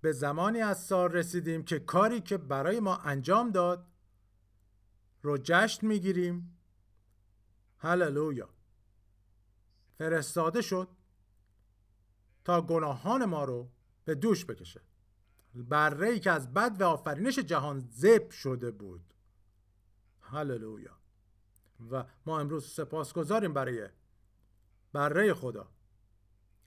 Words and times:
به 0.00 0.12
زمانی 0.12 0.60
از 0.60 0.84
سال 0.84 1.12
رسیدیم 1.12 1.64
که 1.64 1.78
کاری 1.78 2.20
که 2.20 2.36
برای 2.38 2.80
ما 2.80 2.96
انجام 2.96 3.50
داد 3.50 3.86
رو 5.22 5.38
جشن 5.42 5.86
می‌گیریم. 5.86 6.58
هللویا. 7.78 8.48
فرستاده 9.98 10.62
شد 10.62 10.88
تا 12.44 12.62
گناهان 12.62 13.24
ما 13.24 13.44
رو 13.44 13.70
به 14.04 14.14
دوش 14.14 14.44
بکشه. 14.44 14.80
بره 15.54 16.08
ای 16.08 16.20
که 16.20 16.30
از 16.30 16.52
بد 16.52 16.80
و 16.80 16.84
آفرینش 16.84 17.38
جهان 17.38 17.80
زب 17.90 18.30
شده 18.30 18.70
بود. 18.70 19.14
هللویا. 20.20 20.96
و 21.90 22.04
ما 22.26 22.40
امروز 22.40 22.66
سپاس 22.66 23.12
گذاریم 23.12 23.54
برای 23.54 23.88
بره 24.92 25.34
خدا. 25.34 25.68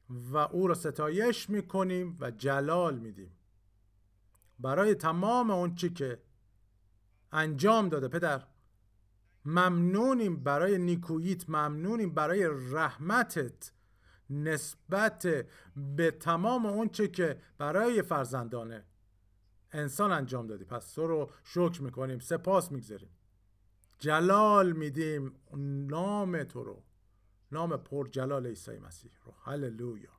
و 0.09 0.38
او 0.38 0.67
را 0.67 0.73
ستایش 0.73 1.49
می‌کنیم 1.49 2.17
و 2.20 2.31
جلال 2.31 2.99
میدیم. 2.99 3.31
برای 4.59 4.95
تمام 4.95 5.52
اون 5.52 5.75
چی 5.75 5.89
که 5.89 6.21
انجام 7.31 7.89
داده 7.89 8.08
پدر 8.08 8.47
ممنونیم 9.45 10.44
برای 10.44 10.77
نیکوییت 10.77 11.49
ممنونیم 11.49 12.13
برای 12.13 12.49
رحمتت 12.71 13.71
نسبت 14.30 15.27
به 15.95 16.11
تمام 16.11 16.66
اون 16.66 16.89
چه 16.89 17.08
که 17.08 17.41
برای 17.58 18.02
فرزندانه 18.02 18.85
انسان 19.72 20.11
انجام 20.11 20.47
دادی. 20.47 20.66
پس 20.66 20.94
تو 20.94 21.08
رو 21.08 21.30
شکر 21.44 21.81
می‌کنیم 21.81 22.20
سپاس 22.20 22.72
می‌گذاریم. 22.72 23.09
جلال 23.99 24.72
میدیم 24.72 25.36
نام 25.88 26.44
تو 26.44 26.64
رو. 26.64 26.83
نام 27.53 27.77
پر 27.77 28.07
جلال 28.07 28.47
عیسی 28.47 28.79
مسیح 28.79 29.11
رو. 29.25 29.33
هللویا. 29.43 30.11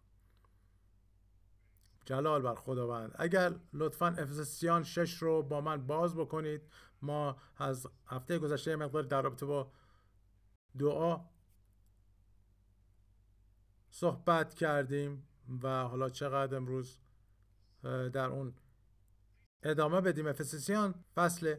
جلال 2.07 2.43
بر 2.43 2.55
خداوند. 2.55 3.13
اگر 3.15 3.55
لطفا 3.73 4.07
افسسیان 4.07 4.83
شش 4.83 5.23
رو 5.23 5.43
با 5.43 5.61
من 5.61 5.87
باز 5.87 6.17
بکنید 6.17 6.63
ما 7.03 7.37
از 7.57 7.87
هفته 8.07 8.39
گذشته 8.39 8.77
مقدار 8.77 9.03
در 9.03 9.23
رابطه 9.23 9.47
با 9.47 9.73
دعا 10.79 11.25
صحبت 13.91 14.55
کردیم 14.55 15.29
و 15.63 15.85
حالا 15.85 16.09
چقدر 16.09 16.57
امروز 16.57 16.99
در 17.83 18.27
اون 18.27 18.55
ادامه 19.63 20.01
بدیم. 20.01 20.27
افسسیان 20.27 21.05
فصل 21.15 21.57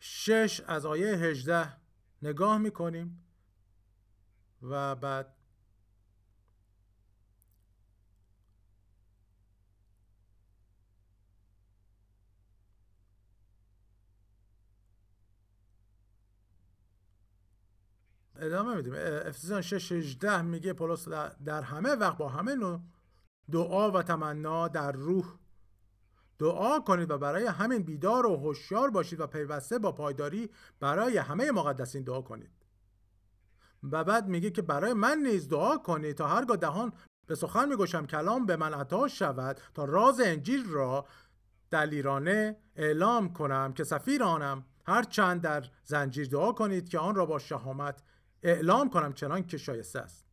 شش 0.00 0.60
از 0.60 0.86
آیه 0.86 1.08
هجده 1.08 1.76
نگاه 2.22 2.58
می‌کنیم. 2.58 3.27
و 4.62 4.94
بعد 4.94 5.34
ادامه 18.40 18.76
میدیم. 18.76 18.94
افسیان 19.26 19.60
6 19.60 19.92
18 19.92 20.42
میگه 20.42 20.72
پولس 20.72 21.08
در 21.44 21.62
همه 21.62 21.94
وقت 21.94 22.16
با 22.16 22.28
همه 22.28 22.54
نوع 22.54 22.80
دعا 23.50 23.90
و 23.90 24.02
تمنا 24.02 24.68
در 24.68 24.92
روح 24.92 25.38
دعا 26.38 26.80
کنید 26.80 27.10
و 27.10 27.18
برای 27.18 27.46
همین 27.46 27.82
بیدار 27.82 28.26
و 28.26 28.36
هوشیار 28.36 28.90
باشید 28.90 29.20
و 29.20 29.26
پیوسته 29.26 29.78
با 29.78 29.92
پایداری 29.92 30.50
برای 30.80 31.18
همه 31.18 31.50
مقدسین 31.50 32.02
دعا 32.02 32.22
کنید. 32.22 32.57
و 33.82 34.04
بعد 34.04 34.26
میگه 34.26 34.50
که 34.50 34.62
برای 34.62 34.92
من 34.92 35.18
نیز 35.18 35.48
دعا 35.48 35.76
کنید 35.76 36.16
تا 36.16 36.26
هرگاه 36.26 36.56
دهان 36.56 36.92
به 37.26 37.34
سخن 37.34 37.68
میگوشم 37.68 38.06
کلام 38.06 38.46
به 38.46 38.56
من 38.56 38.74
عطا 38.74 39.08
شود 39.08 39.60
تا 39.74 39.84
راز 39.84 40.20
انجیل 40.20 40.68
را 40.68 41.06
دلیرانه 41.70 42.56
اعلام 42.76 43.32
کنم 43.32 43.72
که 43.72 43.84
سفیر 43.84 44.22
آنم 44.22 44.64
هر 44.86 45.02
چند 45.02 45.40
در 45.40 45.64
زنجیر 45.84 46.28
دعا 46.28 46.52
کنید 46.52 46.88
که 46.88 46.98
آن 46.98 47.14
را 47.14 47.26
با 47.26 47.38
شهامت 47.38 48.02
اعلام 48.42 48.90
کنم 48.90 49.12
چنان 49.12 49.46
که 49.46 49.58
شایسته 49.58 50.00
است. 50.00 50.24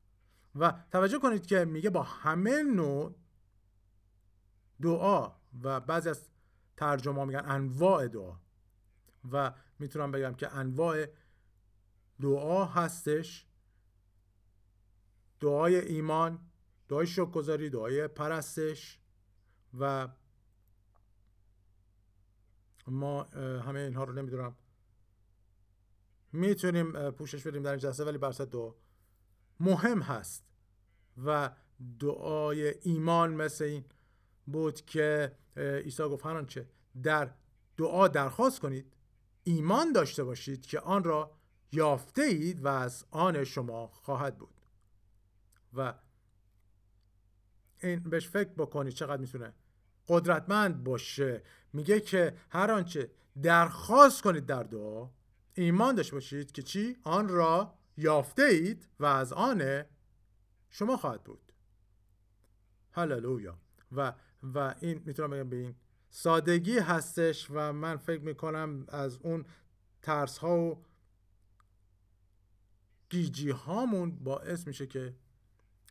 و 0.56 0.74
توجه 0.92 1.20
کنید 1.20 1.46
که 1.46 1.66
میگه 1.66 1.90
با 1.90 2.04
همه 2.04 2.64
نوع 2.64 3.16
دعا 4.82 5.32
و 5.64 5.80
بعضی 5.80 6.10
از 6.10 6.30
ترجمه 6.78 7.26
میگن 7.26 7.44
انواع 7.46 8.08
دعا 8.08 8.34
و 9.32 9.54
می‌تونم 9.80 10.12
بگم 10.12 10.34
که 10.34 10.56
انواع 10.56 11.06
دعا 12.22 12.66
هستش. 12.66 13.46
دعای 15.40 15.76
ایمان 15.76 16.40
دعای 16.88 17.08
شکرگزاری 17.08 17.70
دعای 17.70 18.08
پرستش 18.08 19.00
و 19.80 20.08
ما 22.88 23.24
همه 23.64 23.80
اینها 23.80 24.04
رو 24.04 24.14
نمی‌دونم. 24.14 24.56
می‌تونیم 26.32 27.12
پوشش 27.12 27.48
بدیم 27.48 27.64
در 27.64 27.70
این 27.70 27.80
جلسه 27.80 28.06
ولی 28.06 28.18
برسه 28.18 28.46
دعا. 28.46 28.74
مهم 29.60 30.02
هست 30.02 30.44
و 31.26 31.56
دعای 32.00 32.74
ایمان 32.82 33.34
مثل 33.34 33.64
این 33.64 33.86
بود 34.48 34.82
که 34.86 35.38
عیسی 35.58 36.04
گفت 36.04 36.26
هر 36.26 36.44
چه 36.44 36.70
در 37.04 37.34
دعا 37.78 38.08
درخواست 38.08 38.60
کنید 38.60 38.94
ایمان 39.44 39.92
داشته 39.92 40.24
باشید 40.24 40.66
که 40.66 40.80
آن 40.80 41.04
را 41.04 41.35
یافته 41.72 42.22
اید 42.22 42.66
و 42.66 42.68
از 42.68 43.06
آن 43.12 43.44
شما 43.44 43.88
خواهد 43.88 44.38
بود. 44.38 44.56
و 45.74 45.94
این 47.80 48.00
بهش 48.00 48.30
فکر 48.30 48.50
بکنید 48.50 48.94
چقدر 48.94 49.22
می‌تونه 49.22 49.54
قدرتمند 50.08 50.84
باشه. 50.84 51.44
میگه 51.74 52.00
که 52.00 52.38
هر 52.50 52.72
آنچه 52.72 53.12
درخواست 53.42 54.22
کنید 54.22 54.46
در 54.46 54.64
دعا 54.64 55.10
ایمان 55.54 55.96
داشته 55.96 56.14
باشید 56.14 56.52
که 56.52 56.62
چی؟ 56.62 56.98
آن 57.04 57.28
را 57.28 57.74
یافته 57.98 58.44
اید 58.44 58.88
و 59.00 59.06
از 59.06 59.34
آن 59.34 59.84
شما 60.70 60.98
خواهد 60.98 61.24
بود. 61.24 61.52
هللویا. 62.92 63.58
و 63.92 64.14
و 64.44 64.76
این 64.80 65.02
می‌تونم 65.06 65.30
بگم 65.30 65.50
به 65.50 65.56
این 65.56 65.76
سادگی 66.10 66.80
هستش 66.80 67.48
و 67.50 67.74
من 67.74 67.98
فکر 67.98 68.22
می‌کنم 68.22 68.86
از 68.88 69.18
اون 69.18 69.46
ترس 70.02 70.38
ها 70.38 70.58
و 70.58 70.84
گیجی 73.16 73.52
هامون 73.52 74.12
باعث 74.12 74.68
میشه 74.68 74.88
که 74.88 75.16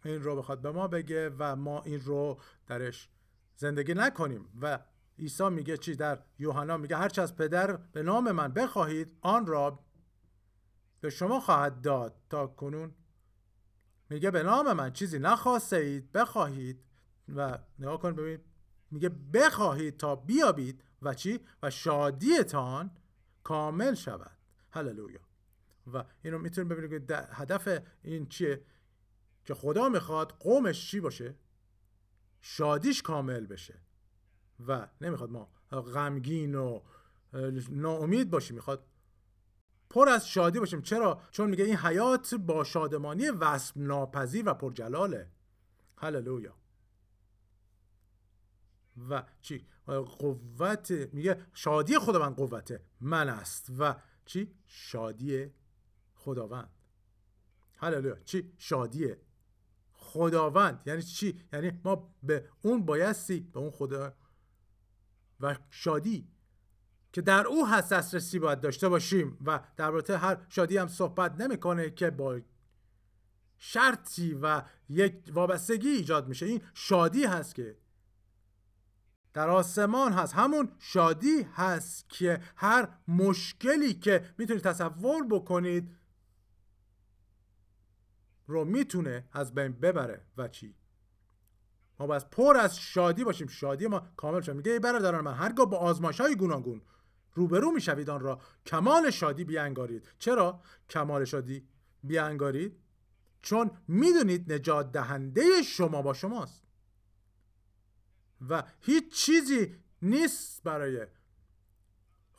این 0.05 0.23
رو 0.23 0.37
بخواد 0.37 0.61
به 0.63 0.71
ما 0.71 0.89
بگه 0.89 1.31
و 1.39 1.57
ما 1.57 1.83
این 1.83 2.01
رو 2.01 2.41
درش 2.67 3.09
زندگی 3.57 3.95
نکنیم. 3.95 4.49
و 4.61 4.79
عیسی 5.19 5.49
میگه 5.49 5.77
چی؟ 5.77 5.97
در 5.97 6.23
یوحنا 6.39 6.77
میگه 6.77 6.97
هرچه 6.97 7.23
از 7.23 7.37
پدر 7.37 7.77
به 7.77 8.03
نام 8.03 8.33
من 8.33 8.53
بخواهید 8.53 9.17
آن 9.21 9.47
را 9.47 9.85
به 11.01 11.11
شما 11.11 11.41
خواهد 11.41 11.81
داد 11.81 12.15
تا 12.31 12.47
کنون 12.47 12.95
میگه 14.11 14.31
به 14.31 14.43
نام 14.43 14.73
من 14.73 14.93
چیزی 14.93 15.19
نخواسته 15.19 15.77
اید 15.77 16.13
بخواهید. 16.13 16.85
و 17.37 17.59
نگاه 17.79 18.01
کن 18.01 18.15
ببین 18.15 18.41
میگه 18.91 19.09
بخواهید 19.09 19.97
تا 19.97 20.17
بیابید 20.17 20.85
و 21.03 21.15
چی؟ 21.15 21.41
و 21.63 21.71
شادیتان 21.71 22.91
کامل 23.45 23.95
شود. 23.95 24.37
هللویا. 24.71 25.34
و 25.93 26.05
اینو 26.23 26.39
می‌تونیم 26.39 26.69
ببینید 26.69 27.09
که 27.09 27.29
هدف 27.31 27.83
این 28.03 28.27
چیه؟ 28.27 28.65
که 29.45 29.55
خدا 29.55 29.89
می‌خواد 29.89 30.33
قومش 30.33 30.91
چی 30.91 31.01
باشه؟ 31.01 31.35
شادیش 32.41 33.03
کامل 33.03 33.47
بشه. 33.47 33.81
و 34.67 34.89
نمی‌خواد 35.01 35.31
ما 35.31 35.53
غمگین 35.71 36.55
و 36.55 36.81
ناامید 37.71 38.31
باشیم. 38.31 38.57
می‌خواد 38.57 38.87
پر 39.91 40.09
از 40.09 40.29
شادی 40.29 40.59
باشیم. 40.59 40.83
چرا؟ 40.83 41.23
چون 41.31 41.51
میگه 41.51 41.65
این 41.65 41.77
حیات 41.77 42.35
با 42.35 42.65
شادمانی 42.65 43.29
وصف 43.29 43.77
ناپذیر 43.77 44.49
و 44.49 44.55
پرجلاله. 44.55 45.31
هللویا. 45.97 46.55
و 49.11 49.25
چی؟ 49.41 49.67
قوت 49.87 50.91
میگه 50.91 51.47
شادی 51.53 51.99
خداوند 51.99 52.37
قوت 52.37 52.81
من 53.01 53.29
است. 53.29 53.71
و 53.79 53.95
چی؟ 54.25 54.55
شادی 54.67 55.51
خداوند. 56.25 56.71
هللویا. 57.77 58.17
چی؟ 58.25 58.53
شادی 58.59 59.15
خداوند. 59.93 60.83
یعنی 60.87 61.03
چی؟ 61.03 61.41
یعنی 61.53 61.81
ما 61.85 62.15
به 62.23 62.49
اون 62.63 62.85
بایستی 62.85 63.41
به 63.41 63.61
اون 63.61 63.71
خدا 63.71 64.15
و 65.41 65.57
شادی 65.71 66.29
که 67.13 67.23
در 67.23 67.47
او 67.47 67.67
هست 67.69 67.93
دسترسی 67.93 68.39
باید 68.39 68.61
داشته 68.61 68.89
باشیم 68.89 69.39
و 69.47 69.61
در 69.77 69.91
رابطه 69.91 70.17
هر 70.17 70.47
شادی 70.49 70.77
هم 70.77 70.89
صحبت 70.89 71.41
نمی‌کنه 71.41 71.91
که 71.91 72.11
با 72.11 72.41
شرطی 73.57 74.35
و 74.43 74.63
یک 74.89 75.31
وابستگی 75.33 75.89
ایجاد 75.89 76.29
میشه. 76.29 76.47
این 76.47 76.63
شادی 76.75 77.25
هست 77.25 77.55
که 77.55 77.77
در 79.33 79.51
آسمان 79.51 80.13
هست. 80.13 80.35
همون 80.35 80.73
شادی 80.79 81.43
هست 81.55 82.09
که 82.09 82.41
هر 82.57 82.89
مشکلی 83.09 83.95
که 83.95 84.35
می‌تونید 84.39 84.63
تصور 84.63 85.27
بکنید 85.31 85.97
رو 88.47 88.65
می‌تونه 88.65 89.29
از 89.33 89.55
بین 89.55 89.73
ببره. 89.73 90.27
و 90.37 90.49
چی؟ 90.49 90.75
ما 91.99 92.07
باید 92.07 92.31
پر 92.31 92.57
از 92.57 92.79
شادی 92.79 93.25
باشیم. 93.25 93.47
شادی 93.47 93.87
ما 93.87 94.01
کامل 94.17 94.41
شد. 94.41 94.53
میگه 94.57 94.73
ای 94.73 94.79
برادران 94.79 95.25
من 95.25 95.35
هرگاه 95.35 95.71
با 95.71 95.77
آزمایش 95.77 96.21
های 96.21 96.37
گوناگون 96.37 96.83
روبرو 97.35 97.71
می‌شوید 97.71 98.11
آن 98.11 98.21
را 98.21 98.41
کمال 98.67 99.11
شادی 99.11 99.45
بیانگارید. 99.45 100.09
چرا؟ 100.19 100.61
کمال 100.91 101.25
شادی 101.25 101.69
بیانگارید 102.03 102.81
چون 103.43 103.71
می‌دونید 103.89 104.53
نجات 104.53 104.93
دهنده 104.93 105.63
شما 105.63 106.03
با 106.03 106.15
شماست. 106.15 106.65
و 108.49 108.63
هیچ 108.81 109.13
چیزی 109.13 109.75
نیست 110.03 110.63
برای 110.63 111.07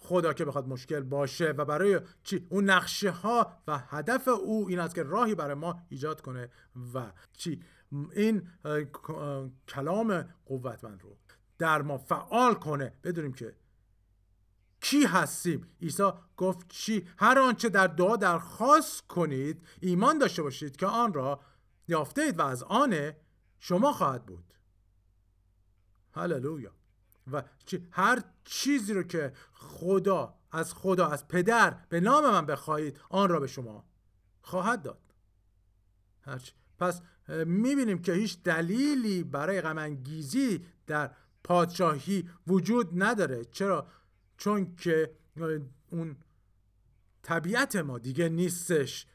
خدا 0.05 0.33
که 0.33 0.45
بخواد 0.45 0.67
مشکل 0.67 0.99
باشه 0.99 1.45
و 1.45 1.65
برای 1.65 1.99
چی؟ 2.23 2.47
اون 2.49 2.69
نقشه 2.69 3.11
ها 3.11 3.51
و 3.67 3.77
هدف 3.77 4.27
او 4.27 4.67
این 4.69 4.79
است 4.79 4.95
که 4.95 5.03
راهی 5.03 5.35
برای 5.35 5.53
ما 5.53 5.79
ایجاد 5.89 6.21
کنه 6.21 6.49
و 6.93 7.11
چی؟ 7.33 7.61
این 8.15 8.49
کلام 9.67 10.21
قوتمند 10.45 11.01
رو 11.03 11.17
در 11.57 11.81
ما 11.81 11.97
فعال 11.97 12.53
کنه. 12.53 12.93
بدونیم 13.03 13.33
که 13.33 13.55
کی 14.81 15.05
هستیم. 15.05 15.67
عیسی 15.81 16.11
گفت 16.37 16.67
چی؟ 16.69 17.07
هر 17.17 17.39
آنچه 17.39 17.69
در 17.69 17.87
دعا 17.87 18.15
درخواست 18.15 19.07
کنید 19.07 19.67
ایمان 19.81 20.17
داشته 20.17 20.41
باشید 20.41 20.75
که 20.75 20.85
آن 20.87 21.13
را 21.13 21.39
یافته 21.87 22.21
اید 22.21 22.39
و 22.39 22.41
از 22.41 22.63
آن 22.63 23.11
شما 23.59 23.93
خواهد 23.93 24.25
بود. 24.25 24.53
هللویا. 26.11 26.71
و 27.31 27.43
هر 27.91 28.23
چیزی 28.45 28.93
رو 28.93 29.03
که 29.03 29.33
خدا 29.53 30.35
از 30.51 30.73
خدا 30.73 31.07
از 31.07 31.27
پدر 31.27 31.77
به 31.89 31.99
نام 31.99 32.23
من 32.23 32.45
بخواهید 32.45 32.99
آن 33.09 33.29
را 33.29 33.39
به 33.39 33.47
شما 33.47 33.85
خواهد 34.41 34.81
داد. 34.81 35.13
هرچی. 36.21 36.51
پس 36.79 37.01
می‌بینیم 37.27 38.01
که 38.01 38.13
هیچ 38.13 38.43
دلیلی 38.43 39.23
برای 39.23 39.61
غمانگیزی 39.61 40.65
در 40.87 41.11
پادشاهی 41.43 42.29
وجود 42.47 43.03
نداره. 43.03 43.45
چرا؟ 43.45 43.87
چون 44.37 44.75
که 44.75 45.15
اون 45.91 46.17
طبیعت 47.21 47.75
ما 47.75 47.99
دیگه 47.99 48.29
نیستش. 48.29 49.07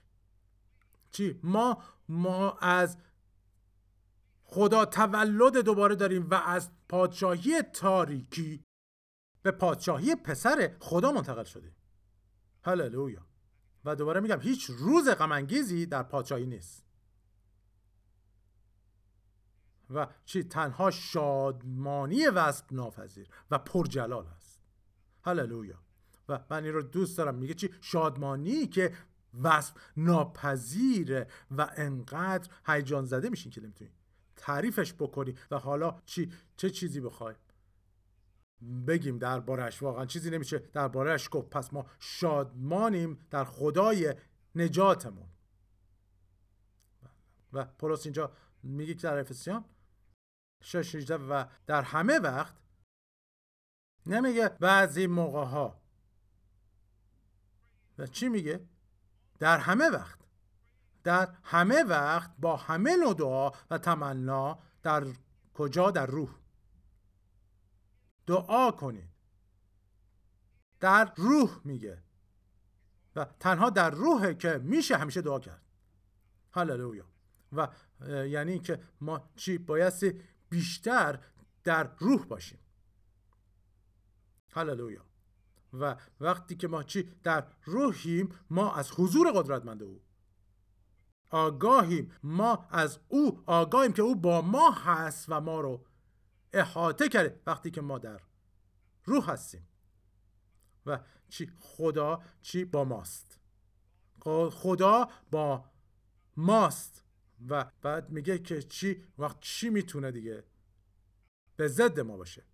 چی؟ 1.11 1.41
ما 1.43 1.83
ما 2.09 2.53
از 2.53 2.97
خدا 4.43 4.85
تولد 4.85 5.57
دوباره 5.57 5.95
داریم 5.95 6.31
و 6.31 6.35
از 6.35 6.71
پادشاهی 6.89 7.63
تاریکی 7.63 8.65
به 9.43 9.51
پادشاهی 9.51 10.15
پسر 10.15 10.77
خدا 10.81 11.13
منتقل 11.13 11.45
شده. 11.45 11.73
هللویا. 12.65 13.27
و 13.85 13.97
دوباره 13.97 14.21
میگم 14.21 14.41
هیچ 14.41 14.65
روز 14.65 15.09
غمانگیزی 15.09 15.87
در 15.87 16.03
پادشاهی 16.03 16.47
نیست. 16.47 16.85
و 19.91 20.07
چی؟ 20.25 20.45
تنها 20.45 20.91
شادمانی 20.91 22.27
وصف 22.27 22.73
ناپذیر 22.73 23.29
و 23.51 23.59
پرجلال 23.59 24.27
است. 24.27 24.61
هللویا. 25.25 25.79
و 26.29 26.41
من 26.51 26.65
این 26.65 26.73
رو 26.75 26.83
دوست 26.83 27.19
دارم. 27.19 27.35
میگه 27.35 27.55
چی؟ 27.55 27.71
شادمانی 27.81 28.67
که 28.67 28.97
وصف 29.43 29.75
ناپذیره 29.97 31.27
و 31.51 31.71
انقدر 31.77 32.51
هیجان 32.67 33.05
زده 33.05 33.29
میشین 33.29 33.53
که 33.53 33.61
نمی‌تونی. 33.61 33.91
تعریفش 34.37 34.95
بکنی 34.95 35.35
و 35.51 35.59
حالا 35.59 36.03
چی؟ 36.07 36.33
چه 36.57 36.71
چیزی 36.71 37.01
بخوای؟ 37.01 37.35
بگیم 38.87 39.19
دربارهش 39.19 39.83
واقعا 39.83 40.07
چیزی 40.07 40.31
نمیشه. 40.31 40.59
دربارهش 40.59 41.29
گفت. 41.33 41.51
پس 41.51 41.73
ما 41.73 41.87
شادمانیم 41.99 43.27
در 43.31 43.45
خدای 43.45 44.15
نجاتمون. 44.55 45.29
و 47.53 47.65
پولس 47.65 48.07
اینجا 48.07 48.33
میگه 48.63 48.95
که 48.95 49.03
در 49.03 49.19
افسیان 49.19 49.65
6 50.63 51.11
و 51.11 51.45
در 51.67 51.83
همه 51.83 52.19
وقت 52.19 52.55
نمیگه 54.07 54.49
بعضی 54.49 55.07
موقع 55.07 55.45
ها 55.45 55.81
و 57.99 58.07
چی 58.07 58.29
میگه؟ 58.29 58.69
در 59.39 59.59
همه 59.59 59.91
وقت. 59.91 60.19
در 61.05 61.35
همه 61.45 61.83
وقت 61.83 62.31
با 62.39 62.57
همه 62.57 62.97
نوع 62.97 63.15
دعا 63.15 63.51
و 63.71 63.79
تمنا 63.79 64.59
در 64.83 65.07
کجا؟ 65.55 65.91
در 65.91 66.07
روح. 66.07 66.40
دعا 68.31 68.71
کنید. 68.71 69.11
در 70.81 71.13
روح 71.17 71.61
میگه. 71.65 72.03
و 73.17 73.25
تنها 73.25 73.71
در 73.71 73.91
روحه 73.91 74.35
که 74.35 74.59
میشه 74.59 74.97
همیشه 74.97 75.23
دعا 75.23 75.39
کرد. 75.39 75.63
هللویا. 76.53 77.05
و 77.53 77.69
یعنی 78.09 78.59
که 78.59 78.83
ما 79.01 79.31
چی 79.37 79.59
بایستی 79.59 80.21
بیشتر 80.49 81.19
در 81.65 81.91
روح 81.99 82.25
باشیم. 82.25 82.59
هللویا. 84.53 85.05
و 85.73 85.97
وقتی 86.21 86.57
که 86.57 86.69
ما 86.69 86.83
چی 86.83 87.03
در 87.23 87.47
روحیم 87.65 88.29
ما 88.51 88.75
از 88.75 88.91
حضور 88.91 89.33
قدرتمند 89.33 89.83
او. 89.83 90.03
آگاهیم. 91.31 92.13
ما 92.23 92.67
از 92.71 92.99
او 93.09 93.43
آگاهیم 93.47 93.93
که 93.93 94.03
او 94.03 94.17
با 94.17 94.43
ما 94.43 94.71
هست 94.71 95.27
و 95.29 95.41
ما 95.41 95.61
رو 95.61 95.85
احاطه 96.53 97.09
کرده. 97.09 97.41
وقتی 97.47 97.71
که 97.71 97.81
ما 97.81 97.99
در 97.99 98.21
روح 99.05 99.31
هستیم. 99.31 99.69
و 100.87 101.01
چی؟ 101.29 101.51
خدا 101.59 102.23
چی 102.43 102.65
با 102.65 102.85
ماست. 102.85 103.39
خدا 104.51 105.09
با 105.31 105.71
ماست. 106.37 107.05
و 107.49 107.71
بعد 107.83 108.11
میگه 108.11 108.39
که 108.39 108.63
چی؟ 108.63 109.05
وقت 109.19 109.41
چی 109.41 109.71
می‌تونه 109.71 110.11
دیگه؟ 110.11 110.45
به 111.57 111.69
ضد 111.69 112.01
ما 112.01 112.17
باشه. 112.17 112.45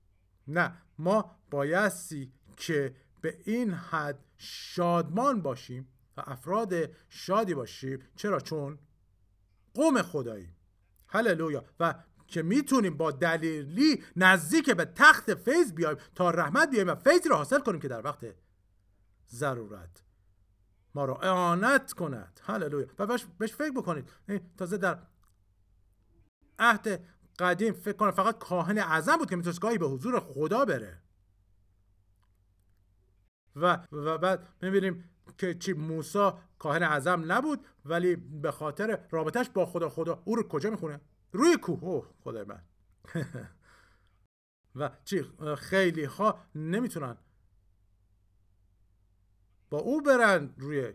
نه 0.49 0.83
ما 0.99 1.39
بایستی 1.51 2.33
که 2.57 2.97
به 3.21 3.41
این 3.45 3.71
حد 3.75 4.25
شادمان 4.37 5.43
باشیم 5.43 5.89
و 6.17 6.23
افراد 6.27 6.75
شادی 7.09 7.55
باشیم. 7.55 8.03
چرا؟ 8.17 8.41
چون 8.41 8.79
قوم 9.75 10.03
خدایی 10.03 10.55
هللویا. 11.09 11.65
و 11.81 11.95
که 12.29 12.43
می‌تونیم 12.43 12.97
با 12.97 13.11
دلیلی 13.11 14.03
نزدیک 14.17 14.71
به 14.71 14.85
تخت 14.85 15.35
فیض 15.35 15.73
بیایم 15.73 15.97
تا 16.15 16.31
رحمت 16.31 16.71
بیایم 16.71 16.89
و 16.89 16.95
فیضی 16.95 17.29
را 17.29 17.37
حاصل 17.37 17.61
کنیم 17.61 17.81
که 17.81 17.89
در 17.89 18.05
وقت 18.05 18.27
ضرورت 19.29 20.03
ما 20.95 21.05
را 21.05 21.17
اعانت 21.17 21.93
کند. 21.93 22.41
هللویا. 22.43 22.87
و 22.99 23.19
بهش 23.39 23.53
فکر 23.53 23.71
بکنید. 23.71 24.11
تازه 24.59 24.77
در 24.77 24.99
عهد 26.59 27.05
قدیم 27.39 27.73
فکر 27.73 27.97
کنم 27.97 28.11
فقط 28.11 28.39
کاهن 28.39 28.79
اعظم 28.79 29.17
بود 29.17 29.31
که 29.31 29.37
می‌تونست 29.37 29.61
گاهی 29.61 29.79
به 29.79 29.87
حضور 29.87 30.21
خدا 30.21 30.65
بره. 30.65 31.03
و, 33.57 33.87
و 33.93 34.19
بعد 34.19 34.49
می‌بینیم 34.63 35.11
که 35.39 35.55
چی 35.55 35.73
موسا 35.73 36.39
کاهن 36.59 36.83
اعظم 36.83 37.33
نبود 37.33 37.67
ولی 37.85 38.17
به 38.17 38.51
خاطر 38.51 39.07
رابطش 39.11 39.51
با 39.51 39.67
خدا 39.67 39.89
خدا 39.89 40.23
او 40.25 40.37
رو 40.37 40.49
کجا 40.49 40.71
می‌خونه؟ 40.71 41.01
روی 41.33 41.57
کوه. 41.57 41.85
اوه 41.85 42.15
خدای 42.21 42.45
من. 42.45 42.63
و 44.77 44.91
چی 45.05 45.23
خیلی 45.59 46.05
ها 46.05 46.39
نمی‌تونن 46.55 47.17
با 49.71 49.79
او 49.79 50.03
برن 50.03 50.55
روی 50.57 50.93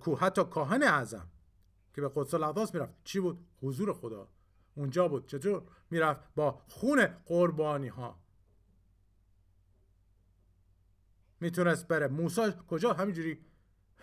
کوه 0.00 0.20
حتی 0.20 0.44
کاهن 0.44 0.82
اعظم 0.82 1.28
که 1.94 2.00
به 2.00 2.10
قدس 2.14 2.34
الاقداس 2.34 2.74
می‌رفت. 2.74 2.94
چی 3.04 3.20
بود؟ 3.20 3.46
حضور 3.62 3.92
خدا. 3.92 4.28
اونجا 4.74 5.08
بود. 5.08 5.26
چطور؟ 5.26 5.62
می‌رفت 5.90 6.20
با 6.34 6.62
خون 6.68 7.06
قربانی 7.06 7.88
ها 7.88 8.22
می‌تونست 11.40 11.88
بره. 11.88 12.08
موسی 12.08 12.52
کجا؟ 12.68 12.92
همینجوری. 12.92 13.44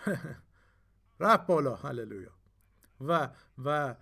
رفت 1.20 1.48
بالا. 1.48 1.76
هللویا. 1.76 2.32
و 3.02 3.30
و 3.58 3.96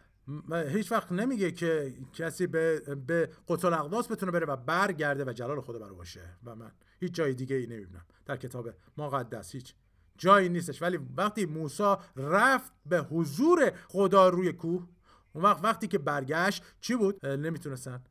هیچ 0.52 0.92
وقت 0.92 1.12
نمیگه 1.12 1.52
که 1.52 1.98
کسی 2.14 2.48
به 2.48 2.80
به 2.80 3.30
قتل 3.48 3.74
اقداس 3.74 4.12
بتونه 4.12 4.32
بره 4.32 4.46
و 4.46 4.56
برگرده 4.56 5.26
و 5.26 5.34
جلال 5.34 5.62
خدا 5.62 5.80
برو 5.80 5.96
باشه. 5.96 6.38
و 6.44 6.56
من 6.56 6.72
هیچ 7.00 7.14
جای 7.14 7.34
دیگه 7.34 7.56
ای 7.56 7.68
نمی‌بینم. 7.68 8.06
در 8.26 8.38
کتاب 8.38 8.70
مقدس 8.98 9.52
هیچ 9.52 9.76
جایی 10.18 10.50
نیستش. 10.50 10.82
ولی 10.82 11.00
وقتی 11.18 11.46
موسی 11.46 11.96
رفت 12.16 12.72
به 12.86 13.00
حضور 13.00 13.72
خدا 13.88 14.30
روی 14.30 14.54
کوه 14.54 14.88
اون 15.34 15.44
وقت 15.44 15.64
وقتی 15.64 15.88
که 15.88 15.98
برگشت 15.98 16.64
چی 16.82 16.96
بود؟ 16.96 17.26
نمی‌تونستن. 17.26 18.04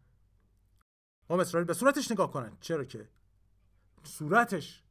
قوم 1.28 1.40
اسرائیل 1.40 1.66
به 1.66 1.74
صورتش 1.74 2.10
نگاه 2.10 2.30
کنن. 2.30 2.56
چرا 2.60 2.84
که؟ 2.84 3.08
صورتش 4.02 4.82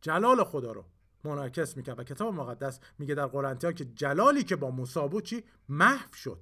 جلال 0.00 0.44
خدا 0.44 0.72
رو. 0.72 0.84
منعکس 1.28 1.76
می‌کرد 1.76 1.98
و 1.98 2.04
کتاب 2.04 2.34
مقدس 2.34 2.80
میگه 2.98 3.14
در 3.14 3.26
قرنتیان 3.26 3.72
که 3.72 3.84
جلالی 3.84 4.44
که 4.44 4.56
با 4.56 4.70
موسی 4.70 5.08
بود 5.08 5.24
چی؟ 5.24 5.44
محو 5.68 6.12
شد. 6.14 6.40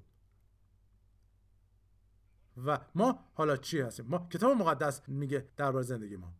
و 2.65 2.79
ما 2.95 3.19
حالا 3.33 3.57
چی 3.57 3.81
هستیم؟ 3.81 4.05
ما 4.09 4.27
کتاب 4.31 4.57
مقدس 4.57 5.01
میگه 5.07 5.47
درباره 5.57 5.83
زندگی 5.83 6.15
ما 6.15 6.33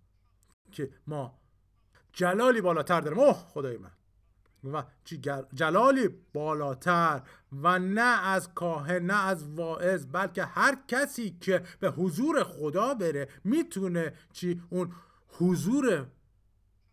که 0.72 0.90
ما 1.08 1.40
جلالی 2.14 2.62
بالاتر 2.62 3.02
داریم. 3.02 3.20
اوه 3.20 3.34
خدای 3.34 3.78
من. 3.78 3.92
و 4.64 4.84
جلالی 5.54 6.08
بالاتر 6.34 7.22
و 7.52 7.80
نه 7.80 8.26
از 8.26 8.54
کاهن 8.54 9.06
نه 9.06 9.26
از 9.26 9.48
واعظ 9.50 10.06
بلکه 10.06 10.46
هر 10.46 10.78
کسی 10.88 11.38
که 11.42 11.64
به 11.80 11.90
حضور 11.90 12.44
خدا 12.44 12.94
بره 12.94 13.30
می‌تونه 13.44 14.14
چی؟ 14.34 14.62
اون 14.70 14.94
حضور 15.28 16.08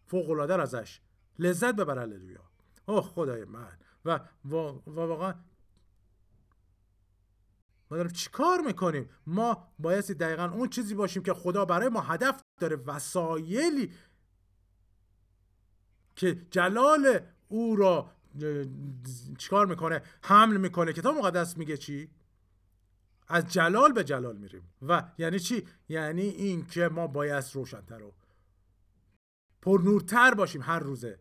فوق 0.06 0.30
العاده 0.30 0.62
ازش 0.62 1.00
لذت 1.38 1.74
ببره 1.74 2.02
هللویا. 2.02 2.40
اوه 2.86 3.02
خدای 3.02 3.44
من. 3.44 3.78
و 4.04 4.20
واقعا 4.86 5.34
ما 7.90 7.96
داریم 7.96 8.12
چیکار 8.12 8.60
می‌کنیم؟ 8.60 9.08
ما 9.26 9.68
بایستی 9.78 10.14
دقیقا 10.14 10.44
اون 10.44 10.68
چیزی 10.68 10.94
باشیم 10.94 11.22
که 11.22 11.34
خدا 11.34 11.64
برای 11.64 11.88
ما 11.88 12.00
هدف 12.00 12.40
داره 12.60 12.76
وسایلی 12.76 13.92
که 16.16 16.46
جلال 16.50 17.20
او 17.48 17.76
را 17.76 18.10
چیکار 19.38 19.66
می‌کنه؟ 19.66 20.02
حمل 20.22 20.56
می‌کنه. 20.56 20.92
کتاب 20.92 21.16
مقدس 21.16 21.56
میگه 21.56 21.76
چی؟ 21.76 22.10
از 23.28 23.52
جلال 23.52 23.92
به 23.92 24.04
جلال 24.04 24.36
میریم. 24.36 24.72
و 24.82 25.12
یعنی 25.18 25.38
چی؟ 25.38 25.66
یعنی 25.88 26.22
این 26.22 26.66
که 26.66 26.88
ما 26.88 27.06
باید 27.06 27.44
روشنتر 27.54 28.02
و 28.02 28.12
پرنورتر 29.64 30.34
باشیم 30.34 30.62
هر 30.62 30.78
روزه. 30.78 31.18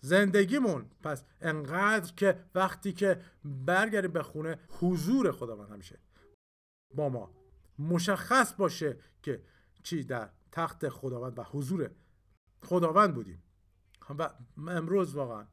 زندگیمون 0.00 0.90
پس 1.02 1.24
انقدر 1.40 2.14
که 2.14 2.44
وقتی 2.54 2.92
که 2.92 3.20
برگردیم 3.44 4.12
به 4.12 4.22
خونه 4.22 4.58
حضور 4.68 5.32
خداوند 5.32 5.70
همیشه 5.70 5.98
با 6.94 7.08
ما. 7.08 7.30
مشخص 7.78 8.52
باشه 8.52 8.98
که 9.22 9.42
چی 9.82 10.04
در 10.04 10.30
تخت 10.52 10.88
خداوند 10.88 11.38
و 11.38 11.42
حضور 11.42 11.90
خداوند 12.62 13.14
بودیم. 13.14 13.42
و 14.18 14.30
امروز 14.68 15.14
واقعا 15.14 15.46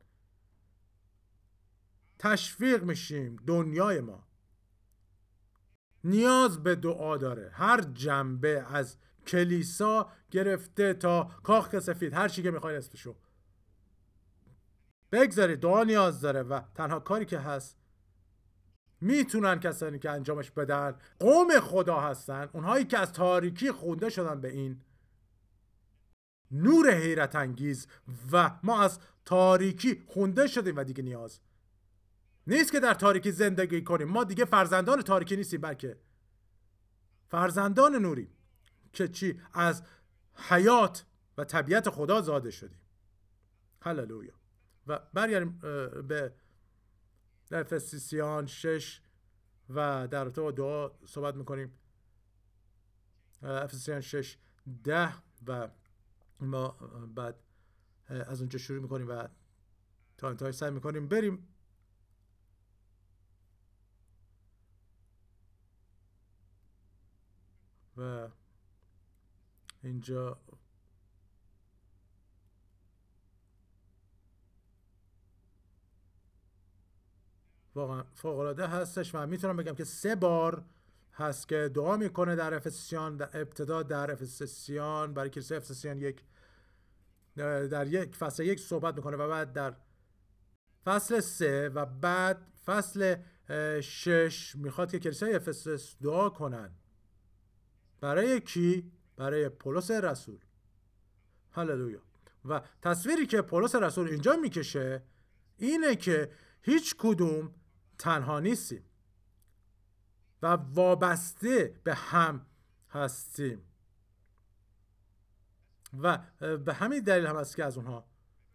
تشویق 2.19 2.83
میشیم 2.83 3.35
دنیای 3.47 4.01
ما. 4.01 4.27
نیاز 6.03 6.63
به 6.63 6.75
دعا 6.75 7.17
داره. 7.17 7.49
هر 7.53 7.81
جنبه 7.81 8.65
از 8.67 8.97
کلیسا 9.27 10.09
گرفته 10.31 10.93
تا 10.93 11.23
کاخ 11.23 11.79
سفید 11.79 12.13
هر 12.13 12.27
چی 12.27 12.43
که 12.43 12.51
می‌خواین 12.51 12.77
اسمشو. 12.77 13.15
بگذارید 15.11 15.59
دعا 15.59 15.83
نیاز 15.83 16.21
داره 16.21 16.43
و 16.43 16.61
تنها 16.75 16.99
کاری 16.99 17.25
که 17.25 17.39
هست 17.39 17.77
می‌تونن 19.01 19.59
کسانی 19.59 19.99
که 19.99 20.09
انجامش 20.09 20.51
بدن 20.51 20.95
قوم 21.19 21.59
خدا 21.59 21.99
هستن 21.99 22.49
اونهایی 22.53 22.85
که 22.85 22.97
از 22.97 23.13
تاریکی 23.13 23.71
خونده 23.71 24.09
شدن 24.09 24.41
به 24.41 24.51
این 24.51 24.81
نور 26.51 26.91
حیرت 26.91 27.35
انگیز 27.35 27.87
و 28.31 28.59
ما 28.63 28.81
از 28.81 28.99
تاریکی 29.25 30.03
خونده 30.07 30.47
شدیم 30.47 30.75
و 30.75 30.83
دیگه 30.83 31.03
نیاز. 31.03 31.39
نیست 32.47 32.71
که 32.71 32.79
در 32.79 32.93
تاریکی 32.93 33.31
زندگی 33.31 33.83
کنیم. 33.83 34.07
ما 34.07 34.23
دیگه 34.23 34.45
فرزندان 34.45 35.01
تاریکی 35.01 35.35
نیستیم 35.35 35.61
بلکه. 35.61 35.97
فرزندان 37.27 37.95
نوری 37.95 38.34
که 38.95 39.07
چی؟ 39.07 39.41
از 39.53 39.83
حیات 40.35 41.05
و 41.37 41.43
طبیعت 41.43 41.89
خدا 41.89 42.21
زاده 42.21 42.51
شدیم. 42.51 42.79
هللویا. 43.81 44.33
و 44.87 44.99
برگردیم 45.13 45.59
به 46.07 46.33
افسیسیان 47.51 48.45
شش 48.45 49.01
و 49.69 50.07
در 50.07 50.29
با 50.29 50.51
دعا 50.51 50.91
صحبت 51.05 51.35
می‌کنیم. 51.35 51.79
افسیسیان 53.41 54.01
شش 54.01 54.37
ده 54.83 55.13
و 55.47 55.69
ما 56.39 56.67
بعد 57.15 57.35
از 58.07 58.39
اونجا 58.39 58.59
شروع 58.59 58.81
می‌کنیم 58.81 59.07
و 59.09 59.27
تا 60.17 60.29
انتهای 60.29 60.51
سعی 60.51 60.71
می‌کنیم 60.71 61.07
بریم. 61.07 61.47
و 67.97 68.29
اینجا 69.85 70.37
واقعا 77.75 78.03
فوق 78.13 78.59
هستش 78.59 79.15
و 79.15 79.27
می‌تونم 79.27 79.57
بگم 79.57 79.75
که 79.75 79.83
سه 79.83 80.15
بار 80.15 80.65
هست 81.13 81.47
که 81.47 81.71
دعا 81.73 81.97
می‌کنه 81.97 82.35
در 82.35 82.53
افسسیان 82.53 83.17
در 83.17 83.29
ابتدا 83.33 83.83
در 83.83 84.11
افسسیان 84.11 85.13
برای 85.13 85.29
کلیسای 85.29 85.57
افسسیان 85.57 85.97
یک 85.97 86.23
در 87.35 87.87
یک 87.87 88.15
فصل 88.15 88.43
یک 88.43 88.59
صحبت 88.59 88.95
می‌کنه 88.95 89.17
و 89.17 89.27
بعد 89.27 89.53
در 89.53 89.75
فصل 90.85 91.19
سه 91.19 91.69
و 91.69 91.85
بعد 91.85 92.47
فصل 92.65 93.15
شش 93.81 94.55
می‌خواد 94.55 94.91
که 94.91 94.99
کلیسای 94.99 95.35
افسس 95.35 95.95
دعا 96.01 96.29
کنن 96.29 96.71
برای 98.01 98.41
کی؟ 98.41 98.91
برای 99.17 99.49
پولس 99.49 99.91
رسول. 99.91 100.39
هللویا. 101.51 102.01
و 102.45 102.61
تصویری 102.81 103.25
که 103.25 103.41
پولس 103.41 103.75
رسول 103.75 104.09
اینجا 104.09 104.35
می‌کشه 104.35 105.03
اینه 105.57 105.95
که 105.95 106.31
هیچ 106.61 106.95
کدوم 106.97 107.53
تنها 107.97 108.39
نیستیم 108.39 108.83
و 110.41 110.47
وابسته 110.47 111.79
به 111.83 111.95
هم 111.95 112.45
هستیم. 112.89 113.61
و 115.99 116.17
به 116.57 116.73
همین 116.73 116.99
دلیل 116.99 117.25
هم 117.25 117.35
است 117.35 117.55
که 117.55 117.65
از 117.65 117.77
اونها 117.77 118.05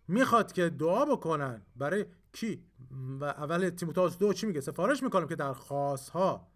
می‌خواد 0.09 0.53
که 0.53 0.71
دعا 0.71 1.05
بکنن 1.05 1.63
برای 1.77 2.07
کی؟ 2.33 2.65
و 3.21 3.25
اول 3.25 3.71
تیموتائوس 3.71 4.19
دو 4.19 4.33
چی 4.33 4.47
میگه؟ 4.47 4.61
سفارش 4.61 5.03
می‌کنم 5.03 5.29
که 5.29 5.37
در 5.37 5.53
ها 5.53 6.50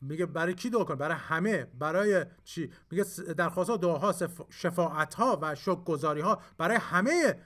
میگه 0.00 0.26
برای 0.26 0.54
کی 0.54 0.70
دعا 0.70 0.84
کن 0.84 0.94
برای 0.94 1.16
همه. 1.16 1.64
برای 1.64 2.26
چی؟ 2.44 2.72
میگه 2.90 3.04
درخواست 3.36 3.70
ها 3.70 3.76
دعاها 3.76 4.14
شفاعت 4.50 5.14
ها 5.14 5.38
و 5.42 5.54
شک 5.54 5.84
گذاری 5.84 6.20
ها 6.20 6.42
برای 6.58 6.76
همه 6.76 7.40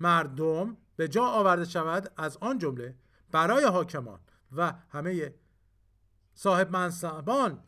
مردم 0.00 0.76
به 0.96 1.08
جا 1.08 1.24
آورده 1.24 1.64
شود 1.64 2.12
از 2.16 2.36
آن 2.36 2.58
جمله 2.58 2.94
برای 3.30 3.64
حاکمان 3.64 4.20
و 4.56 4.74
همه 4.90 5.34
صاحب 6.34 6.70
منصبان. 6.70 7.64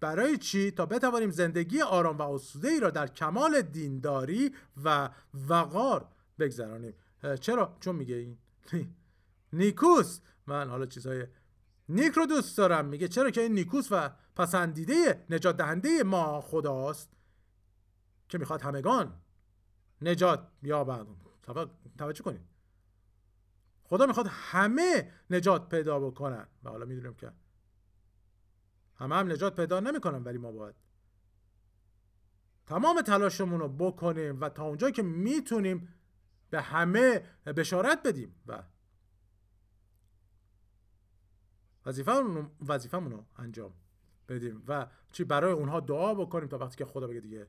برای 0.00 0.38
چی؟ 0.38 0.70
تا 0.70 0.86
بتوانیم 0.86 1.30
زندگی 1.30 1.82
آرام 1.82 2.18
و 2.18 2.22
آسوده 2.22 2.68
ای 2.68 2.80
را 2.80 2.90
در 2.90 3.06
کمال 3.06 3.62
دینداری 3.62 4.54
و 4.84 5.10
وقار 5.48 6.08
بگذرانیم. 6.38 6.94
چرا؟ 7.40 7.76
چون 7.80 7.96
میگه 7.96 8.14
این 8.14 8.38
نیکوس 9.52 10.20
من 10.46 10.68
حالا 10.70 10.86
چیزهای 10.86 11.26
نیک 11.88 12.12
رو 12.12 12.26
دوست 12.26 12.58
دارم. 12.58 12.84
میگه 12.84 13.08
چرا 13.08 13.30
که 13.30 13.40
این 13.40 13.52
نیکوس 13.52 13.88
و 13.90 14.10
پسندیده 14.36 15.26
نجات 15.30 15.56
دهنده 15.56 16.02
ما 16.02 16.40
خداست 16.40 17.16
که 18.28 18.38
می‌خواد 18.38 18.62
همگان 18.62 19.20
نجات 20.02 20.48
یابند 20.62 21.06
توجه 21.98 22.22
کنید. 22.22 22.40
خدا 23.82 24.06
می‌خواد 24.06 24.26
همه 24.30 25.12
نجات 25.30 25.68
پیدا 25.68 26.00
بکنن. 26.00 26.46
و 26.64 26.68
حالا 26.68 26.84
می‌دونیم 26.84 27.14
که 27.14 27.32
همه 28.94 29.14
هم 29.14 29.32
نجات 29.32 29.56
پیدا 29.56 29.80
نمی‌کنن 29.80 30.22
ولی 30.22 30.38
ما 30.38 30.52
باید 30.52 30.74
تمام 32.66 33.00
تلاشمون 33.00 33.60
رو 33.60 33.68
بکنیم 33.68 34.40
و 34.40 34.48
تا 34.48 34.64
اونجا 34.64 34.90
که 34.90 35.02
می‌تونیم 35.02 35.94
به 36.50 36.60
همه 36.60 37.22
بشارت 37.56 38.02
بدیم 38.02 38.34
و 38.46 38.62
وظیفه 41.88 42.12
رو 42.92 43.24
انجام 43.36 43.72
بدیم 44.28 44.62
و 44.68 44.86
چی 45.12 45.24
برای 45.24 45.52
اونها 45.52 45.80
دعا 45.80 46.14
بکنیم 46.14 46.48
تا 46.48 46.58
وقتی 46.58 46.76
که 46.76 46.84
خدا 46.84 47.06
بگه 47.06 47.20
دیگه 47.20 47.46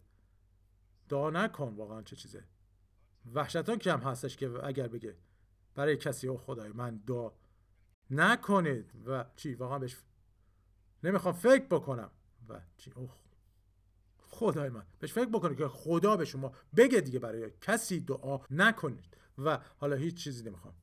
دعا 1.10 1.30
نکن 1.30 1.74
واقعا 1.76 2.02
چه 2.02 2.16
چیزه. 2.16 2.44
وحشتان 3.34 3.78
که 3.78 3.92
هم 3.92 4.00
هستش 4.00 4.38
که 4.38 4.52
اگر 4.64 4.88
بگه 4.88 5.16
برای 5.76 5.98
کسی 5.98 6.28
او 6.28 6.38
خدای 6.38 6.72
من 6.72 6.98
دعا 6.98 7.32
نکنید. 8.10 8.92
و 9.08 9.26
چی 9.36 9.56
واقعا 9.56 9.80
بهش 9.80 9.98
نمی‌خوام 11.04 11.34
فکر 11.34 11.66
بکنم. 11.66 12.12
و 12.50 12.62
چی 12.78 12.92
اوه 12.96 13.16
خدای 14.18 14.70
من. 14.70 14.86
بهش 15.00 15.14
فکر 15.14 15.30
بکنید 15.30 15.58
که 15.58 15.68
خدا 15.68 16.18
به 16.18 16.26
شما 16.26 16.52
بگه 16.76 17.02
دیگه 17.02 17.20
برای 17.20 17.52
کسی 17.62 18.00
دعا 18.00 18.40
نکنید. 18.52 19.18
و 19.38 19.60
حالا 19.78 19.96
هیچ 19.96 20.24
چیزی 20.24 20.44
نمی‌خوام. 20.44 20.74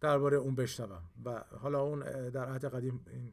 درباره 0.00 0.36
اون 0.36 0.54
بشنوم. 0.54 1.02
و 1.24 1.44
حالا 1.60 1.80
اون 1.80 2.30
در 2.30 2.44
عهد 2.44 2.64
قدیم 2.64 3.04
این 3.10 3.32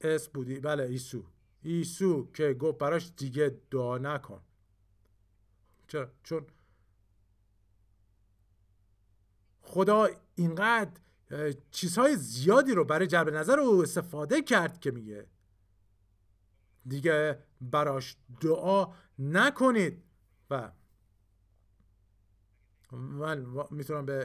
اس 0.00 0.28
بودی. 0.28 0.60
بله 0.60 0.82
ایسو. 0.82 1.24
ایسو 1.62 2.30
که 2.32 2.54
گفت 2.54 2.78
براش 2.78 3.12
دیگه 3.16 3.60
دعا 3.70 3.98
نکن. 3.98 4.42
چرا؟ 5.88 6.10
چون 6.22 6.46
خدا 9.62 10.08
اینقدر 10.34 11.00
چیزهای 11.70 12.16
زیادی 12.16 12.72
رو 12.72 12.84
برای 12.84 13.06
جلب 13.06 13.28
نظر 13.28 13.60
او 13.60 13.82
استفاده 13.82 14.42
کرد 14.42 14.80
که 14.80 14.90
میگه. 14.90 15.26
دیگه 16.86 17.42
براش 17.60 18.16
دعا 18.40 18.94
نکنید. 19.18 20.04
و 20.50 20.72
من 22.92 23.46
می‌تونم 23.70 24.06
به 24.06 24.24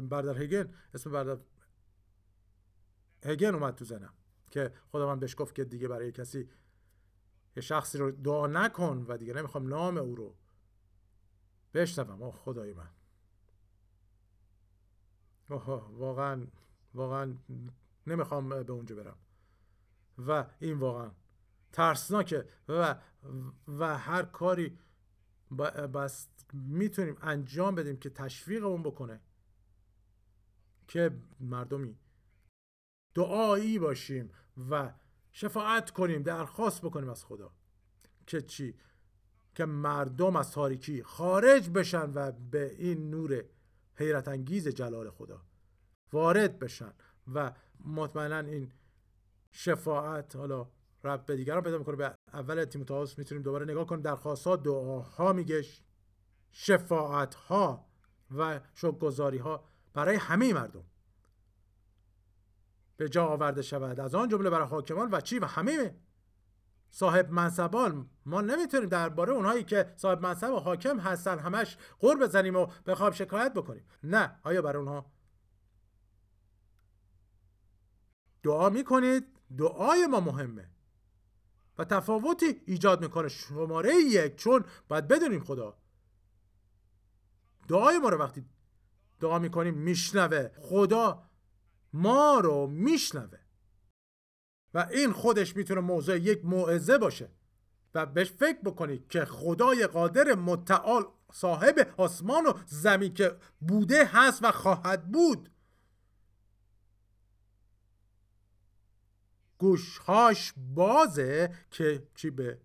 بردر 0.00 0.42
هگن 0.42 0.74
اسم 0.94 1.10
بردر 1.10 1.38
هگن 3.24 3.54
اومد 3.54 3.74
تو 3.74 3.84
زنم 3.84 4.12
که 4.50 4.72
خدا 4.92 5.06
من 5.06 5.20
بهش 5.20 5.34
گفت 5.38 5.54
که 5.54 5.64
دیگه 5.64 5.88
برای 5.88 6.12
کسی 6.12 6.48
یه 7.56 7.62
شخصی 7.62 7.98
رو 7.98 8.10
دعا 8.10 8.46
نکن 8.46 9.04
و 9.08 9.16
دیگه 9.16 9.32
نمی‌خوام 9.32 9.68
نام 9.68 9.96
او 9.96 10.14
رو 10.14 10.34
بشنوم. 11.74 12.22
اوه 12.22 12.34
خدای 12.34 12.72
من. 12.72 12.90
اوه 15.50 15.90
واقعا 15.92 16.46
واقعا 16.94 17.34
نمی‌خوام 18.06 18.48
به 18.48 18.72
اونجا 18.72 18.96
برم. 18.96 19.16
و 20.18 20.46
این 20.58 20.78
واقعا 20.78 21.10
ترسناکه. 21.72 22.48
و 22.68 22.96
و 23.68 23.98
هر 23.98 24.22
کاری 24.22 24.78
بس 25.94 26.28
می‌تونیم 26.52 27.16
انجام 27.22 27.74
بدیم 27.74 27.96
که 27.96 28.10
تشویق 28.10 28.64
اون 28.64 28.82
بکنه. 28.82 29.20
که 30.88 31.10
مردمی 31.40 31.96
دعایی 33.14 33.78
باشیم 33.78 34.30
و 34.70 34.92
شفاعت 35.32 35.90
کنیم 35.90 36.22
درخواست 36.22 36.82
بکنیم 36.82 37.08
از 37.08 37.24
خدا. 37.24 37.52
که 38.26 38.42
چی؟ 38.42 38.74
که 39.54 39.64
مردم 39.64 40.36
از 40.36 40.52
تاریکی 40.52 41.02
خارج 41.02 41.70
بشن 41.70 42.12
و 42.14 42.32
به 42.32 42.74
این 42.78 43.10
نور 43.10 43.44
حیرت 43.94 44.28
انگیز 44.28 44.68
جلال 44.68 45.10
خدا 45.10 45.42
وارد 46.12 46.58
بشن 46.58 46.92
و 47.34 47.52
مطمئنا 47.84 48.38
این 48.38 48.72
شفاعت 49.50 50.36
حالا 50.36 50.70
رب 51.04 51.26
به 51.26 51.36
دیگران 51.36 51.62
پیدا 51.62 51.78
می‌کنه 51.78 51.96
به 51.96 52.15
اول 52.36 52.64
تیموتائوس 52.64 53.18
می‌تونیم 53.18 53.42
دوباره 53.42 53.64
نگاه 53.64 53.86
کنیم. 53.86 54.02
درخواست 54.02 54.46
ها 54.46 54.56
دعاها 54.56 55.32
میگه 55.32 55.64
شفاعت 56.50 57.34
ها 57.34 57.86
و 58.36 58.60
شکرگزاری 58.74 59.38
ها 59.38 59.64
برای 59.94 60.16
همه 60.16 60.52
مردم. 60.54 60.84
به 62.96 63.08
جا 63.08 63.26
آورده 63.26 63.62
شود. 63.62 64.00
از 64.00 64.14
آن 64.14 64.28
جمله 64.28 64.50
برای 64.50 64.66
حاکمان 64.66 65.10
و 65.10 65.20
چی؟ 65.20 65.38
و 65.38 65.44
همه 65.44 65.96
صاحب 66.90 67.30
منصبان. 67.30 68.10
ما 68.26 68.40
نمی‌تونیم 68.40 68.88
درباره 68.88 69.32
اونهایی 69.32 69.64
که 69.64 69.92
صاحب 69.96 70.22
منصب 70.22 70.50
و 70.52 70.58
حاکم 70.58 71.00
هستن 71.00 71.38
همش 71.38 71.76
قور 71.98 72.18
بزنیم 72.18 72.56
و 72.56 72.66
بخواب 72.86 73.12
شکایت 73.12 73.54
بکنیم. 73.54 73.84
نه. 74.02 74.40
آیا 74.42 74.62
برای 74.62 74.78
اونها 74.78 75.12
دعا 78.42 78.68
می‌کنید؟ 78.68 79.24
دعای 79.58 80.06
ما 80.06 80.20
مهمه. 80.20 80.75
و 81.78 81.84
تفاوتی 81.84 82.62
ایجاد 82.66 83.00
می‌کنه. 83.00 83.28
شماره 83.28 83.94
یک 83.94 84.36
چون 84.36 84.64
باید 84.88 85.08
بدونیم 85.08 85.44
خدا. 85.44 85.78
دعای 87.68 87.98
ما 87.98 88.08
رو 88.08 88.18
وقتی 88.18 88.44
دعا 89.20 89.38
می‌کنیم 89.38 89.74
میشنوه. 89.74 90.48
خدا 90.60 91.30
ما 91.92 92.40
رو 92.40 92.66
میشنوه. 92.66 93.38
و 94.74 94.88
این 94.90 95.12
خودش 95.12 95.56
می‌تونه 95.56 95.80
موضوع 95.80 96.16
یک 96.16 96.44
موعظه 96.44 96.98
باشه. 96.98 97.30
و 97.94 98.06
بهش 98.06 98.32
فکر 98.32 98.58
بکنید 98.64 99.08
که 99.08 99.24
خدای 99.24 99.86
قادر 99.86 100.34
متعال 100.34 101.06
صاحب 101.32 101.94
آسمان 101.96 102.46
و 102.46 102.52
زمین 102.66 103.14
که 103.14 103.36
بوده 103.60 104.04
هست 104.04 104.44
و 104.44 104.52
خواهد 104.52 105.12
بود. 105.12 105.50
گوشهاش 109.58 110.52
بازه 110.56 111.54
که 111.70 112.08
چی 112.14 112.30
به؟ 112.30 112.60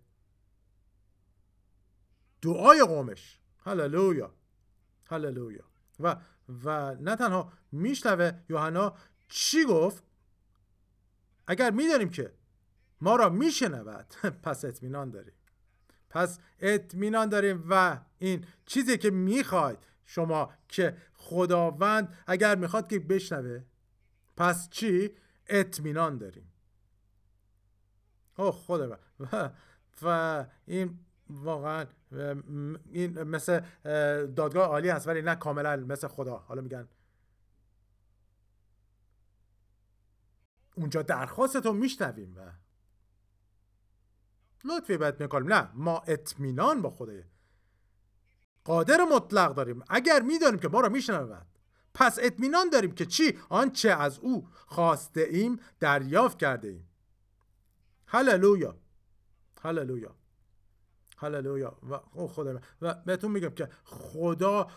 دعای 2.42 2.82
قومش. 2.82 3.40
هللویا. 3.64 4.34
هللویا. 5.06 5.64
و 6.00 6.16
و 6.64 6.94
نه 6.94 7.16
تنها 7.16 7.52
میشنوه 7.72 8.32
یوحنا 8.48 8.94
چی 9.28 9.64
گفت؟ 9.64 10.04
اگر 11.46 11.70
می‌دانیم 11.70 12.10
که 12.10 12.34
ما 13.00 13.16
را 13.16 13.28
میشنود 13.28 14.06
پس 14.44 14.64
اطمینان 14.64 15.10
داریم. 15.10 15.34
پس 16.10 16.38
اطمینان 16.60 17.28
داریم 17.28 17.64
و 17.68 18.00
این 18.18 18.44
چیزی 18.66 18.98
که 18.98 19.10
می‌خواید 19.10 19.78
شما 20.04 20.52
که 20.68 20.96
خداوند 21.14 22.18
اگر 22.26 22.56
می‌خواد 22.56 22.88
که 22.88 22.98
بشنوه 22.98 23.64
پس 24.36 24.70
چی؟ 24.70 25.14
اطمینان 25.46 26.18
داریم. 26.18 26.51
اوه 28.36 28.52
خدا 28.52 28.98
و, 29.32 29.50
و 30.02 30.44
این 30.66 30.98
واقعا 31.30 31.86
این 32.90 33.22
مثل 33.22 33.60
دادگاه 34.26 34.66
عالی 34.66 34.88
هست 34.88 35.08
ولی 35.08 35.22
نه 35.22 35.34
کاملا 35.34 35.76
مثل 35.76 36.08
خدا. 36.08 36.36
حالا 36.36 36.62
میگن. 36.62 36.88
اونجا 40.74 41.02
درخواست 41.02 41.56
رو 41.56 41.72
میشنویم 41.72 42.36
و. 42.36 42.50
لطفی 44.64 44.96
باید 44.96 45.20
می‌کنیم 45.20 45.52
نه 45.52 45.70
ما 45.74 46.02
اطمینان 46.06 46.82
با 46.82 46.90
خدای. 46.90 47.24
قادر 48.64 49.04
مطلق 49.04 49.54
داریم. 49.54 49.84
اگر 49.88 50.22
می‌دانیم 50.22 50.60
که 50.60 50.68
ما 50.68 50.80
را 50.80 50.88
میشنود. 50.88 51.46
پس 51.94 52.18
اطمینان 52.22 52.70
داریم 52.70 52.92
که 52.92 53.06
چی؟ 53.06 53.38
آنچه 53.48 53.90
از 53.90 54.18
او 54.18 54.48
خواسته 54.66 55.20
ایم 55.20 55.60
دریافت 55.80 56.38
کرده 56.38 56.68
ایم. 56.68 56.88
هللویا 58.12 58.76
هللویا 59.62 60.16
هللویا 61.18 61.78
و 61.90 62.26
خدا 62.26 62.60
و 62.82 62.94
بهتون 62.94 63.30
میگم 63.30 63.50
که 63.50 63.68
خدا 63.84 64.70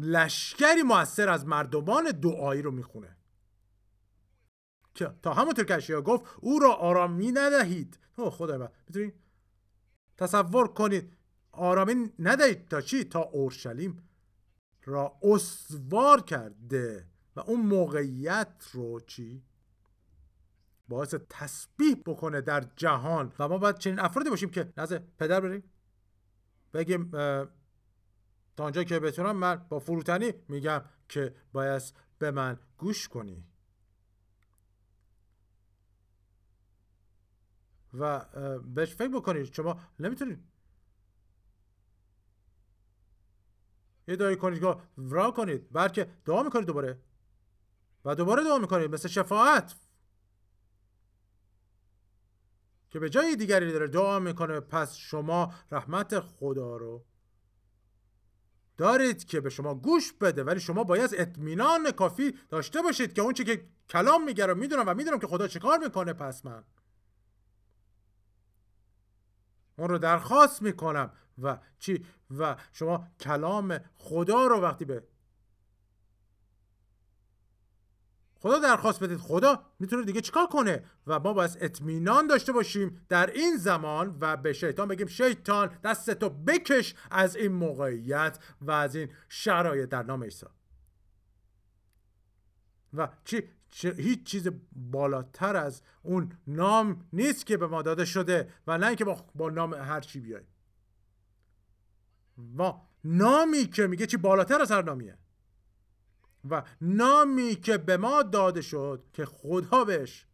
لشکری 0.00 0.82
موثر 0.82 1.28
از 1.28 1.46
مردمان 1.46 2.10
دعایی 2.10 2.62
رو 2.62 2.70
می‌خونه. 2.70 3.16
که 4.94 5.14
تا 5.22 5.34
همونطور 5.34 5.64
که 5.64 5.74
اشیا 5.74 6.02
گفت 6.02 6.24
او 6.40 6.58
را 6.58 6.74
آرامی 6.74 7.32
ندهید 7.32 7.98
او 8.16 8.30
خدا 8.30 8.58
من. 8.58 8.68
می‌تونید 8.88 9.14
تصور 10.16 10.68
کنید 10.68 11.16
آرامی 11.52 12.12
ندهید 12.18 12.68
تا 12.68 12.80
چی؟ 12.80 13.04
تا 13.04 13.20
اورشلیم 13.20 14.08
را 14.84 15.18
اسوار 15.22 16.20
کرده. 16.20 17.06
و 17.36 17.40
اون 17.40 17.60
موقعیت 17.60 18.64
رو 18.72 19.00
چی؟ 19.00 19.42
باعث 20.90 21.14
تسبیح 21.30 22.02
بکنه 22.06 22.40
در 22.40 22.60
جهان. 22.76 23.32
و 23.38 23.48
ما 23.48 23.58
باید 23.58 23.78
چنین 23.78 23.98
افرادی 23.98 24.30
باشیم 24.30 24.50
که 24.50 24.72
نزد 24.76 25.16
پدر 25.18 25.40
بریم. 25.40 25.70
بگیم 26.74 27.10
تا 28.56 28.64
آنجا 28.64 28.84
که 28.84 29.00
بتونم 29.00 29.36
من 29.36 29.56
با 29.56 29.78
فروتنی 29.78 30.32
میگم 30.48 30.84
که 31.08 31.34
باید 31.52 31.82
به 32.18 32.30
من 32.30 32.58
گوش 32.78 33.08
کنی. 33.08 33.44
و 37.94 38.24
بهش 38.74 38.94
فکر 38.94 39.08
بکنید 39.08 39.54
شما 39.54 39.80
نمی‌تونید 39.98 40.44
یه 44.08 44.16
دعایی 44.16 44.36
کنید 44.36 44.60
که 44.60 44.76
را 44.96 45.30
کنید. 45.30 45.72
بلکه 45.72 46.10
دعا 46.24 46.42
می‌کنید 46.42 46.66
دوباره. 46.66 47.00
و 48.04 48.14
دوباره 48.14 48.44
دعا 48.44 48.58
می‌کنید 48.58 48.90
مثل 48.90 49.08
شفاعت. 49.08 49.76
که 52.90 52.98
به 52.98 53.10
جای 53.10 53.36
دیگری 53.36 53.72
داره 53.72 53.88
دعا 53.88 54.18
می‌کنه 54.18 54.60
پس 54.60 54.94
شما 54.96 55.54
رحمت 55.70 56.20
خدا 56.20 56.76
رو 56.76 57.04
دارید 58.76 59.24
که 59.24 59.40
به 59.40 59.50
شما 59.50 59.74
گوش 59.74 60.12
بده 60.12 60.44
ولی 60.44 60.60
شما 60.60 60.84
باید 60.84 61.10
اطمینان 61.14 61.90
کافی 61.90 62.34
داشته 62.48 62.82
باشید 62.82 63.12
که 63.12 63.22
اون 63.22 63.32
چی 63.32 63.44
که 63.44 63.68
کلام 63.88 64.24
میگه 64.24 64.46
رو 64.46 64.54
می‌دونم 64.54 64.84
و 64.86 64.94
می‌دونم 64.94 65.18
که 65.18 65.26
خدا 65.26 65.48
چیکار 65.48 65.78
می‌کنه 65.78 66.12
پس 66.12 66.44
من 66.44 66.64
اون 69.76 69.88
رو 69.88 69.98
درخواست 69.98 70.62
می‌کنم. 70.62 71.12
و 71.42 71.58
چی؟ 71.78 72.04
و 72.38 72.56
شما 72.72 73.08
کلام 73.20 73.78
خدا 73.96 74.46
رو 74.46 74.60
وقتی 74.60 74.84
به 74.84 75.02
خدا 78.40 78.58
درخواست 78.58 79.02
بدید. 79.02 79.18
خدا 79.18 79.62
می‌تونه 79.78 80.04
دیگه 80.04 80.20
چیکار 80.20 80.46
کنه؟ 80.46 80.84
و 81.06 81.18
ما 81.20 81.32
باید 81.32 81.58
اطمینان 81.60 82.26
داشته 82.26 82.52
باشیم 82.52 83.06
در 83.08 83.30
این 83.30 83.56
زمان 83.56 84.16
و 84.20 84.36
به 84.36 84.52
شیطان 84.52 84.88
بگیم 84.88 85.06
شیطان 85.06 85.78
دستتو 85.84 86.28
بکش 86.28 86.94
از 87.10 87.36
این 87.36 87.52
موقعیت 87.52 88.38
و 88.60 88.70
از 88.70 88.94
این 88.94 89.08
شرایط. 89.28 89.88
در 89.88 90.02
نام 90.02 90.24
عیسی. 90.24 90.46
و 92.94 93.08
چی؟ 93.24 93.42
هیچ 93.82 94.22
چیز 94.22 94.48
بالاتر 94.72 95.56
از 95.56 95.82
اون 96.02 96.32
نام 96.46 97.08
نیست 97.12 97.46
که 97.46 97.56
به 97.56 97.66
ما 97.66 97.82
داده 97.82 98.04
شده 98.04 98.48
و 98.66 98.78
نه 98.78 98.86
اینکه 98.86 99.04
با, 99.04 99.24
با 99.34 99.50
نام 99.50 99.74
هر 99.74 100.00
چی 100.00 100.20
بیایم 100.20 100.46
و 102.58 102.72
نامی 103.04 103.66
که 103.66 103.86
میگه 103.86 104.06
چی 104.06 104.16
بالاتر 104.16 104.60
از 104.60 104.72
هر 104.72 104.82
نامیه. 104.82 105.18
و 106.50 106.62
نامی 106.80 107.54
که 107.54 107.78
به 107.78 107.96
ما 107.96 108.22
داده 108.22 108.62
شد 108.62 109.04
که 109.12 109.24
خدا 109.24 109.84
بهش 109.84 110.26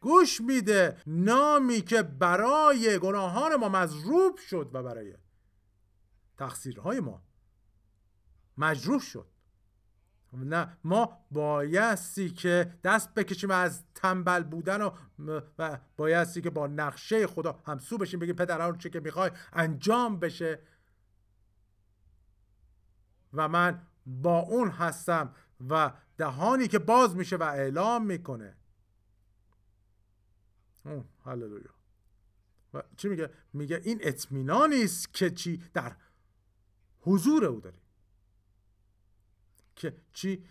گوش 0.00 0.40
میده 0.40 0.96
نامی 1.06 1.80
که 1.80 2.02
برای 2.02 2.98
گناهان 2.98 3.56
ما 3.56 3.68
مضروب 3.68 4.36
شد 4.36 4.70
و 4.72 4.82
برای 4.82 5.14
تقصیرهای 6.38 7.00
ما 7.00 7.22
مجروح 8.58 9.00
شد. 9.00 9.26
نه 10.32 10.76
ما 10.84 11.26
بایستی 11.30 12.30
که 12.30 12.78
دست 12.84 13.14
بکشیم 13.14 13.50
از 13.50 13.84
تنبل 13.94 14.42
بودن 14.42 14.82
و, 14.82 14.90
و 15.58 15.78
بایستی 15.96 16.40
که 16.40 16.50
با 16.50 16.66
نقشه 16.66 17.26
خدا 17.26 17.60
همسو 17.66 17.98
بشیم 17.98 18.20
بگیم 18.20 18.36
پدر 18.36 18.72
چه 18.72 18.90
که 18.90 19.00
می‌خوای 19.00 19.30
انجام 19.52 20.20
بشه. 20.20 20.58
و 23.32 23.48
من 23.48 23.86
با 24.10 24.38
اون 24.38 24.68
هستم 24.68 25.34
و 25.68 25.92
دهانی 26.16 26.68
که 26.68 26.78
باز 26.78 27.16
میشه 27.16 27.36
و 27.36 27.42
اعلام 27.42 28.06
می‌کنه. 28.06 28.56
هللویا. 31.24 31.74
و 32.74 32.82
چی 32.96 33.08
میگه؟ 33.08 33.30
میگه 33.52 33.80
این 33.84 33.98
اطمینانی 34.02 34.82
است 34.82 35.14
که 35.14 35.30
چی؟ 35.30 35.64
در 35.74 35.96
حضور 37.00 37.44
او 37.44 37.60
داریم. 37.60 37.82
که 39.76 39.96
چی؟ 40.12 40.46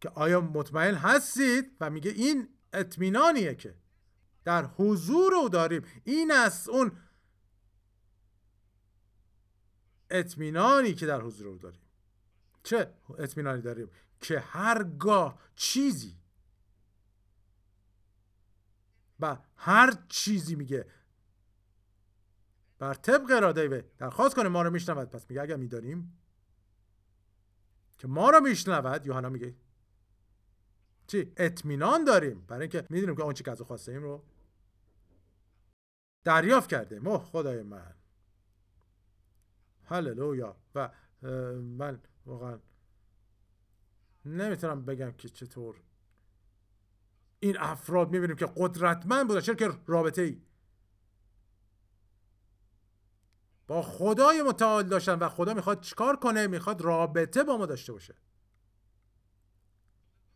که 0.00 0.08
آیا 0.08 0.40
مطمئن 0.40 0.94
هستید؟ 0.94 1.76
و 1.80 1.90
میگه 1.90 2.10
این 2.10 2.48
اطمینانیه 2.72 3.54
که 3.54 3.74
در 4.44 4.64
حضور 4.64 5.34
او 5.34 5.48
داریم. 5.48 5.82
این 6.04 6.32
است 6.32 6.68
اون 6.68 6.92
اطمینانی 10.10 10.94
که 10.94 11.06
در 11.06 11.20
حضور 11.20 11.48
او 11.48 11.58
داریم. 11.58 11.80
چه 12.62 12.94
اطمینانی 13.18 13.62
داریم؟ 13.62 13.90
که 14.20 14.40
هرگاه 14.40 15.38
چیزی 15.56 16.16
و 19.20 19.38
هر 19.56 19.92
چیزی 20.08 20.54
میگه 20.54 20.86
بر 22.78 22.94
طبق 22.94 23.30
اراده 23.30 23.68
و 23.68 23.82
درخواست 23.98 24.34
کنه 24.34 24.48
ما 24.48 24.62
رو 24.62 24.70
میشنود. 24.70 25.10
پس 25.10 25.30
میگه 25.30 25.42
اگر 25.42 25.56
می‌دانیم 25.56 26.18
که 27.98 28.08
ما 28.08 28.30
رو 28.30 28.40
میشنود 28.40 29.06
یوحنا 29.06 29.28
میگه 29.28 29.54
چی؟ 31.06 31.32
اطمینان 31.36 32.04
داریم. 32.04 32.46
برای 32.46 32.60
اینکه 32.60 32.86
می‌دونیم 32.90 33.16
که 33.16 33.22
اون 33.22 33.34
چی 33.34 33.44
که 33.44 33.50
از 33.50 33.62
خواسته 33.62 33.92
ایم 33.92 34.02
رو 34.02 34.24
دریافت 36.24 36.70
کرده. 36.70 36.96
اوه 36.96 37.24
خدای 37.24 37.62
من. 37.62 37.94
هللویا 39.84 40.56
و 40.74 40.90
من 41.60 42.00
واقعا 42.26 42.58
نمی‌تونم 44.24 44.84
بگم 44.84 45.12
که 45.12 45.28
چطور. 45.28 45.76
این 47.40 47.56
افراد 47.58 48.10
می‌بینیم 48.10 48.36
که 48.36 48.48
قدرتمند 48.56 49.28
بودن. 49.28 49.40
چرا 49.40 49.54
که 49.54 49.70
رابطه 49.86 50.22
ای 50.22 50.42
با 53.66 53.82
خدای 53.82 54.42
متعال 54.42 54.82
داشتن 54.82 55.14
و 55.14 55.28
خدا 55.28 55.54
می‌خواد 55.54 55.80
چیکار 55.80 56.16
کنه؟ 56.16 56.46
می‌خواد 56.46 56.82
رابطه 56.82 57.44
با 57.44 57.56
ما 57.56 57.66
داشته 57.66 57.92
باشه. 57.92 58.14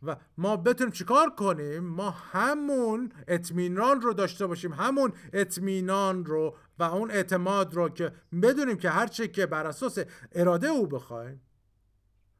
و 0.03 0.17
ما 0.37 0.57
بتونیم 0.57 0.93
چیکار 0.93 1.31
کنیم؟ 1.31 1.85
ما 1.85 2.11
همون 2.11 3.13
اطمینان 3.29 4.01
رو 4.01 4.13
داشته 4.13 4.47
باشیم 4.47 4.73
همون 4.73 5.13
اطمینان 5.33 6.25
رو 6.25 6.57
و 6.79 6.83
اون 6.83 7.11
اعتماد 7.11 7.75
رو 7.75 7.89
که 7.89 8.13
بدونیم 8.43 8.77
که 8.77 8.91
هر 8.91 9.07
چی 9.07 9.29
که 9.29 9.47
بر 9.47 9.67
اساس 9.67 9.99
اراده 10.33 10.67
او 10.67 10.87
بخوایم 10.87 11.41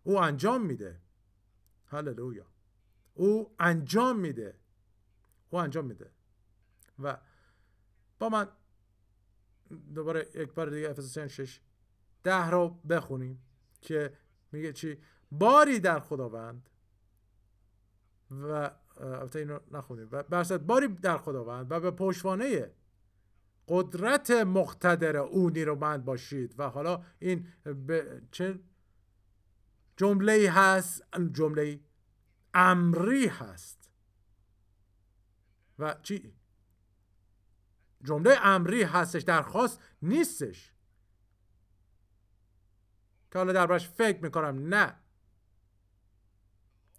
او 0.03 0.19
انجام 0.19 0.63
میده. 0.63 1.01
هللویا. 1.87 2.47
او 3.15 3.55
انجام 3.59 4.19
میده. 4.19 4.59
او 5.51 5.59
انجام 5.59 5.85
میده. 5.85 6.11
و 6.99 7.19
با 8.19 8.29
من 8.29 8.49
دوباره 9.95 10.29
یک 10.35 10.53
بار 10.53 10.71
دیگه 10.71 10.91
افسوسیان 10.91 11.29
6 11.29 11.61
ده 12.23 12.51
رو 12.51 12.69
بخونیم 12.69 13.43
که 13.81 14.13
میگه 14.53 14.73
چی؟ 14.73 14.99
باری 15.33 15.81
در 15.81 16.01
خداوند 16.01 16.71
و 18.31 18.71
البته 19.01 19.39
اینو 19.39 19.59
نخونیم. 19.73 20.09
و 20.13 20.23
برصد 20.23 20.67
باری 20.67 20.89
در 20.89 21.19
خداوند 21.19 21.73
و 21.73 21.81
به 21.81 21.91
پشوانه 21.91 22.71
قدرت 23.69 24.31
مقتدر 24.31 25.17
او 25.17 25.51
نیرومند 25.51 26.05
باشید. 26.05 26.55
و 26.59 26.69
حالا 26.69 27.05
این 27.19 27.47
به 27.65 28.23
چه 28.31 28.61
جمله 29.97 30.51
هست؟ 30.51 31.05
جمله 31.33 31.81
امری 32.55 33.27
هست. 33.27 33.91
و 35.79 35.95
چی؟ 36.03 36.35
جمله 38.05 38.39
امری 38.43 38.83
هستش 38.83 39.23
درخواست 39.23 39.81
نیستش. 40.03 40.73
که 43.33 43.39
حالا 43.39 43.53
دربارش 43.53 43.89
فکر 43.89 44.23
می‌کنم 44.23 44.75
نه. 44.75 44.97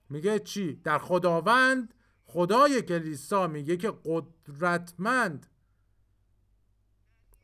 میگه 0.09 0.39
چی؟ 0.39 0.75
در 0.75 0.97
خداوند 0.97 1.93
خدای 2.25 2.81
کلیسا 2.81 3.47
میگه 3.47 3.77
که 3.77 3.93
قدرتمند 4.05 5.45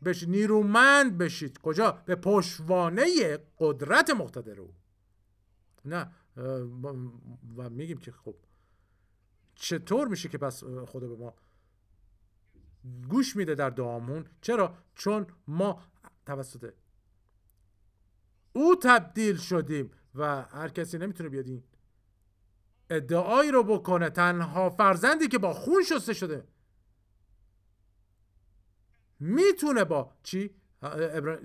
بشید 0.05 0.29
نیرومند 0.29 1.17
بشید. 1.17 1.57
کجا؟ 1.57 1.91
به 1.91 2.15
پشوانه 2.15 3.37
قدرت 3.59 4.09
مقتدر 4.09 4.61
او. 4.61 4.73
نه 5.85 6.11
و 7.57 7.69
میگیم 7.69 7.97
که 7.97 8.11
خب 8.11 8.35
چطور 9.55 10.07
میشه 10.07 10.29
که 10.29 10.37
پس 10.37 10.63
خدا 10.63 11.07
به 11.07 11.15
ما 11.15 11.33
گوش 13.09 13.35
میده 13.35 13.55
در 13.55 13.69
دعامون؟ 13.69 14.25
چرا؟ 14.41 14.77
چون 14.95 15.27
ما 15.47 15.83
توسط 16.25 16.73
او 18.53 18.75
تبدیل 18.75 19.37
شدیم 19.37 19.91
و 20.15 20.41
هر 20.41 20.69
کسی 20.69 20.97
نمی‌تونه 20.97 21.29
بیاد 21.29 21.47
این 21.47 21.63
ادعایی 22.89 23.51
رو 23.51 23.63
بکنه. 23.63 24.09
تنها 24.09 24.69
فرزندی 24.69 25.27
که 25.27 25.37
با 25.37 25.53
خون 25.53 25.83
شسته 25.83 26.13
شده. 26.13 26.47
می‌تونه 29.19 29.83
با 29.83 30.13
چی؟ 30.23 30.55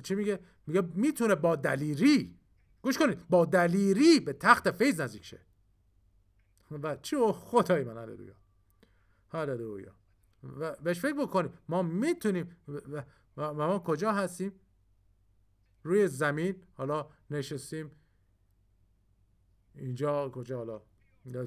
چی 0.02 0.14
میگه؟ 0.14 0.40
میگه 0.66 0.80
می‌تونه 0.94 1.34
با 1.34 1.56
دلیری. 1.56 2.38
گوش 2.82 2.98
کنید. 2.98 3.28
با 3.28 3.44
دلیری 3.44 4.20
به 4.20 4.32
تخت 4.32 4.70
فیض 4.70 5.00
نزدیک 5.00 5.24
شه. 5.24 5.40
و 6.70 6.96
چی؟ 6.96 7.16
او 7.16 7.32
خدای 7.32 7.84
من 7.84 7.98
هللویا. 7.98 8.34
هللویا. 9.28 9.94
و 10.42 10.76
بهش 10.82 11.00
فکر 11.00 11.12
بکنیم. 11.12 11.52
ما 11.68 11.82
می‌تونیم 11.82 12.56
و 13.36 13.54
ما 13.54 13.78
کجا 13.78 14.12
هستیم؟ 14.12 14.52
روی 15.82 16.08
زمین. 16.08 16.62
حالا 16.74 17.08
نشستیم. 17.30 17.90
اینجا 19.74 20.28
کجا؟ 20.28 20.58
حالا 20.58 20.82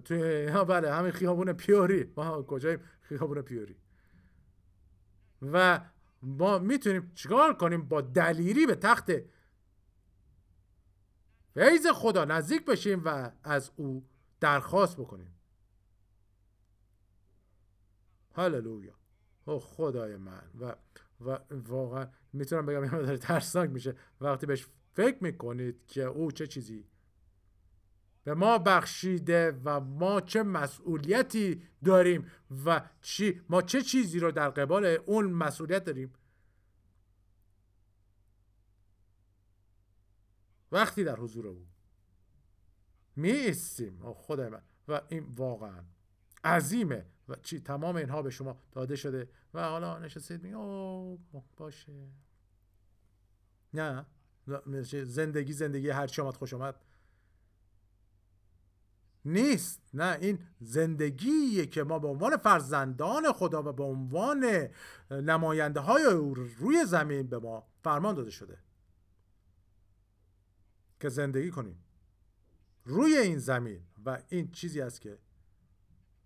توی 0.05 0.51
بله 0.69 0.93
همین 0.93 1.11
خیابون 1.11 1.53
پیوری. 1.53 2.13
ما 2.17 2.43
کجاییم؟ 2.43 2.79
خیابون 3.01 3.41
پیوری. 3.41 3.75
و 5.41 5.81
ما 6.21 6.59
می‌تونیم 6.59 7.11
چیکار 7.15 7.57
کنیم 7.57 7.81
با 7.81 8.01
دلیری 8.01 8.65
به 8.65 8.75
تخت 8.75 9.11
فیض 11.53 11.87
خدا 11.93 12.25
نزدیک 12.25 12.65
بشیم 12.65 13.01
و 13.05 13.31
از 13.43 13.71
او 13.75 14.05
درخواست 14.39 14.97
بکنیم. 14.97 15.35
هللویا. 18.35 18.93
او 19.45 19.59
خدای 19.59 20.15
من. 20.17 20.49
و 20.59 20.75
و 21.21 21.39
واقعا 21.51 22.07
می‌تونم 22.33 22.65
بگم 22.65 22.79
مدار 22.79 23.17
ترسناک 23.17 23.69
میشه. 23.69 23.95
وقتی 24.21 24.45
بهش 24.45 24.67
فکر 24.93 25.23
می‌کنید 25.23 25.85
که 25.87 26.01
او 26.03 26.31
چه 26.31 26.47
چیزی 26.47 26.85
به 28.23 28.33
ما 28.33 28.57
بخشیده 28.57 29.51
و 29.63 29.79
ما 29.79 30.21
چه 30.21 30.43
مسئولیتی 30.43 31.63
داریم 31.85 32.31
و 32.65 32.81
چی 33.01 33.41
ما 33.49 33.61
چه 33.61 33.81
چیزی 33.81 34.19
رو 34.19 34.31
در 34.31 34.49
قبال 34.49 34.85
اون 34.85 35.25
مسئولیت 35.25 35.83
داریم؟ 35.83 36.13
وقتی 40.71 41.03
در 41.03 41.15
حضور 41.15 41.47
او 41.47 41.65
می 43.15 43.31
ایستیم 43.31 44.13
خدای 44.13 44.49
من. 44.49 44.61
و 44.87 45.01
این 45.09 45.23
واقعا 45.35 45.83
عظیمه. 46.43 47.05
و 47.29 47.35
چی 47.35 47.59
تمام 47.59 47.95
اینها 47.95 48.21
به 48.21 48.29
شما 48.29 48.57
داده 48.71 48.95
شده 48.95 49.29
و 49.53 49.69
حالا 49.69 49.99
نشستید 49.99 50.43
می 50.43 50.53
او 50.53 51.19
باشه. 51.57 51.91
نه. 53.73 54.05
زندگی 55.03 55.53
زندگی 55.53 55.89
هر 55.89 56.07
چی 56.07 56.21
آمد 56.21 56.37
خوش 56.37 56.53
آمد. 56.53 56.75
نیست. 59.25 59.81
نه 59.93 60.17
این 60.21 60.39
زندگیه 60.59 61.65
که 61.65 61.83
ما 61.83 61.99
به 61.99 62.07
عنوان 62.07 62.37
فرزندان 62.37 63.31
خدا 63.31 63.63
و 63.63 63.71
به 63.71 63.83
عنوان 63.83 64.69
نماینده 65.11 65.79
های 65.79 66.03
روی 66.35 66.85
زمین 66.85 67.27
به 67.27 67.39
ما 67.39 67.67
فرمان 67.83 68.15
داده 68.15 68.31
شده 68.31 68.57
که 70.99 71.09
زندگی 71.09 71.51
کنیم 71.51 71.83
روی 72.85 73.17
این 73.17 73.37
زمین. 73.37 73.81
و 74.05 74.21
این 74.29 74.51
چیزی 74.51 74.81
است 74.81 75.01
که 75.01 75.19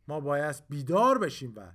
ما 0.08 0.20
باید 0.20 0.64
بیدار 0.70 1.18
بشیم 1.18 1.54
و 1.56 1.72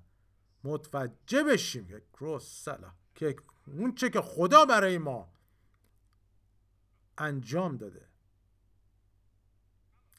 متوجه 0.64 1.44
بشیم 1.44 1.86
که 1.86 2.02
کروسلا 2.12 2.92
که 3.14 3.36
اون 3.66 3.94
چه 3.94 4.10
که 4.10 4.20
خدا 4.20 4.64
برای 4.64 4.98
ما 4.98 5.32
انجام 7.18 7.76
داده. 7.76 8.08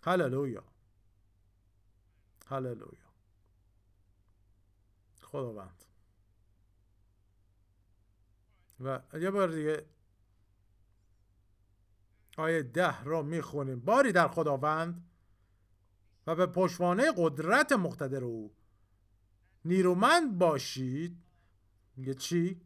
هللویا. 0.03 0.72
هللویا 2.45 3.13
خداوند 5.21 5.83
و 8.79 9.01
یه 9.19 9.31
بار 9.31 9.47
دیگه 9.47 9.85
آیه 12.37 12.63
ده 12.63 13.03
را 13.03 13.21
می‌خونیم. 13.21 13.79
باری 13.79 14.11
در 14.11 14.27
خداوند 14.27 15.09
و 16.27 16.35
به 16.35 16.45
پشوانه 16.45 17.13
قدرت 17.17 17.71
مقتدر 17.71 18.23
او 18.23 18.55
نیرومند 19.65 20.37
باشید. 20.37 21.23
میگه 21.95 22.13
چی؟ 22.13 22.61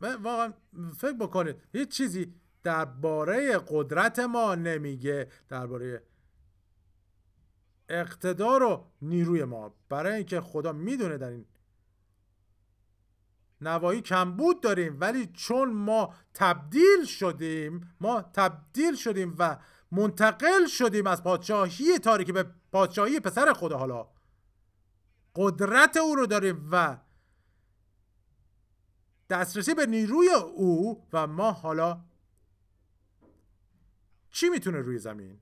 واقعا 0.00 0.52
فکر 0.98 1.12
بکنید 1.12 1.62
هیچ 1.72 1.88
چیزی 1.88 2.34
درباره 2.62 3.58
قدرت 3.68 4.18
ما 4.18 4.54
نمیگه 4.54 5.28
درباره 5.48 6.02
اقتدار 7.88 8.62
و 8.62 8.84
نیروی 9.02 9.44
ما. 9.44 9.74
برای 9.88 10.12
اینکه 10.12 10.40
خدا 10.40 10.72
می‌دونه 10.72 11.18
در 11.18 11.28
این 11.28 11.46
نوایی 13.60 14.00
کمبود 14.00 14.60
داریم 14.60 14.96
ولی 15.00 15.26
چون 15.26 15.72
ما 15.72 16.14
تبدیل 16.34 17.04
شدیم 17.04 17.94
ما 18.00 18.22
تبدیل 18.22 18.96
شدیم 18.96 19.34
و 19.38 19.58
منتقل 19.92 20.66
شدیم 20.66 21.06
از 21.06 21.22
پادشاهی 21.22 21.98
تاریکی 21.98 22.32
به 22.32 22.46
پادشاهی 22.72 23.20
پسر 23.20 23.52
خدا. 23.52 23.78
حالا 23.78 24.08
قدرت 25.36 25.96
او 25.96 26.14
رو 26.14 26.26
داریم 26.26 26.68
و 26.72 26.96
دسترسی 29.30 29.74
به 29.74 29.86
نیروی 29.86 30.28
او 30.28 31.06
و 31.12 31.26
ما 31.26 31.52
حالا 31.52 32.00
چی 34.32 34.48
می‌تونه 34.48 34.78
روی 34.78 34.98
زمین؟ 34.98 35.40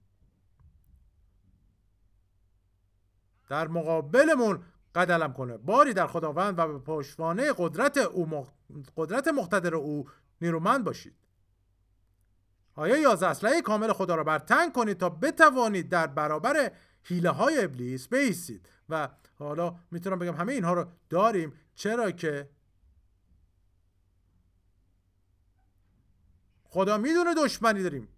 در 3.48 3.68
مقابلمون 3.68 4.62
قدلم 4.94 5.33
کنه. 5.33 5.57
باری 5.57 5.92
در 5.92 6.07
خداوند 6.07 6.59
و 6.59 6.66
به 6.66 6.79
پشتوانه 6.79 7.53
قدرت 7.57 7.96
او 7.96 8.46
قدرت 8.96 9.29
مقتدر 9.29 9.74
او 9.74 10.09
نیرومند 10.40 10.85
باشید. 10.85 11.14
آیا 12.74 12.96
یازده 12.96 13.26
اسلحه 13.26 13.62
کامل 13.62 13.92
خدا 13.92 14.14
را 14.14 14.24
برتن 14.24 14.70
کنید 14.72 14.98
تا 14.98 15.09
بتوانید 15.09 15.88
در 15.88 16.07
برابر 16.07 16.72
حیله 17.03 17.31
های 17.31 17.64
ابلیس 17.64 18.09
بیستید. 18.09 18.68
و 18.88 19.09
حالا 19.38 19.76
می‌تونم 19.90 20.18
بگم 20.18 20.35
همه 20.35 20.53
اینها 20.53 20.72
رو 20.72 20.87
داریم. 21.11 21.53
چرا 21.74 22.11
که 22.11 22.48
خدا 26.64 26.98
می‌دونه 26.98 27.35
دشمنی 27.35 27.83
داریم. 27.83 28.09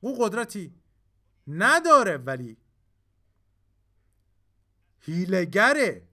او 0.00 0.24
قدرتی 0.24 0.74
نداره 1.48 2.16
ولی 2.16 2.56
هیلگره 5.00 6.08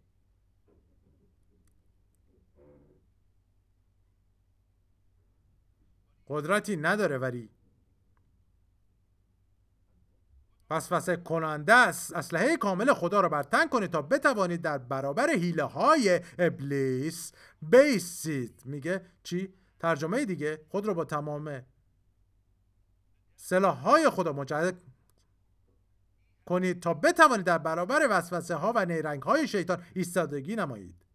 قدرتی 6.27 6.75
نداره 6.75 7.17
ولی 7.17 7.49
پس 10.69 11.09
کننده 11.09 11.73
است. 11.73 12.13
اسلحه 12.13 12.57
کامل 12.57 12.93
خدا 12.93 13.21
را 13.21 13.29
برتن 13.29 13.67
کنید 13.67 13.91
تا 13.91 14.01
بتوانید 14.01 14.61
در 14.61 14.77
برابر 14.77 15.29
حیله 15.29 15.63
های 15.63 16.21
ابلیس 16.39 17.31
بیسید 17.61 18.61
میگه 18.65 19.05
چی؟ 19.23 19.53
ترجمه 19.79 20.25
دیگه 20.25 20.61
خود 20.69 20.85
را 20.85 20.93
با 20.93 21.05
تمام 21.05 21.63
سلاح 23.43 23.77
های 23.77 24.09
خدا 24.09 24.33
مجهز 24.33 24.73
کنید 26.45 26.79
تا 26.79 26.93
بتوانید 26.93 27.45
در 27.45 27.57
برابر 27.57 28.07
وسوسه 28.09 28.55
ها 28.55 28.73
و 28.75 28.85
نیرنگ 28.85 29.23
های 29.23 29.47
شیطان 29.47 29.83
ایستادگی 29.93 30.55
نمایید. 30.55 31.05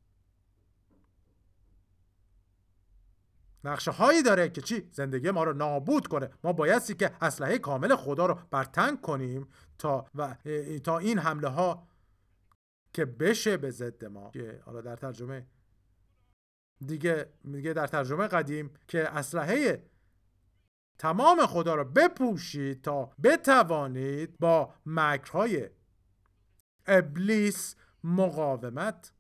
نقشه 3.65 3.91
هایی 3.91 4.23
داره 4.23 4.49
که 4.49 4.61
چی؟ 4.61 4.89
زندگی 4.93 5.31
ما 5.31 5.45
رو 5.45 5.53
نابود 5.53 6.07
کنه. 6.07 6.31
ما 6.45 6.53
بایستی 6.53 6.95
که 6.95 7.11
اسلحه 7.21 7.59
کامل 7.59 7.97
خدا 7.97 8.27
رو 8.27 8.39
برتن 8.51 8.97
کنیم 8.97 9.49
تا 9.79 10.07
و 10.15 10.37
تا 10.85 10.99
این 10.99 11.19
حمله 11.19 11.49
ها 11.49 11.89
که 12.93 13.05
بشه 13.05 13.57
به 13.57 13.71
ضد 13.71 14.05
ما. 14.05 14.31
که 14.31 14.63
حالا 14.65 14.81
در 14.81 14.97
ترجمه 14.97 15.47
دیگه 16.87 17.33
میگه 17.45 17.73
در 17.73 17.87
ترجمه 17.87 18.27
قدیم 18.27 18.71
که 18.89 19.09
اسلحه 19.09 19.83
تمام 20.99 21.47
خدا 21.47 21.75
را 21.75 21.85
بپوشید 21.85 22.83
تا 22.83 23.13
بتوانید 23.23 24.39
با 24.39 24.75
مکرهای 24.87 25.71
ابلیس 26.87 27.77
مقاومت 28.05 29.13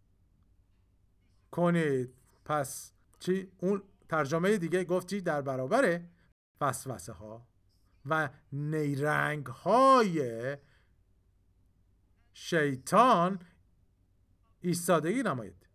کنید. 1.51 2.15
پس 2.45 2.93
چی؟ 3.19 3.53
اون 3.59 3.83
ترجمه 4.09 4.57
دیگه 4.57 4.85
گفتی 4.85 5.21
در 5.21 5.43
برابر 5.43 6.01
وسوسه 6.61 7.13
ها 7.13 7.47
و 8.07 8.29
نیرنگ 8.53 9.47
های 9.47 10.57
شیطان 12.33 13.39
ایستادگی 14.61 15.23
نمایید. 15.23 15.67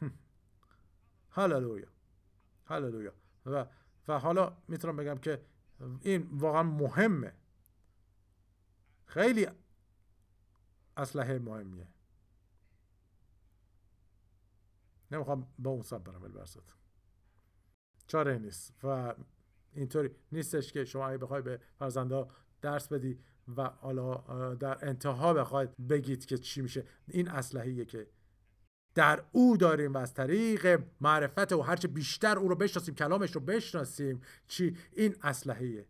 هللویا. 1.36 1.88
هللویا. 2.64 3.12
و 3.46 3.66
و 4.10 4.18
حالا 4.18 4.56
می‌تونم 4.68 4.96
بگم 4.96 5.18
که 5.18 5.44
این 6.00 6.28
واقعا 6.32 6.62
مهمه. 6.62 7.32
خیلی 9.04 9.46
اسلحه 10.96 11.38
مهمیه. 11.38 11.88
نمی‌خوام 15.10 15.52
با 15.58 15.70
اون 15.70 15.82
سب 15.82 16.04
برم 16.04 16.22
البرزت 16.22 16.74
چاره 18.06 18.38
نیست 18.38 18.84
و 18.84 19.14
اینطوری 19.72 20.10
نیستش 20.32 20.72
که 20.72 20.84
شما 20.84 21.08
اگه 21.08 21.18
بخوای 21.18 21.42
به 21.42 21.60
فرزنده 21.78 22.26
درس 22.60 22.88
بدی 22.88 23.18
و 23.56 23.62
حالا 23.62 24.14
در 24.54 24.88
انتها 24.88 25.34
بخواید 25.34 25.86
بگید 25.88 26.26
که 26.26 26.38
چی 26.38 26.62
میشه. 26.62 26.86
این 27.08 27.28
اسلحه‌ایه 27.28 27.84
که 27.84 28.10
در 29.00 29.24
او 29.32 29.56
داریم 29.56 29.94
و 29.94 29.98
از 29.98 30.14
طریق 30.14 30.82
معرفت 31.00 31.52
و 31.52 31.62
هرچه 31.62 31.88
بیشتر 31.88 32.38
او 32.38 32.48
رو 32.48 32.54
بشناسیم 32.54 32.94
کلامش 32.94 33.32
رو 33.32 33.40
بشناسیم 33.40 34.22
چی؟ 34.48 34.76
این 34.92 35.16
اسلحه 35.22 35.86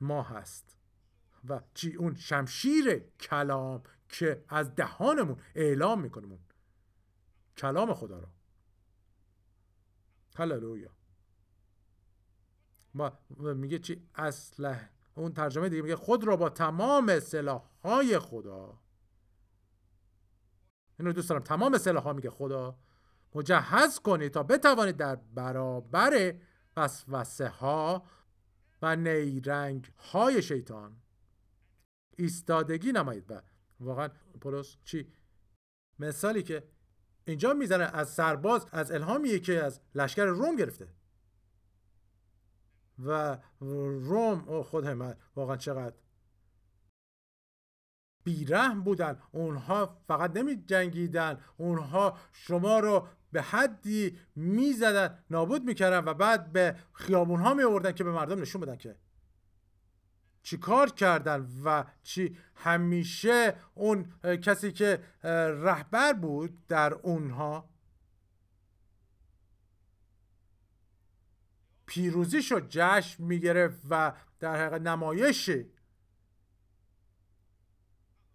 ما 0.00 0.22
هست. 0.22 0.76
و 1.48 1.60
چی؟ 1.74 1.94
اون 1.94 2.14
شمشیر 2.14 2.98
کلام 3.20 3.82
که 4.08 4.44
از 4.48 4.74
دهانمون 4.74 5.36
اعلام 5.54 6.00
می‌کنیم 6.00 6.38
کلام 7.56 7.94
خدا 7.94 8.18
رو. 8.18 8.28
هللویا. 10.36 10.90
ما 12.94 13.12
میگه 13.54 13.78
چی؟ 13.78 14.08
اسلحه 14.14 14.90
اون 15.14 15.32
ترجمه 15.32 15.68
دیگه 15.68 15.82
میگه 15.82 15.96
خود 15.96 16.24
را 16.24 16.36
با 16.36 16.48
تمام 16.48 17.20
سلاح 17.20 17.62
های 17.82 18.18
خدا 18.18 18.78
اینو 20.98 21.12
دوست 21.12 21.28
دارم. 21.28 21.42
تمام 21.42 21.78
سلاح 21.78 22.12
میگه 22.12 22.30
خدا 22.30 22.78
مجهز 23.34 23.98
کنید 23.98 24.32
تا 24.32 24.42
بتوانید 24.42 24.96
در 24.96 25.16
برابر 25.16 26.34
وسوسه 26.76 27.48
ها 27.48 28.06
و 28.82 28.96
نیرنگ 28.96 29.92
های 29.98 30.42
شیطان 30.42 30.96
ایستادگی 32.16 32.92
نمایید. 32.92 33.30
و 33.30 33.40
واقعا 33.80 34.08
پولس 34.40 34.76
چی؟ 34.84 35.12
مثالی 35.98 36.42
که 36.42 36.68
اینجا 37.24 37.54
می‌زنه 37.54 37.84
از 37.84 38.08
سرباز 38.14 38.66
از 38.72 38.92
الهامیه 38.92 39.38
که 39.38 39.64
از 39.64 39.80
لشکر 39.94 40.24
روم 40.24 40.56
گرفته. 40.56 40.88
و 43.04 43.38
روم 43.60 44.62
خود 44.62 44.86
من 44.86 45.16
واقعا 45.36 45.56
چقدر 45.56 45.96
بیرحم 48.28 48.80
بودن. 48.80 49.18
اونها 49.32 49.96
فقط 50.08 50.36
نمی 50.36 50.56
جنگیدن 50.56 51.40
اونها 51.56 52.18
شما 52.32 52.80
رو 52.80 53.06
به 53.32 53.42
حدی 53.42 54.18
می‌زدن 54.36 55.18
نابود 55.30 55.64
می‌کردن 55.64 56.04
و 56.04 56.14
بعد 56.14 56.52
به 56.52 56.76
خیابون 56.92 57.40
ها 57.40 57.54
می 57.54 57.92
که 57.92 58.04
به 58.04 58.12
مردم 58.12 58.40
نشون 58.40 58.60
بدن 58.60 58.76
که 58.76 58.96
چی 60.42 60.58
کار 60.58 60.90
کردن 60.90 61.48
و 61.64 61.84
چی. 62.02 62.36
همیشه 62.54 63.54
اون 63.74 64.12
کسی 64.22 64.72
که 64.72 65.02
رهبر 65.62 66.12
بود 66.12 66.66
در 66.66 66.94
اونها 66.94 67.68
پیروزیشو 71.86 72.60
جشن 72.68 73.24
می‌گرفت 73.24 73.80
و 73.90 74.12
در 74.40 74.56
حقیقت 74.56 74.80
نمایش 74.80 75.50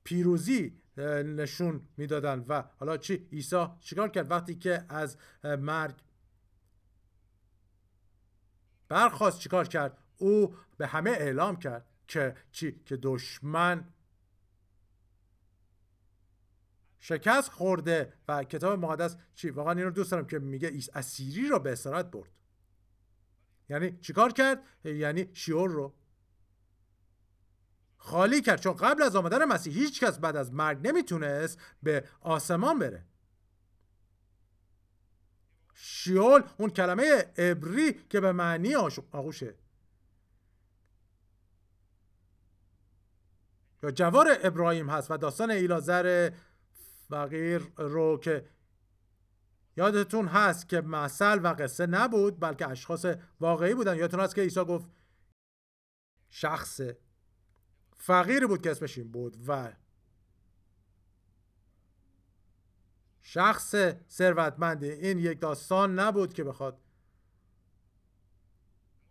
پیروزی 0.04 0.82
نشون 0.98 1.88
می‌دادن. 1.98 2.46
و 2.48 2.64
حالا 2.80 2.98
چی؟ 2.98 3.28
عیسی 3.32 3.68
چیکار 3.80 4.10
کرد 4.10 4.32
وقتی 4.32 4.56
که 4.56 4.86
از 4.90 5.18
مرگ 5.44 5.96
برخواست 8.90 9.40
چیکار 9.40 9.68
کرد؟ 9.68 9.98
او 10.18 10.56
به 10.78 10.88
همه 10.88 11.10
اعلام 11.10 11.56
کرد 11.56 11.86
که 12.08 12.36
چی؟ 12.52 12.82
که 12.86 12.98
دشمن 13.02 13.94
شکست 17.00 17.50
خورده. 17.50 18.14
و 18.28 18.44
کتاب 18.44 18.80
مقدس 18.80 19.18
چی؟ 19.36 19.50
واقعا 19.50 19.74
این 19.74 19.84
رو 19.84 19.92
دوست 19.92 20.12
دارم 20.12 20.28
که 20.28 20.40
میگه 20.40 20.72
اسیری 20.94 21.48
رو 21.48 21.60
به 21.60 21.72
اسارت 21.72 22.12
برد. 22.12 22.30
یعنی 23.70 23.98
چیکار 23.98 24.34
کرد؟ 24.34 24.64
یعنی 24.84 25.30
شیور 25.34 25.70
رو. 25.70 25.94
خالی 28.04 28.42
کرد. 28.42 28.62
چون 28.62 28.74
قبل 28.74 29.04
از 29.04 29.16
آمدن 29.16 29.46
مسیح 29.46 29.74
هیچ 29.74 30.04
کس 30.04 30.20
بعد 30.20 30.36
از 30.36 30.54
مرگ 30.54 30.88
نمی‌تونست 30.88 31.60
به 31.84 32.08
آسمان 32.22 32.80
بره. 32.80 33.06
شیول 35.74 36.44
اون 36.58 36.70
کلمه 36.70 37.04
عبری 37.38 37.94
که 37.94 38.20
به 38.20 38.32
معنی 38.32 38.76
آغوشه. 39.12 39.56
یا 43.84 43.92
جوار 43.92 44.38
ابراهیم 44.44 44.90
هست 44.90 45.12
و 45.12 45.18
داستان 45.18 45.52
ایلازر 45.52 46.32
فقیر 47.10 47.74
رو 47.78 48.20
که 48.20 48.50
یادتون 49.78 50.28
هست 50.28 50.70
که 50.70 50.82
مثل 50.82 51.40
و 51.44 51.48
قصه 51.54 51.86
نبود 51.86 52.40
بلکه 52.40 52.68
اشخاص 52.68 53.06
واقعی 53.40 53.74
بودن. 53.74 53.98
یادتون 53.98 54.20
هست 54.20 54.36
که 54.36 54.42
عیسی 54.42 54.66
گفت 54.66 54.88
شخص 56.30 56.82
فقیری 58.06 58.46
بود 58.46 58.62
که 58.62 58.72
اسمش 58.72 58.98
این 58.98 59.12
بود 59.12 59.38
و 59.48 59.74
شخص 63.22 63.76
ثروتمندی 64.10 64.90
این 64.90 65.20
یک 65.20 65.40
داستان 65.40 66.00
نبود 66.00 66.34
که 66.34 66.44
بخواد 66.44 66.82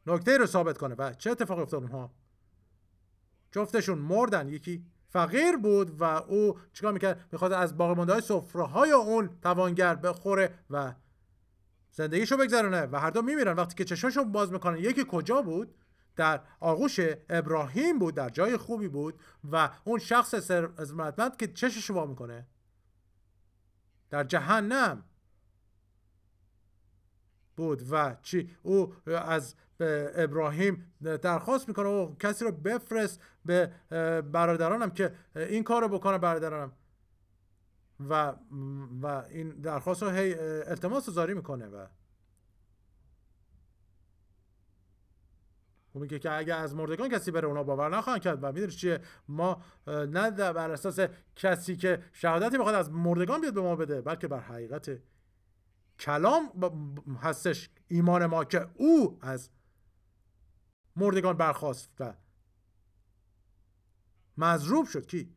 نکته 0.06 0.38
رو 0.38 0.46
ثابت 0.46 0.78
کنه. 0.78 0.94
و 0.94 1.12
چه 1.12 1.30
اتفاقی 1.30 1.62
افتاد 1.62 1.82
اونها؟ 1.82 2.14
جفتشون 3.52 3.98
مردن. 3.98 4.48
یکی 4.48 4.86
فقیر 5.08 5.56
بود 5.56 6.00
و 6.00 6.04
او 6.04 6.58
چیکار 6.72 6.92
می‌کرد؟ 6.92 7.28
می‌خواد 7.32 7.52
از 7.52 7.76
باقی 7.76 7.94
مونده 7.94 8.12
های 8.12 8.22
های 8.54 8.92
اون 8.92 9.40
توانگر 9.42 9.94
بخوره 9.94 10.58
و 10.70 10.94
زندگیشو 11.90 12.36
بگذرونه 12.36 12.82
و 12.82 13.00
هر 13.00 13.10
دو 13.10 13.22
میمیرن. 13.22 13.56
وقتی 13.56 13.74
که 13.74 13.84
چشاشو 13.84 14.24
باز 14.24 14.52
می‌کنن 14.52 14.78
یکی 14.78 15.04
کجا 15.08 15.42
بود؟ 15.42 15.74
در 16.16 16.40
آغوش 16.60 17.00
ابراهیم 17.28 17.98
بود 17.98 18.14
در 18.14 18.28
جای 18.28 18.56
خوبی 18.56 18.88
بود 18.88 19.20
و 19.52 19.70
اون 19.84 19.98
شخص 19.98 20.40
ثروتمند 20.40 21.36
که 21.36 21.46
چشش 21.46 21.90
وا 21.90 22.06
می‌کنه. 22.06 22.46
در 24.10 24.24
جهنم 24.24 25.04
بود 27.56 27.82
و 27.90 28.16
چی؟ 28.22 28.56
او 28.62 28.94
از 29.06 29.54
ابراهیم 30.14 30.92
درخواست 31.00 31.68
می‌کنه 31.68 31.88
و 31.88 32.16
کسی 32.16 32.44
رو 32.44 32.52
بفرست 32.52 33.20
به 33.44 33.72
برادرانم 34.22 34.90
که 34.90 35.14
این 35.36 35.64
کار 35.64 35.82
رو 35.82 35.88
بکنه 35.88 36.18
برادرانم. 36.18 36.72
و 38.08 38.34
و 39.02 39.06
این 39.06 39.50
درخواست 39.50 40.02
رو 40.02 40.10
هی 40.10 40.34
التماس 40.34 41.10
زاری 41.10 41.34
می‌کنه 41.34 41.66
و 41.66 41.86
او 45.92 46.00
میگه 46.00 46.18
که 46.18 46.32
اگر 46.32 46.58
از 46.58 46.74
مردگان 46.74 47.08
کسی 47.08 47.30
بره 47.30 47.48
اونا 47.48 47.62
باور 47.62 47.96
نخواهند 47.96 48.22
کرد. 48.22 48.38
و 48.44 48.52
می‌دونی 48.52 48.72
چیه؟ 48.72 49.00
ما 49.28 49.62
نه 49.86 50.30
بر 50.30 50.70
اساس 50.70 51.00
کسی 51.36 51.76
که 51.76 52.02
شهادتی 52.12 52.58
بخواد 52.58 52.74
از 52.74 52.90
مردگان 52.90 53.40
بیاد 53.40 53.54
به 53.54 53.60
ما 53.60 53.76
بده 53.76 54.00
بلکه 54.00 54.28
بر 54.28 54.40
حقیقت 54.40 54.98
کلام 55.98 56.50
هستش 57.20 57.70
ایمان 57.88 58.26
ما 58.26 58.44
که 58.44 58.68
او 58.74 59.18
از 59.20 59.50
مردگان 60.96 61.36
برخواست 61.36 61.90
و 62.00 62.14
مضروب 64.36 64.86
شد. 64.86 65.06
کی؟ 65.06 65.36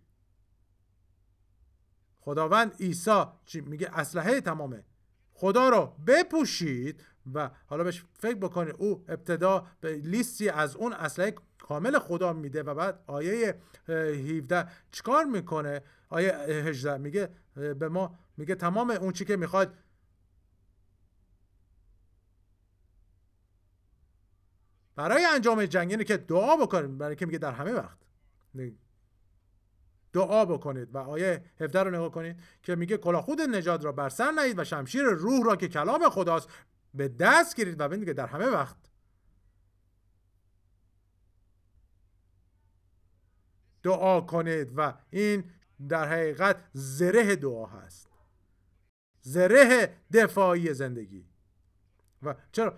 خداوند 2.19 2.75
عیسی 2.81 3.23
چی؟ 3.45 3.61
میگه 3.61 3.89
اسلحه 3.93 4.41
تمامه. 4.41 4.83
خدا 5.37 5.69
رو 5.69 5.95
بپوشید 6.07 7.03
و 7.33 7.49
حالا 7.67 7.83
بهش 7.83 8.03
فکر 8.13 8.35
بکنید. 8.35 8.75
او 8.77 9.05
ابتدا 9.07 9.67
به 9.81 9.95
لیستی 9.95 10.49
از 10.49 10.75
اون 10.75 10.93
اسلحه 10.93 11.35
کامل 11.59 11.99
خدا 11.99 12.33
میده 12.33 12.63
و 12.63 12.73
بعد 12.75 13.03
آیه 13.07 13.61
17 13.87 14.67
چیکار 14.91 15.25
می‌کنه؟ 15.25 15.81
آیه 16.09 16.33
18 16.33 16.97
میگه 16.97 17.29
به 17.55 17.89
ما 17.89 18.15
میگه 18.37 18.55
تمام 18.55 18.89
اون 18.89 19.13
چی 19.13 19.25
که 19.25 19.37
می‌خواد 19.37 19.73
برای 24.95 25.25
انجام 25.25 25.65
جنگ 25.65 25.91
اینه 25.91 26.03
که 26.03 26.17
دعا 26.17 26.57
بکنید 26.57 26.97
برای 26.97 27.15
که 27.15 27.25
میگه 27.25 27.37
در 27.37 27.51
همه 27.51 27.71
وقت. 27.73 27.97
دعا 30.15 30.45
بکنید 30.45 30.95
و 30.95 30.97
آیه 30.97 31.43
17 31.59 31.83
رو 31.83 31.89
نگاه 31.91 32.11
کنید 32.11 32.39
که 32.63 32.75
میگه 32.75 32.97
کلاخود 32.97 33.41
نجات 33.41 33.85
را 33.85 33.91
بر 33.91 34.09
سر 34.09 34.31
نهید 34.31 34.59
و 34.59 34.63
شمشیر 34.63 35.03
روح 35.03 35.45
را 35.45 35.55
که 35.55 35.67
کلام 35.67 36.09
خداست 36.09 36.49
به 36.93 37.07
دست 37.07 37.55
گیرید 37.55 37.79
و 37.79 37.87
ببینید 37.87 38.07
که 38.07 38.13
در 38.13 38.27
همه 38.27 38.45
وقت 38.45 38.75
دعا 43.83 44.21
کنید 44.21 44.71
و 44.75 44.93
این 45.09 45.51
در 45.89 46.07
حقیقت 46.07 46.63
زره 46.73 47.35
دعا 47.35 47.65
هست. 47.65 48.09
زره 49.21 49.97
دفاعی 50.13 50.73
زندگی. 50.73 51.25
و 52.25 52.33
چرا 52.51 52.77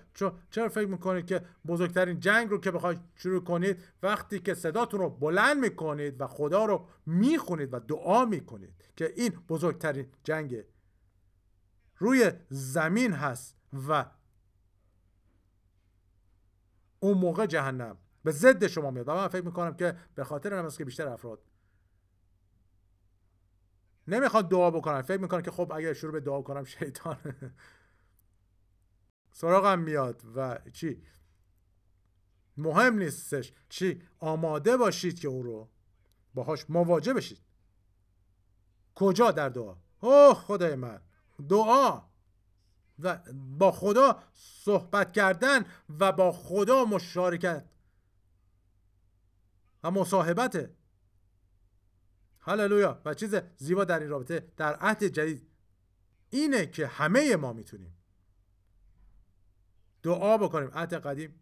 چرا, 0.50 0.70
فکر 0.70 0.88
می‌کنید 0.88 1.26
که 1.26 1.42
بزرگترین 1.68 2.20
جنگ 2.20 2.50
رو 2.50 2.58
که 2.58 2.72
بخواید 2.72 3.00
شروع 3.16 3.44
کنید 3.44 3.84
وقتی 4.04 4.40
که 4.40 4.54
صداتون 4.54 5.00
رو 5.00 5.10
بلند 5.10 5.58
می‌کنید 5.58 6.22
و 6.22 6.28
خدا 6.28 6.66
رو 6.66 6.88
می‌خونید 7.06 7.74
و 7.74 7.80
دعا 7.80 8.26
می‌کنید 8.26 8.74
که 8.96 9.14
این 9.16 9.30
بزرگترین 9.30 10.08
جنگ 10.24 10.64
روی 11.98 12.32
زمین 12.50 13.14
هست 13.14 13.58
و 13.88 14.06
اون 17.00 17.18
موقع 17.18 17.46
جهنم 17.46 17.98
به 18.24 18.32
ضد 18.32 18.68
شما 18.68 18.92
میاد. 18.92 19.08
و 19.08 19.16
من 19.16 19.28
فکر 19.28 19.46
می‌کنم 19.46 19.74
که 19.74 19.98
به 20.16 20.24
خاطر 20.24 20.54
این 20.54 20.70
که 20.70 20.86
بیشتر 20.86 21.08
افراد 21.08 21.40
نمی‌خواد 24.08 24.50
دعا 24.50 24.72
بکنن. 24.72 25.02
فکر 25.02 25.22
می‌کنن 25.22 25.42
که 25.42 25.52
خب 25.52 25.72
اگر 25.76 25.94
شروع 25.94 26.12
به 26.12 26.20
دعا 26.20 26.42
کنم 26.42 26.64
شیطان 26.64 27.18
سراغم 29.38 29.80
میاد 29.80 30.24
و 30.36 30.60
چی؟ 30.74 31.04
مهم 32.58 32.98
نیستش. 32.98 33.54
چی؟ 33.70 34.02
آماده 34.20 34.78
باشید 34.78 35.20
که 35.20 35.28
او 35.28 35.44
رو 35.44 35.70
باهاش 36.34 36.70
مواجه 36.70 37.14
بشید. 37.14 37.42
کجا 38.96 39.32
در 39.32 39.50
دعا؟ 39.50 39.76
اوه 40.00 40.34
خدای 40.34 40.76
من. 40.76 41.02
دعا. 41.50 42.02
و 43.00 43.20
با 43.34 43.72
خدا 43.72 44.24
صحبت 44.34 45.14
کردن 45.14 45.66
و 46.00 46.12
با 46.12 46.32
خدا 46.32 46.86
مشارکت. 46.86 47.66
و 49.84 49.92
مصاحبت. 49.92 50.70
هللویا. 52.40 53.02
و 53.06 53.14
چیز 53.14 53.36
زیبا 53.58 53.84
در 53.86 54.00
این 54.00 54.10
رابطه 54.10 54.52
در 54.58 54.76
عهد 54.76 55.04
جدید 55.04 55.50
اینه 56.30 56.66
که 56.66 56.88
همه 56.88 57.36
ما 57.36 57.54
می‌تونیم 57.54 57.98
دعا 60.04 60.38
بکنیم. 60.38 60.70
عهد 60.74 60.94
قدیم. 60.94 61.40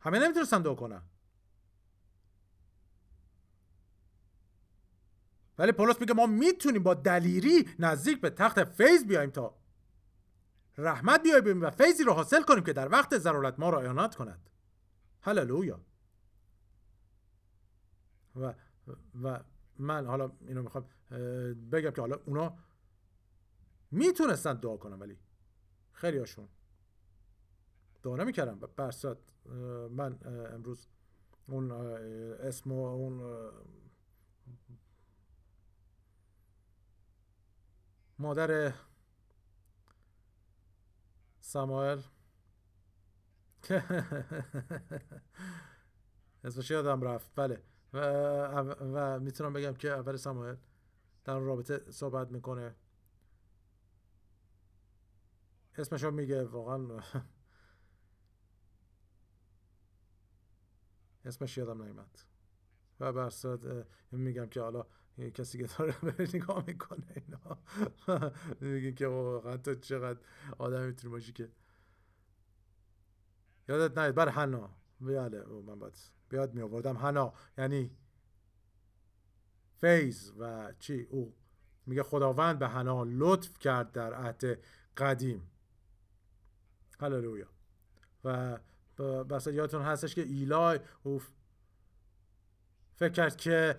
همه 0.00 0.18
نمی‌تونستن 0.18 0.62
دعا 0.62 0.74
کنن. 0.74 1.02
ولی 5.58 5.72
پولس 5.72 6.00
میگه 6.00 6.14
ما 6.14 6.26
می‌تونیم 6.26 6.82
با 6.82 6.94
دلیری 6.94 7.68
نزدیک 7.78 8.20
به 8.20 8.30
تخت 8.30 8.64
فیض 8.64 9.04
بیایم 9.04 9.30
تا 9.30 9.58
رحمت 10.78 11.22
بیاییم 11.22 11.62
و 11.62 11.70
فیضی 11.70 12.04
رو 12.04 12.12
حاصل 12.12 12.42
کنیم 12.42 12.64
که 12.64 12.72
در 12.72 12.92
وقت 12.92 13.18
ضرورت 13.18 13.58
ما 13.58 13.70
را 13.70 13.80
اعانت 13.80 14.14
کند. 14.14 14.50
هللویا. 15.22 15.80
و 18.36 18.54
و 19.22 19.40
من 19.78 20.06
حالا 20.06 20.32
اینو 20.40 20.62
می‌خوام 20.62 20.88
بگم 21.72 21.90
که 21.90 22.00
حالا 22.00 22.16
اونا 22.24 22.58
می‌تونستن 23.94 24.54
دعا 24.54 24.76
کنن 24.76 24.98
ولی 24.98 25.18
خیلی 25.92 26.18
هاشون 26.18 26.48
دعا 28.02 28.16
نمی‌کردن. 28.16 28.58
برسات 28.76 29.18
من 29.90 30.18
امروز 30.54 30.88
اون 31.48 31.72
اسم 31.72 32.72
و 32.72 32.84
اون 32.84 33.22
مادر 38.18 38.72
ساموئل. 41.40 42.00
اسمش 46.44 46.70
یادم 46.70 47.02
رفت. 47.02 47.30
بله. 47.36 47.62
و, 47.92 47.98
و 48.80 49.20
می‌تونم 49.20 49.52
بگم 49.52 49.74
که 49.74 49.90
اول 49.90 50.16
ساموئل 50.16 50.56
در 51.24 51.38
رابطه 51.38 51.90
صحبت 51.90 52.30
می‌کنه. 52.30 52.74
اسمشو 55.78 56.10
میگه 56.10 56.44
واقعا. 56.44 57.02
اسمش 61.24 61.58
یادم 61.58 61.82
نیمد 61.82 62.18
و 63.00 63.12
بر 63.12 63.32
میگم 64.10 64.46
که 64.46 64.60
حالا 64.60 64.86
کسی 65.34 65.58
که 65.58 65.66
داره 65.78 65.94
بره 66.02 66.28
نگاه 66.34 66.64
می‌کنه 66.66 67.06
اینا. 67.16 67.58
میگین 68.60 68.94
که 68.94 69.06
واقعا 69.06 69.56
تو 69.56 69.74
چقدر 69.74 70.20
آدم 70.58 70.82
می‌تونی 70.86 71.12
باشی 71.12 71.32
که. 71.32 71.50
یادت 73.68 73.98
نهید 73.98 74.14
بر 74.14 74.28
حنا. 74.28 74.70
بله 75.00 75.44
من 75.46 75.78
باید 75.78 75.94
بیاد 76.28 76.54
می 76.54 76.62
آوردم 76.62 76.96
حنا. 76.96 77.32
یعنی 77.58 77.96
فیض. 79.76 80.32
و 80.38 80.72
چی؟ 80.78 81.02
او. 81.10 81.34
میگه 81.86 82.02
خداوند 82.02 82.58
به 82.58 82.68
حنا 82.68 83.04
لطف 83.04 83.58
کرد 83.58 83.92
در 83.92 84.14
عهد 84.14 84.64
قدیم. 84.96 85.50
هللویا 87.00 87.46
و 88.24 88.58
بس 89.24 89.46
یادتون 89.46 89.82
هستش 89.82 90.14
که 90.14 90.22
ایلای 90.22 90.80
او 91.02 91.22
فکر 92.96 93.12
کرد 93.12 93.36
که 93.36 93.76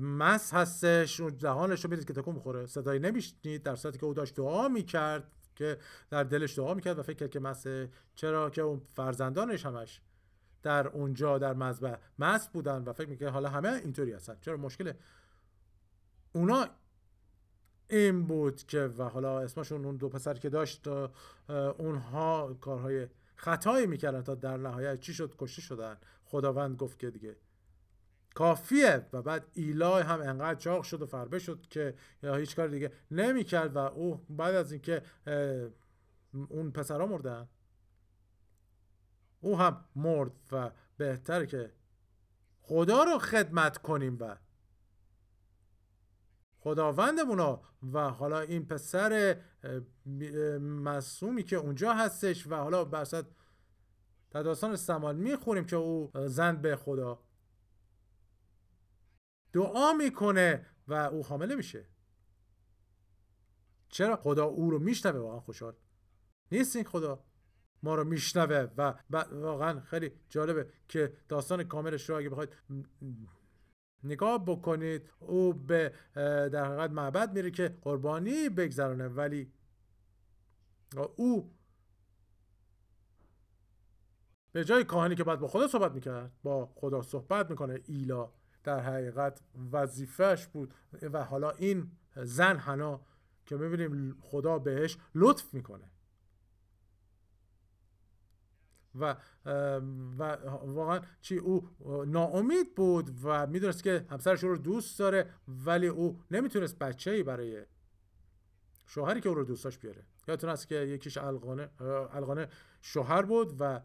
مس 0.00 0.54
هستش 0.54 1.20
اون 1.20 1.30
دهانش 1.30 1.84
رو 1.84 1.96
که 1.96 2.12
تکون 2.12 2.34
بخوره. 2.34 2.66
صدایی 2.66 3.00
نمیشنید 3.00 3.62
در 3.62 3.76
صورتی 3.76 3.98
که 3.98 4.06
او 4.06 4.14
داشت 4.14 4.34
دعا 4.34 4.68
می‌کرد 4.68 5.32
که 5.56 5.78
در 6.10 6.24
دلش 6.24 6.58
دعا 6.58 6.74
می‌کرد 6.74 6.98
و 6.98 7.02
فکر 7.02 7.16
کرد 7.16 7.30
که 7.30 7.40
مس 7.40 7.66
چرا 8.14 8.50
که 8.50 8.62
اون 8.62 8.82
فرزندانش 8.94 9.66
همش 9.66 10.00
در 10.62 10.88
اونجا 10.88 11.38
در 11.38 11.54
مذبح 11.54 11.96
مس 12.18 12.48
بودن 12.48 12.82
و 12.82 12.92
فکر 12.92 13.08
می‌کرد 13.08 13.32
حالا 13.32 13.48
همه 13.48 13.68
اینطوری 13.68 14.12
هستن. 14.12 14.36
چرا؟ 14.40 14.56
مشکل 14.56 14.92
اونا 16.32 16.68
این 17.90 18.26
بود 18.26 18.56
که 18.56 18.80
و 18.80 19.02
حالا 19.02 19.40
اسمشون 19.40 19.84
اون 19.84 19.96
دو 19.96 20.08
پسر 20.08 20.34
که 20.34 20.48
داشت 20.48 20.88
اونها 21.78 22.56
کارهای 22.60 23.08
خطایی 23.36 23.86
می‌کردن 23.86 24.22
تا 24.22 24.34
در 24.34 24.56
نهایت 24.56 25.00
چی 25.00 25.14
شد؟ 25.14 25.34
کشته 25.38 25.62
شدن. 25.62 25.96
خداوند 26.24 26.76
گفت 26.76 26.98
که 26.98 27.10
دیگه 27.10 27.36
کافیه. 28.34 29.06
و 29.12 29.22
بعد 29.22 29.46
ایلای 29.54 30.02
هم 30.02 30.20
انقدر 30.20 30.58
چاق 30.58 30.82
شد 30.82 31.02
و 31.02 31.06
فربه 31.06 31.38
شد 31.38 31.66
که 31.70 31.94
هیچ 32.22 32.56
کار 32.56 32.68
دیگه 32.68 32.92
نمی‌کرد 33.10 33.76
و 33.76 33.78
او 33.78 34.24
بعد 34.30 34.54
از 34.54 34.72
اینکه 34.72 35.02
اون 36.48 36.70
پسرها 36.70 37.06
مردن 37.06 37.48
او 39.40 39.58
هم 39.58 39.84
مرد 39.96 40.32
و 40.52 40.70
بهتر 40.96 41.44
که 41.44 41.72
خدا 42.62 43.04
رو 43.04 43.18
خدمت 43.18 43.78
کنیم 43.78 44.16
و 44.20 44.36
خداوندمون 46.60 47.58
و 47.92 48.10
حالا 48.10 48.40
این 48.40 48.66
پسر 48.66 49.40
مصومی 50.60 51.42
که 51.42 51.56
اونجا 51.56 51.94
هستش 51.94 52.46
و 52.46 52.54
حالا 52.54 52.84
برصد 52.84 53.26
در 54.30 54.42
داستان 54.42 54.76
سمان 54.76 55.16
می‌خونیم 55.16 55.64
که 55.64 55.76
او 55.76 56.10
زن 56.26 56.56
به 56.56 56.76
خدا. 56.76 57.22
دعا 59.52 59.92
می‌کنه 59.92 60.66
و 60.88 60.94
او 60.94 61.24
حامله 61.24 61.54
میشه. 61.54 61.86
چرا؟ 63.88 64.16
خدا 64.16 64.44
او 64.44 64.70
رو 64.70 64.78
میشنوه 64.78 65.20
واقعا 65.20 65.40
خوشحال. 65.40 65.74
نیست 66.52 66.76
این 66.76 66.84
خدا؟ 66.84 67.24
ما 67.82 67.94
رو 67.94 68.04
میشنوه 68.04 68.68
و 68.76 68.94
واقعا 69.30 69.80
خیلی 69.80 70.12
جالبه 70.28 70.70
که 70.88 71.16
داستان 71.28 71.64
کاملش 71.64 72.10
رو 72.10 72.16
اگه 72.16 72.28
بخواید 72.28 72.56
نگاه 74.04 74.44
بکنید 74.46 75.10
او 75.20 75.52
به 75.52 75.92
در 76.52 76.64
حقیقت 76.64 76.90
معبد 76.90 77.32
میره 77.32 77.50
که 77.50 77.76
قربانی 77.82 78.48
بگذرانه 78.48 79.08
ولی 79.08 79.52
او 81.16 81.54
به 84.52 84.64
جای 84.64 84.84
کاهنی 84.84 85.14
که 85.14 85.24
بعد 85.24 85.40
با 85.40 85.48
خدا 85.48 85.68
صحبت 85.68 85.92
می‌کرد 85.92 86.32
با 86.42 86.66
خدا 86.74 87.02
صحبت 87.02 87.50
می‌کنه. 87.50 87.80
ایلا 87.84 88.32
در 88.64 88.80
حقیقت 88.80 89.40
وظیفهش 89.72 90.46
بود 90.46 90.74
و 91.02 91.24
حالا 91.24 91.50
این 91.50 91.90
زن 92.16 92.56
حنا 92.56 93.00
که 93.46 93.56
می‌بینیم 93.56 94.18
خدا 94.20 94.58
بهش 94.58 94.98
لطف 95.14 95.54
می‌کنه. 95.54 95.90
و 99.00 99.16
و 100.18 100.22
واقعا 100.64 101.00
چی 101.20 101.36
او 101.38 101.70
ناامید 102.06 102.74
بود 102.74 103.10
و 103.22 103.46
می‌دونست 103.46 103.82
که 103.82 104.06
همسرش 104.10 104.42
رو 104.44 104.58
دوست 104.58 104.98
داره 104.98 105.30
ولی 105.48 105.86
او 105.86 106.22
نمی‌تونست 106.30 106.78
بچه 106.78 107.10
ای 107.10 107.22
برای 107.22 107.66
شوهری 108.86 109.20
که 109.20 109.28
او 109.28 109.34
رو 109.34 109.44
دوست 109.44 109.64
داشت 109.64 109.80
بیاره. 109.80 110.06
یادتون 110.28 110.50
هست 110.50 110.68
که 110.68 110.74
یکیش 110.74 111.18
القانه 111.18 111.70
القانه 112.12 112.48
شوهر 112.82 113.22
بود 113.22 113.56
و 113.60 113.80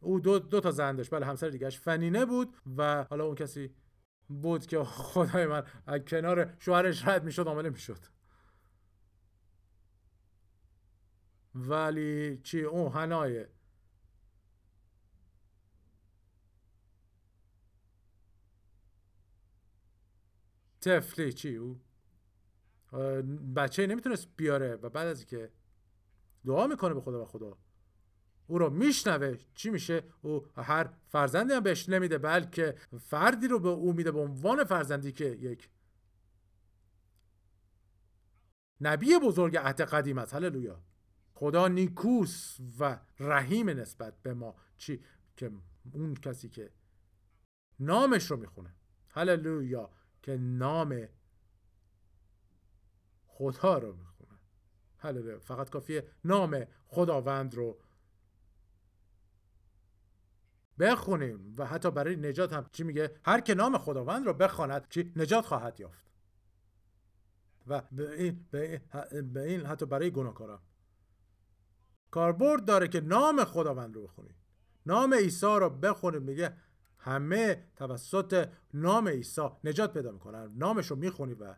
او 0.00 0.20
دو, 0.20 0.38
دو 0.38 0.60
تا 0.60 0.70
زن 0.70 0.96
داشت. 0.96 1.10
بله 1.14 1.26
همسر 1.26 1.48
دیگهش 1.48 1.78
فنینه 1.78 2.26
بود 2.26 2.56
و 2.76 3.04
حالا 3.04 3.24
اون 3.24 3.34
کسی 3.34 3.74
بود 4.28 4.66
که 4.66 4.84
خدای 4.84 5.46
من 5.46 5.64
کنار 6.06 6.54
شوهرش 6.58 7.08
رد 7.08 7.24
می‌شد 7.24 7.48
آمده 7.48 7.70
می‌شد. 7.70 7.98
ولی 11.54 12.38
چی؟ 12.38 12.62
اون 12.62 12.92
هنایه 12.92 13.48
تفلی 20.84 21.32
چی؟ 21.32 21.56
او؟ 21.56 21.80
بچه 23.56 23.86
نمی‌تونست 23.86 24.28
بیاره 24.36 24.74
و 24.74 24.88
بعد 24.88 25.06
از 25.06 25.18
اینکه 25.18 25.52
دعا 26.46 26.66
می‌کنه 26.66 26.94
به 26.94 27.00
خدا 27.00 27.22
و 27.22 27.24
خدا. 27.24 27.58
او 28.46 28.58
رو 28.58 28.70
میشنوه. 28.70 29.36
چی 29.54 29.70
میشه؟ 29.70 30.02
او 30.22 30.46
هر 30.56 30.90
فرزندی 31.08 31.54
هم 31.54 31.60
بهش 31.60 31.88
نمیده 31.88 32.18
بلکه 32.18 32.74
فردی 33.00 33.48
رو 33.48 33.58
به 33.58 33.68
او 33.68 33.92
میده 33.92 34.12
به 34.12 34.20
عنوان 34.20 34.64
فرزندی 34.64 35.12
که 35.12 35.24
یک 35.24 35.70
نبی 38.80 39.18
بزرگ 39.18 39.56
عهد 39.56 39.80
قدیم 39.80 40.18
است. 40.18 40.34
هللویا. 40.34 40.82
خدا 41.34 41.68
نیکوس 41.68 42.56
و 42.78 43.00
رحیم 43.18 43.70
نسبت 43.70 44.22
به 44.22 44.34
ما. 44.34 44.56
چی؟ 44.76 45.04
که 45.36 45.50
اون 45.92 46.14
کسی 46.14 46.48
که 46.48 46.70
نامش 47.80 48.30
رو 48.30 48.36
می‌خونه. 48.36 48.74
هللویا. 49.10 49.90
که 50.24 50.36
نام 50.36 51.08
خدا 53.26 53.78
رو 53.78 53.92
می‌خونه. 53.92 54.38
هللویا 54.98 55.38
فقط 55.38 55.70
کافیه 55.70 56.10
نام 56.24 56.64
خداوند 56.86 57.54
رو 57.54 57.78
بخونیم 60.78 61.54
و 61.58 61.66
حتی 61.66 61.90
برای 61.90 62.16
نجات 62.16 62.52
هم 62.52 62.66
چی 62.72 62.84
میگه؟ 62.84 63.20
هر 63.24 63.40
که 63.40 63.54
نام 63.54 63.78
خداوند 63.78 64.26
رو 64.26 64.32
بخواند 64.32 64.88
چی؟ 64.88 65.12
نجات 65.16 65.44
خواهد 65.46 65.80
یافت. 65.80 66.04
و 67.66 67.82
به 67.92 68.12
این, 68.12 68.46
به 68.50 68.82
این, 69.12 69.32
به 69.32 69.42
این 69.42 69.66
حتی 69.66 69.86
برای 69.86 70.10
گناهکاران. 70.10 70.60
کاربرد 72.10 72.64
داره 72.64 72.88
که 72.88 73.00
نام 73.00 73.44
خداوند 73.44 73.96
رو 73.96 74.02
بخونید 74.02 74.34
نام 74.86 75.14
عیسی 75.14 75.46
رو 75.46 75.70
بخونید 75.70 76.22
میگه 76.22 76.56
همه 77.04 77.68
توسط 77.76 78.52
نام 78.74 79.08
عیسی 79.08 79.48
نجات 79.64 79.92
پیدا 79.94 80.12
می‌کنن. 80.12 80.52
نامش 80.56 80.86
رو 80.86 80.96
می‌خونی 80.96 81.34
و 81.34 81.54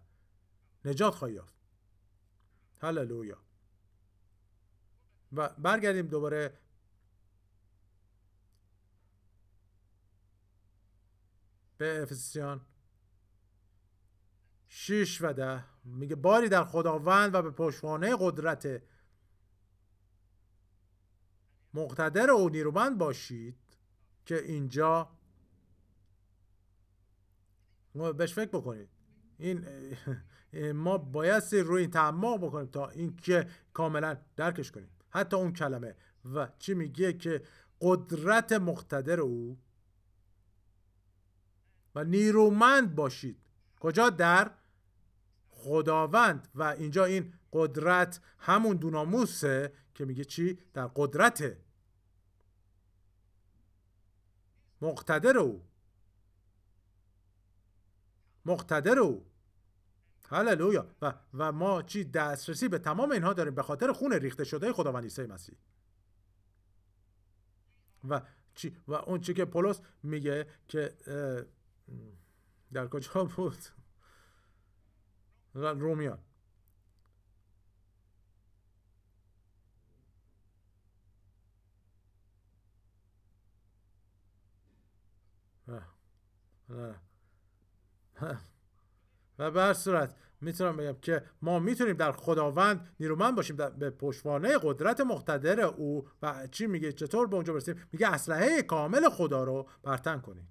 نجات 0.84 1.14
خواهی 1.14 1.34
یافت. 1.34 1.54
هللویا. 2.78 3.38
و 5.32 5.48
برگردیم 5.48 6.06
دوباره. 6.06 6.58
به 11.78 12.02
افسیان 12.02 12.66
6 14.68 15.22
و 15.22 15.32
ده. 15.32 15.64
میگه 15.84 16.16
باری 16.16 16.48
در 16.48 16.64
خداوند 16.64 17.34
و 17.34 17.42
به 17.42 17.50
پشوانه 17.50 18.16
قدرت 18.20 18.82
مقتدر 21.74 22.30
او 22.30 22.48
نیرومند 22.48 22.98
باشید 22.98 23.58
که 24.26 24.42
اینجا 24.42 25.15
بهش 28.16 28.34
فکر 28.34 28.48
بکنید. 28.48 28.88
این 29.38 29.66
ما 30.72 30.98
بایستی 30.98 31.60
روی 31.60 31.80
این 31.80 31.90
تعمق 31.90 32.46
بکنیم 32.46 32.66
تا 32.66 32.88
اینکه 32.88 33.46
کاملا 33.72 34.16
درکش 34.36 34.70
کنیم. 34.70 34.88
حتی 35.10 35.36
اون 35.36 35.52
کلمه. 35.52 35.96
و 36.34 36.48
چی 36.58 36.74
میگه 36.74 37.12
که 37.12 37.42
قدرت 37.80 38.52
مقتدر 38.52 39.20
او 39.20 39.58
و 41.94 42.04
نیرومند 42.04 42.94
باشید. 42.94 43.38
کجا؟ 43.80 44.10
در 44.10 44.50
خداوند. 45.48 46.48
و 46.54 46.62
اینجا 46.62 47.04
این 47.04 47.32
قدرت 47.52 48.20
همون 48.38 48.76
دوناموسه 48.76 49.72
که 49.94 50.04
میگه 50.04 50.24
چی؟ 50.24 50.58
در 50.74 50.86
قدرت 50.86 51.56
مقتدر 54.80 55.38
او. 55.38 55.62
مقتدر 58.46 58.98
او. 58.98 59.26
هللویا. 60.28 60.86
و 61.02 61.14
و 61.34 61.52
ما 61.52 61.82
چی 61.82 62.04
دسترسی 62.04 62.68
به 62.68 62.78
تمام 62.78 63.10
اینها 63.10 63.32
داریم 63.32 63.54
به 63.54 63.62
خاطر 63.62 63.92
خون 63.92 64.12
ریخته 64.12 64.44
شده 64.44 64.72
خداوند 64.72 65.04
عیسی 65.04 65.26
مسیح. 65.26 65.56
و 68.08 68.22
چی 68.54 68.76
و 68.88 68.94
اون 68.94 69.20
چی 69.20 69.34
که 69.34 69.44
پولس 69.44 69.80
میگه 70.02 70.46
که 70.68 70.96
در 72.72 72.88
کجا 72.88 73.24
بود؟ 73.24 73.58
رومیان 75.54 76.18
و 89.38 89.50
به 89.50 89.60
هر 89.60 89.72
صورت 89.72 90.16
می‌تونم 90.40 90.76
بگم 90.76 90.96
که 91.02 91.22
ما 91.42 91.58
می‌تونیم 91.58 91.96
در 91.96 92.12
خداوند 92.12 92.94
نیرومند 93.00 93.36
باشیم 93.36 93.56
در 93.56 93.70
به 93.70 93.90
پشتوانه 93.90 94.58
قدرت 94.62 95.00
مقتدر 95.00 95.60
او 95.60 96.08
و 96.22 96.48
چی 96.50 96.66
میگه 96.66 96.92
چطور 96.92 97.26
به 97.26 97.36
اونجا 97.36 97.52
برسیم؟ 97.52 97.82
میگه 97.92 98.08
اسلحه 98.08 98.62
کامل 98.62 99.08
خدا 99.08 99.44
رو 99.44 99.68
برتن 99.82 100.20
کنیم. 100.20 100.48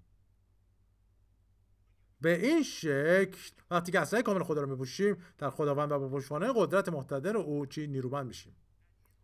به 2.21 2.45
این 2.45 2.63
شکل 2.63 3.37
وقتی 3.71 3.91
که 3.91 3.99
اسلحه 3.99 4.23
کامل 4.23 4.43
خدا 4.43 4.61
رو 4.61 4.69
میپوشیم 4.69 5.17
در 5.37 5.49
خداوند 5.49 5.91
و 5.91 5.99
به 5.99 6.09
پشتوانه 6.09 6.53
قدرت 6.55 6.89
مقتدر 6.89 7.37
او 7.37 7.65
چی؟ 7.65 7.87
نیرومند 7.87 8.27
میشیم. 8.27 8.55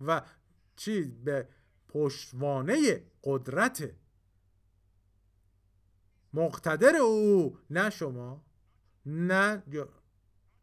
و 0.02 0.22
چی؟ 0.76 1.04
به 1.04 1.48
پشتوانه 1.88 3.04
قدرت 3.24 3.92
مقتدر 6.34 6.96
او 6.96 7.58
نه 7.70 7.90
شما 7.90 8.46
نه 9.06 9.64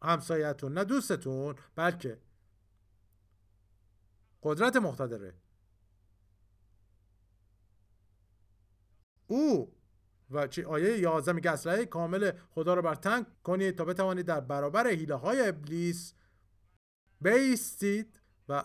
همسایتون 0.01 0.73
نه 0.73 0.83
دوستتون 0.83 1.55
بلکه 1.75 2.19
قدرت 4.43 4.75
مقتدره. 4.75 5.33
او 9.27 9.75
و 10.31 10.47
چی 10.47 10.63
آیه 10.63 10.97
11 10.97 11.31
میگه 11.31 11.51
اسلحه 11.51 11.85
کامل 11.85 12.31
خدا 12.49 12.73
رو 12.73 12.81
برتن 12.81 13.25
کنید 13.43 13.77
تا 13.77 13.85
بتوانید 13.85 14.25
در 14.25 14.39
برابر 14.39 14.87
حیله 14.87 15.15
های 15.15 15.47
ابلیس 15.47 16.13
بیستید 17.21 18.19
و 18.49 18.63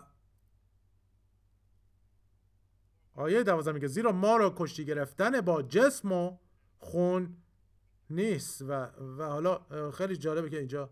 آیه 3.14 3.42
12 3.42 3.72
میگه 3.72 3.86
زیرا 3.88 4.12
ما 4.12 4.36
رو 4.36 4.54
کشتی 4.56 4.84
گرفتن 4.84 5.40
با 5.40 5.62
جسم 5.62 6.12
و 6.12 6.38
خون 6.84 7.36
نیست 8.10 8.62
و, 8.62 8.72
و 9.18 9.24
حالا 9.24 9.66
خیلی 9.90 10.16
جالبه 10.16 10.50
که 10.50 10.58
اینجا 10.58 10.90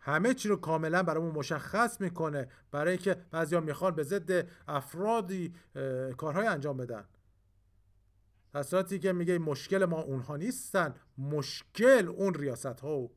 همه 0.00 0.34
چی 0.34 0.48
رو 0.48 0.56
کاملا 0.56 1.02
برامون 1.02 1.34
مشخص 1.34 2.00
می‌کنه 2.00 2.48
برای 2.70 2.92
اینکه 2.92 3.14
بعضیا 3.30 3.60
می‌خوان 3.60 3.94
به 3.94 4.02
ضد 4.02 4.48
افرادی 4.68 5.54
کارهای 6.16 6.46
انجام 6.46 6.76
بدن. 6.76 7.04
در 8.52 8.82
که 8.82 9.12
میگه 9.12 9.38
مشکل 9.38 9.84
ما 9.84 10.00
اونها 10.00 10.36
نیستن. 10.36 10.94
مشکل 11.18 12.08
اون 12.08 12.34
ریاست 12.34 12.80
ها 12.80 12.98
و 12.98 13.16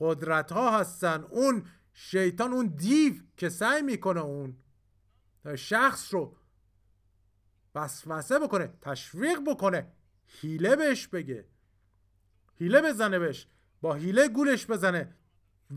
قدرت 0.00 0.52
ها 0.52 0.78
هستن. 0.78 1.24
اون 1.30 1.64
شیطان 1.92 2.52
اون 2.52 2.66
دیو 2.66 3.14
که 3.36 3.48
سعی 3.48 3.82
می‌کنه 3.82 4.20
اون 4.20 4.56
شخص 5.56 6.14
رو 6.14 6.36
وسوسه 7.76 8.38
بکنه 8.38 8.72
تشویق 8.80 9.38
بکنه. 9.46 9.92
هیله 10.26 10.76
بهش 10.76 11.06
بگه. 11.06 11.44
هیله 12.54 12.82
بزنه 12.82 13.18
بهش. 13.18 13.46
با 13.80 13.94
هیله 13.94 14.28
گولش 14.28 14.66
بزنه 14.66 15.14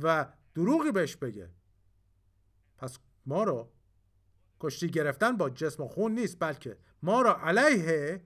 و 0.03 0.25
دروغی 0.55 0.91
بهش 0.91 1.15
بگه. 1.15 1.49
پس 2.77 2.99
ما 3.25 3.43
رو 3.43 3.71
کشتی 4.59 4.89
گرفتن 4.89 5.37
با 5.37 5.49
جسم 5.49 5.83
و 5.83 5.87
خون 5.87 6.11
نیست 6.11 6.37
بلکه 6.39 6.77
ما 7.03 7.21
را 7.21 7.41
علیه 7.41 8.21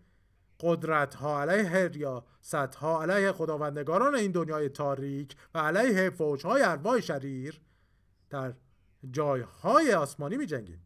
قدرت 0.60 1.16
ها 1.16 1.42
علیه 1.42 1.88
ریاست 1.88 2.56
ها 2.56 3.04
علیه 3.04 3.32
خداوندگاران 3.32 4.16
این 4.16 4.32
دنیای 4.32 4.70
تاریک 4.70 5.36
و 5.54 5.60
علیه 5.60 6.10
فوج 6.10 6.46
های 6.46 6.62
ارواح 6.62 7.00
شریر 7.00 7.62
در 8.30 8.54
جایهای 9.12 9.94
آسمانی 9.94 10.38
می 10.38 10.46
جنگیم 10.46 10.82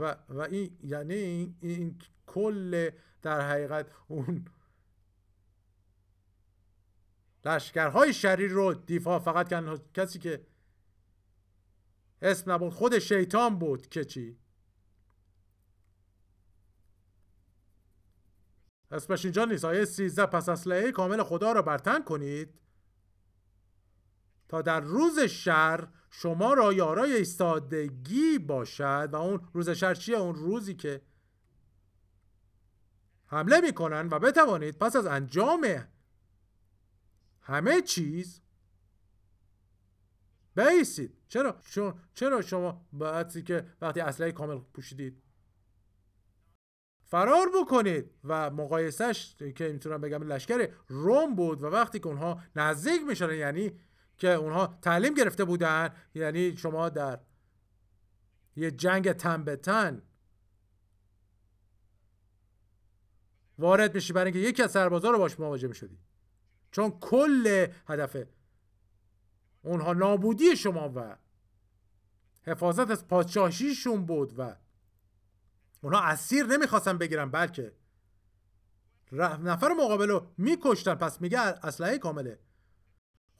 و, 0.00 0.16
و 0.28 0.40
این 0.40 0.78
یعنی 0.82 1.14
این, 1.14 1.56
این 1.60 1.98
کل 2.26 2.90
در 3.22 3.40
حقیقت 3.40 3.90
اون 4.08 4.44
لشکرهای 7.44 8.12
شریر 8.12 8.50
رو 8.50 8.74
دیفا 8.74 9.18
فقط 9.18 9.52
کسی 9.94 10.18
که 10.18 10.46
اسم 12.22 12.52
نبود 12.52 12.72
خود 12.72 12.98
شیطان 12.98 13.58
بود 13.58 13.88
که 13.88 14.04
چی؟ 14.04 14.38
اسمش 18.90 19.24
اینجا 19.24 19.44
نیست. 19.44 19.64
آیه 19.64 19.84
13 19.84 20.26
پس 20.26 20.48
اسلحه 20.48 20.92
کامل 20.92 21.22
خدا 21.22 21.52
را 21.52 21.62
برتن 21.62 22.02
کنید 22.02 22.60
تا 24.48 24.62
در 24.62 24.80
روز 24.80 25.20
شر 25.20 25.88
شما 26.14 26.54
را 26.54 26.72
یارای 26.72 27.12
ایستادگی 27.12 28.38
باشد 28.38 29.08
و 29.12 29.16
اون 29.16 29.48
روز 29.52 29.70
شر 29.70 29.94
چیه؟ 29.94 30.16
اون 30.16 30.34
روزی 30.34 30.74
که 30.74 31.02
حمله 33.26 33.60
می‌کنن 33.60 34.08
و 34.10 34.18
بتوانید 34.18 34.78
پس 34.78 34.96
از 34.96 35.06
انجام 35.06 35.86
همه 37.40 37.80
چیز 37.80 38.40
بیسید 40.56 41.18
چرا؟ 41.28 41.60
چون 41.70 41.94
چرا 42.14 42.42
شما 42.42 42.86
بعدی 42.92 43.42
که 43.42 43.66
وقتی 43.80 44.00
اسلحه 44.00 44.32
کامل 44.32 44.58
پوشیدید 44.58 45.22
فرار 47.04 47.50
بکنید 47.60 48.10
و 48.24 48.50
مقایسش 48.50 49.36
که 49.36 49.68
می‌تونم 49.72 50.00
بگم 50.00 50.22
لشکر 50.22 50.68
روم 50.88 51.34
بود 51.34 51.62
و 51.62 51.66
وقتی 51.66 51.98
که 52.00 52.06
اونها 52.06 52.42
نزدیک 52.56 53.02
میشن 53.02 53.30
یعنی 53.34 53.72
که 54.22 54.28
اونها 54.28 54.78
تعلیم 54.82 55.14
گرفته 55.14 55.44
بودن. 55.44 55.94
یعنی 56.14 56.56
شما 56.56 56.88
در 56.88 57.20
یه 58.56 58.70
جنگ 58.70 59.12
تن 59.12 59.44
به 59.44 59.56
تن 59.56 60.02
وارد 63.58 63.92
بشی 63.92 64.12
برای 64.12 64.32
اینکه 64.32 64.48
یکی 64.48 64.62
از 64.62 64.70
سربازا 64.70 65.10
رو 65.10 65.18
باش 65.18 65.40
مواجه 65.40 65.68
می‌شدی 65.68 65.98
چون 66.70 66.90
کل 66.90 67.66
هدف 67.86 68.16
اونها 69.62 69.92
نابودی 69.92 70.56
شما 70.56 70.92
و 70.94 71.16
حفاظت 72.42 72.90
از 72.90 73.08
پادشاهیشون 73.08 74.06
بود 74.06 74.38
و 74.38 74.56
اونها 75.80 76.00
اسیر 76.00 76.46
نمی‌خواستن 76.46 76.98
بگیرن 76.98 77.30
بلکه 77.30 77.72
نفر 79.12 79.68
مقابل 79.68 80.08
رو 80.08 80.32
میکشتن. 80.38 80.94
پس 80.94 81.20
میگه 81.20 81.38
اسلحه 81.40 81.98
کامله. 81.98 82.38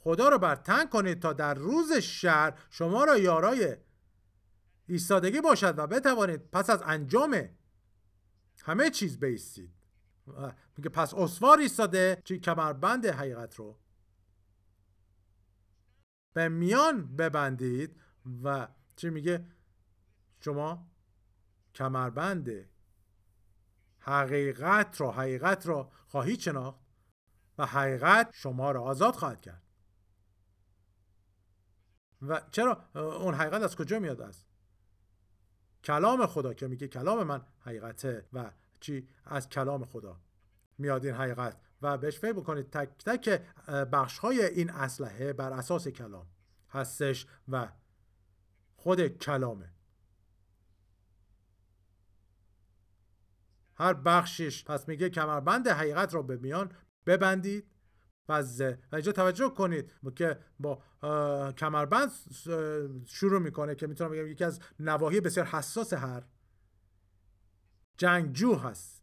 خدا 0.04 0.28
رو 0.28 0.38
بر 0.38 0.56
تن 0.56 0.86
کنید 0.86 1.20
تا 1.20 1.32
در 1.32 1.54
روز 1.54 1.92
شر 1.92 2.58
شما 2.70 3.04
را 3.04 3.18
یارای 3.18 3.76
ایستادگی 4.86 5.40
باشد 5.40 5.78
و 5.78 5.86
بتوانید 5.86 6.50
پس 6.50 6.70
از 6.70 6.82
انجام 6.84 7.48
همه 8.64 8.90
چیز 8.90 9.20
بیستید. 9.20 9.74
میگه 10.76 10.90
پس 10.90 11.14
اسوار 11.14 11.58
ایستاده 11.58 12.22
چی 12.24 12.38
کمربند 12.38 13.06
حقیقت 13.06 13.54
رو. 13.54 13.78
به 16.32 16.48
میان 16.48 17.16
ببندید 17.16 18.00
و 18.42 18.68
چی 18.96 19.10
میگه؟ 19.10 19.46
شما 20.40 20.86
کمربند 21.74 22.50
حقیقت 23.98 25.00
رو 25.00 25.10
حقیقت 25.10 25.66
رو 25.66 25.90
خواهید 26.06 26.40
شناخت 26.40 26.80
و 27.58 27.66
حقیقت 27.66 28.30
شما 28.32 28.70
را 28.70 28.82
آزاد 28.82 29.14
خواهد 29.14 29.40
کرد. 29.40 29.61
و 32.22 32.40
چرا؟ 32.50 32.84
اون 32.94 33.34
حقیقت 33.34 33.62
از 33.62 33.76
کجا 33.76 33.98
میاد 33.98 34.20
از؟ 34.20 34.44
کلام 35.84 36.26
خدا 36.26 36.54
که 36.54 36.66
میگه 36.66 36.88
کلام 36.88 37.22
من 37.22 37.42
حقیقته 37.60 38.28
و 38.32 38.50
چی؟ 38.80 39.08
از 39.24 39.48
کلام 39.48 39.84
خدا 39.84 40.20
میاد 40.78 41.04
این 41.04 41.14
حقیقت 41.14 41.60
و 41.82 41.98
بهش 41.98 42.18
فکر 42.18 42.32
بکنید 42.32 42.70
تک 42.70 42.88
تک 43.04 43.42
بخش 43.68 44.18
های 44.18 44.44
این 44.44 44.70
اسلحه 44.70 45.32
بر 45.32 45.52
اساس 45.52 45.88
کلام 45.88 46.26
هستش 46.70 47.26
و 47.48 47.68
خود 48.76 49.06
کلامه. 49.08 49.72
هر 53.74 53.94
بخشش 53.94 54.64
پس 54.64 54.88
میگه 54.88 55.10
کمربند 55.10 55.68
حقیقت 55.68 56.14
را 56.14 56.22
به 56.22 56.36
میان 56.36 56.72
ببندید. 57.06 57.72
و 58.28 58.42
اینجا 58.92 59.12
توجه 59.12 59.50
کنید 59.50 59.92
که 60.16 60.38
با 60.60 60.82
کمربند 61.56 62.10
شروع 63.06 63.40
می‌کنه 63.40 63.74
که 63.74 63.86
می‌تونم 63.86 64.10
بگم 64.10 64.26
یکی 64.26 64.44
از 64.44 64.60
نواحی 64.80 65.20
بسیار 65.20 65.46
حساس 65.46 65.92
هر. 65.92 66.22
جنگجو 67.96 68.54
هست. 68.54 69.02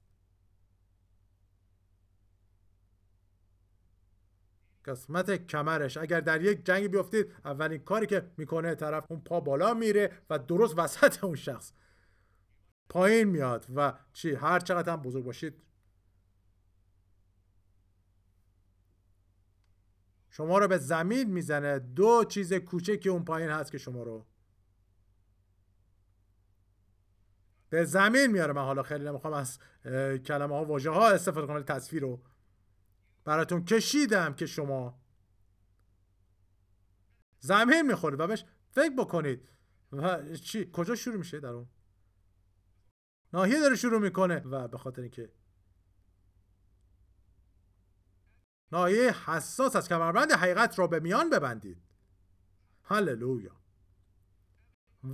قسمت 4.85 5.47
کمرش. 5.47 5.97
اگر 5.97 6.19
در 6.19 6.41
یک 6.41 6.65
جنگ 6.65 6.91
بیفتید 6.91 7.35
اولین 7.45 7.77
کاری 7.83 8.05
که 8.05 8.31
می‌کنه 8.37 8.75
طرف 8.75 9.05
اون 9.11 9.21
پا 9.21 9.39
بالا 9.39 9.73
میره 9.73 10.11
و 10.29 10.39
درست 10.39 10.73
وسط 10.77 11.23
اون 11.23 11.35
شخص 11.35 11.73
پایین 12.89 13.27
میاد. 13.27 13.65
و 13.75 13.93
چی؟ 14.13 14.33
هر 14.33 14.59
چقدر 14.59 14.93
هم 14.93 15.01
بزرگ 15.01 15.23
باشید 15.23 15.61
شما 20.39 20.57
رو 20.57 20.67
به 20.67 20.77
زمین 20.77 21.31
می‌زنه. 21.31 21.79
دو 21.79 22.23
چیز 22.23 22.53
کوچکی 22.53 23.09
اون 23.09 23.25
پایین 23.25 23.49
هست 23.49 23.71
که 23.71 23.77
شما 23.77 24.03
رو 24.03 24.25
به 27.69 27.85
زمین 27.85 28.27
میاره. 28.27 28.53
من 28.53 28.61
حالا 28.61 28.83
خیلی 28.83 29.05
نمی‌خوام 29.05 29.33
از 29.33 29.59
کلمه 30.25 30.55
ها 30.55 30.65
واژه 30.65 30.89
ها 30.89 31.09
استفاده 31.09 31.47
کنم 31.47 31.63
تصویر 31.63 32.01
رو 32.01 32.21
براتون 33.23 33.65
کشیدم 33.65 34.33
که 34.33 34.45
شما 34.45 35.01
زمین 37.39 37.81
می‌خورید 37.81 38.19
و 38.19 38.27
بهش 38.27 38.45
فکر 38.71 38.95
بکنید. 38.97 39.49
و 39.91 40.35
چی؟ 40.35 40.69
کجا 40.73 40.95
شروع 40.95 41.17
میشه 41.17 41.39
در 41.39 41.49
اون؟ 41.49 41.67
ناحیه 43.33 43.59
داره 43.59 43.75
شروع 43.75 44.01
می‌کنه. 44.01 44.35
و 44.35 44.67
به 44.67 44.77
خاطر 44.77 45.01
اینکه 45.01 45.31
ناحیه 48.71 49.29
حساس 49.29 49.75
از 49.75 49.89
کمربند 49.89 50.31
حقیقت 50.31 50.79
را 50.79 50.87
به 50.87 50.99
میان 50.99 51.29
ببندید. 51.29 51.77
هللویا. 52.83 53.55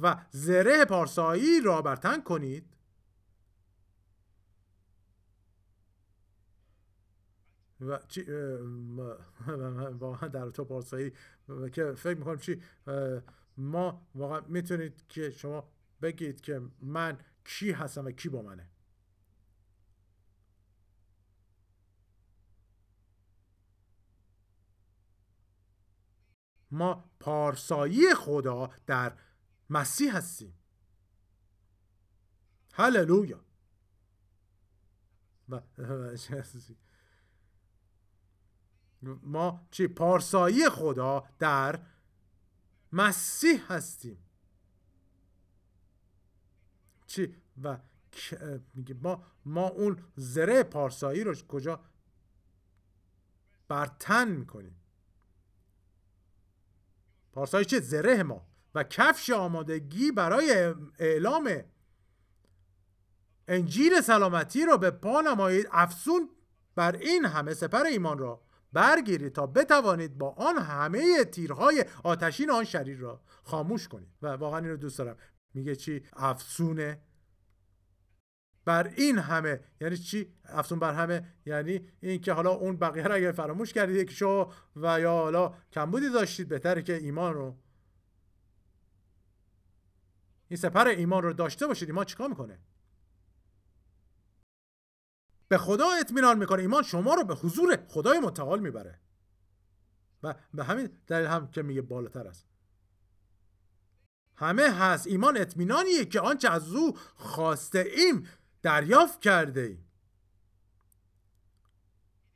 و 0.01 0.25
زره 0.31 0.85
پارسایی 0.85 1.61
را 1.61 1.81
برتن 1.81 2.21
کنید. 2.21 2.75
و 7.81 7.99
چی 8.07 8.23
واقعا 9.99 10.29
در 10.29 10.49
تو 10.49 10.65
پارسایی 10.65 11.13
که 11.73 11.93
فکر 11.93 12.17
می‌کنم 12.17 12.37
چی 12.37 12.61
ما 13.57 14.07
واقعا 14.15 14.41
می‌تونید 14.47 15.07
که 15.07 15.31
شما 15.31 15.69
بگید 16.01 16.41
که 16.41 16.61
من 16.81 17.17
کی 17.45 17.71
هستم 17.71 18.05
و 18.05 18.11
کی 18.11 18.29
با 18.29 18.41
منه. 18.41 18.69
ما 26.75 27.09
پارسایی 27.19 28.13
خدا 28.13 28.69
در 28.87 29.17
مسیح 29.69 30.17
هستیم. 30.17 30.53
هللویا. 32.73 33.39
ما 39.23 39.67
چی؟ 39.71 39.87
پارسایی 39.87 40.69
خدا 40.69 41.23
در 41.39 41.79
مسیح 42.91 43.73
هستیم. 43.73 44.17
چی؟ 47.07 47.35
و 47.63 47.77
میگه 48.73 48.93
ما 48.93 49.23
ما 49.45 49.67
اون 49.67 50.03
زره 50.15 50.63
پارسایی 50.63 51.23
رو 51.23 51.35
کجا؟ 51.35 51.79
برتن 53.67 54.27
می‌کنیم. 54.27 54.75
پارسایی 57.35 57.65
چه 57.65 57.79
زره 57.79 58.23
ما 58.23 58.47
و 58.75 58.83
کفش 58.83 59.29
آمادگی 59.29 60.11
برای 60.11 60.73
اعلام 60.99 61.63
انجیل 63.47 64.01
سلامتی 64.01 64.65
رو 64.65 64.77
به 64.77 64.91
پا 64.91 65.21
نمایید. 65.21 65.67
افسون 65.71 66.29
بر 66.75 66.95
این 66.95 67.25
همه 67.25 67.53
سپر 67.53 67.83
ایمان 67.83 68.17
را 68.17 68.41
برگیرید 68.73 69.33
تا 69.33 69.47
بتوانید 69.47 70.17
با 70.17 70.29
آن 70.29 70.57
همه 70.57 71.23
تیرهای 71.23 71.85
آتشین 72.03 72.51
آن 72.51 72.63
شریر 72.63 72.97
را 72.97 73.21
خاموش 73.43 73.87
کنید. 73.87 74.09
و 74.21 74.27
واقعا 74.27 74.59
این 74.59 74.69
رو 74.69 74.77
دوست 74.77 74.97
دارم. 74.97 75.17
میگه 75.53 75.75
چی؟ 75.75 76.03
افسونه 76.13 77.01
بر 78.65 78.87
این 78.87 79.17
همه 79.17 79.59
یعنی 79.81 79.97
چی؟ 79.97 80.33
افسون 80.45 80.79
بر 80.79 80.93
همه 80.93 81.33
یعنی 81.45 81.89
این 81.99 82.21
که 82.21 82.33
حالا 82.33 82.49
اون 82.49 82.77
بقیه 82.77 83.03
را 83.03 83.15
اگر 83.15 83.31
فراموش 83.31 83.73
کردید 83.73 83.95
یک 83.95 84.11
شو 84.11 84.51
و 84.75 84.99
یا 84.99 85.11
حالا 85.11 85.53
کمبودی 85.71 86.09
داشتید 86.09 86.47
بهتره 86.47 86.81
که 86.81 86.93
ایمان 86.93 87.33
رو. 87.33 87.57
این 90.47 90.57
سپر 90.57 90.87
ایمان 90.87 91.23
رو 91.23 91.33
داشته 91.33 91.67
باشید 91.67 91.89
ایمان 91.89 92.05
چیکار 92.05 92.29
می‌کنه؟ 92.29 92.59
به 95.47 95.57
خدا 95.57 95.85
اطمینان 95.99 96.39
می‌کنه. 96.39 96.61
ایمان 96.61 96.83
شما 96.83 97.13
رو 97.13 97.23
به 97.23 97.35
حضور 97.35 97.85
خدای 97.87 98.19
متعال 98.19 98.59
می‌بره. 98.59 98.99
و 100.23 100.35
به 100.53 100.63
همین 100.63 100.89
دلیل 101.07 101.27
هم 101.27 101.51
که 101.51 101.61
میگه 101.61 101.81
بالاتر 101.81 102.27
است. 102.27 102.47
همه 104.35 104.77
هست. 104.77 105.07
ایمان 105.07 105.37
اطمینانیه 105.37 106.05
که 106.05 106.19
آنچه 106.19 106.49
از 106.49 106.73
او 106.73 106.97
خواسته 107.15 107.79
ایم 107.79 108.27
دریافت 108.65 109.21
کرده 109.21 109.61
ایم. 109.61 109.85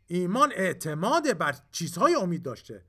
ایمان 0.07 0.51
اعتماد 0.55 1.37
بر 1.37 1.55
چیزهای 1.71 2.15
امید 2.15 2.43
داشته. 2.43 2.85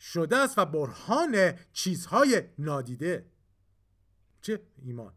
شده 0.00 0.36
است 0.36 0.58
و 0.58 0.64
برهان 0.64 1.58
چیزهای 1.72 2.42
نادیده. 2.58 3.30
چه 4.40 4.66
ایمان؟ 4.76 5.14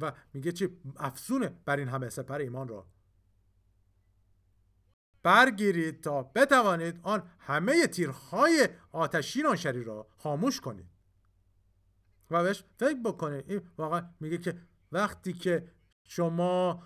و 0.00 0.12
میگه 0.34 0.52
چی؟ 0.52 0.68
افسونه 0.96 1.48
بر 1.48 1.76
این 1.76 1.88
همه 1.88 2.08
سپر 2.08 2.38
ایمان 2.38 2.68
را. 2.68 2.91
برگیرید 5.22 6.00
تا 6.00 6.22
بتوانید 6.22 7.00
آن 7.02 7.30
همه 7.38 7.86
تیرهای 7.86 8.68
آتشین 8.92 9.46
آن 9.46 9.56
شریر 9.56 9.84
را 9.84 10.08
خاموش 10.16 10.60
کنید. 10.60 10.86
و 12.30 12.42
بهش 12.42 12.64
فکر 12.78 13.00
بکنید. 13.04 13.50
این 13.50 13.68
واقعا 13.78 14.10
میگه 14.20 14.38
که 14.38 14.58
وقتی 14.92 15.32
که 15.32 15.68
شما 16.04 16.82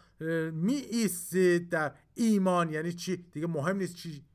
می 0.52 0.74
ایستید 0.74 1.68
در 1.68 1.96
ایمان 2.14 2.70
یعنی 2.70 2.92
چی؟ 2.92 3.16
دیگه 3.16 3.46
مهم 3.46 3.76
نیست 3.76 3.94
چی. 3.94 4.26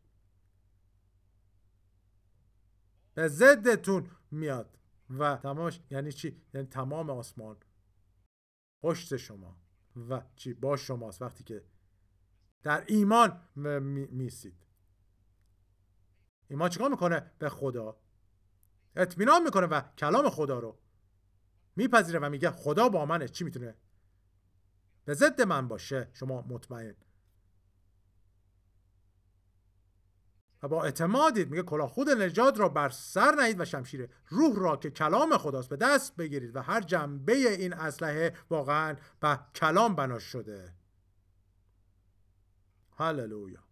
به 3.14 3.28
ضدتون 3.28 4.10
میاد. 4.32 4.78
و 5.10 5.36
تمامش 5.36 5.80
یعنی 5.90 6.12
چی؟ 6.12 6.42
یعنی 6.54 6.68
تمام 6.68 7.10
آسمان 7.10 7.58
پشت 8.84 9.18
شما. 9.18 9.58
و 10.10 10.22
چی؟ 10.36 10.54
با 10.54 10.78
شماست. 10.78 11.22
وقتی 11.22 11.44
که 11.44 11.64
در 12.64 12.84
ایمان 12.88 13.40
میسید 14.12 14.66
ایمان 16.48 16.70
چیکار 16.70 16.90
می‌کنه 16.90 17.32
به 17.40 17.50
خدا؟ 17.50 17.98
اطمینان 18.96 19.44
می‌کنه 19.44 19.66
و 19.66 19.82
کلام 19.98 20.30
خدا 20.30 20.60
رو 20.60 20.80
میپذیره 21.76 22.20
و 22.20 22.30
میگه 22.30 22.52
خدا 22.52 22.90
با 22.90 23.06
منه. 23.06 23.28
چی 23.28 23.44
می‌تونه؟ 23.44 23.76
به 25.06 25.14
ضد 25.14 25.42
من 25.42 25.68
باشه. 25.68 26.10
شما 26.14 26.42
مطمئن. 26.42 26.96
و 30.64 30.68
با 30.68 30.84
اعتمادید 30.84 31.50
میگه 31.50 31.64
کلاه 31.64 31.90
خود 31.90 32.10
نجات 32.10 32.60
را 32.60 32.70
بر 32.70 32.90
سر 32.90 33.36
نهید 33.36 33.60
و 33.60 33.66
شمشیر 33.66 34.10
روح 34.28 34.60
را 34.60 34.78
که 34.78 34.90
کلام 34.90 35.38
خداست 35.38 35.70
به 35.70 35.76
دست 35.76 36.16
بگیرید 36.16 36.56
و 36.56 36.62
هر 36.62 36.82
جنبه 36.82 37.34
این 37.34 37.74
اسلحه 37.74 38.34
واقعا 38.50 38.96
به 39.20 39.40
کلام 39.56 39.96
بنا 39.96 40.20
شده. 40.20 40.76
هللویا 43.02 43.64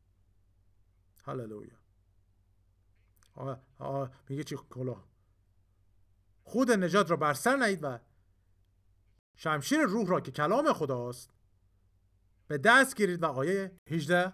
هللویا 1.23 1.79
میگه 4.29 4.43
چی؟ 4.43 4.57
کلاه 4.69 5.07
خود 6.43 6.71
نجات 6.71 7.11
را 7.11 7.17
بر 7.17 7.33
سر 7.33 7.55
نهید 7.55 7.79
و 7.83 7.99
شمشیر 9.35 9.81
روح 9.81 10.07
را 10.07 10.21
که 10.21 10.31
کلام 10.31 10.73
خداست 10.73 11.33
به 12.47 12.57
دست 12.57 12.95
گیرید 12.95 13.23
و 13.23 13.25
آیه 13.25 13.79
18 13.87 14.33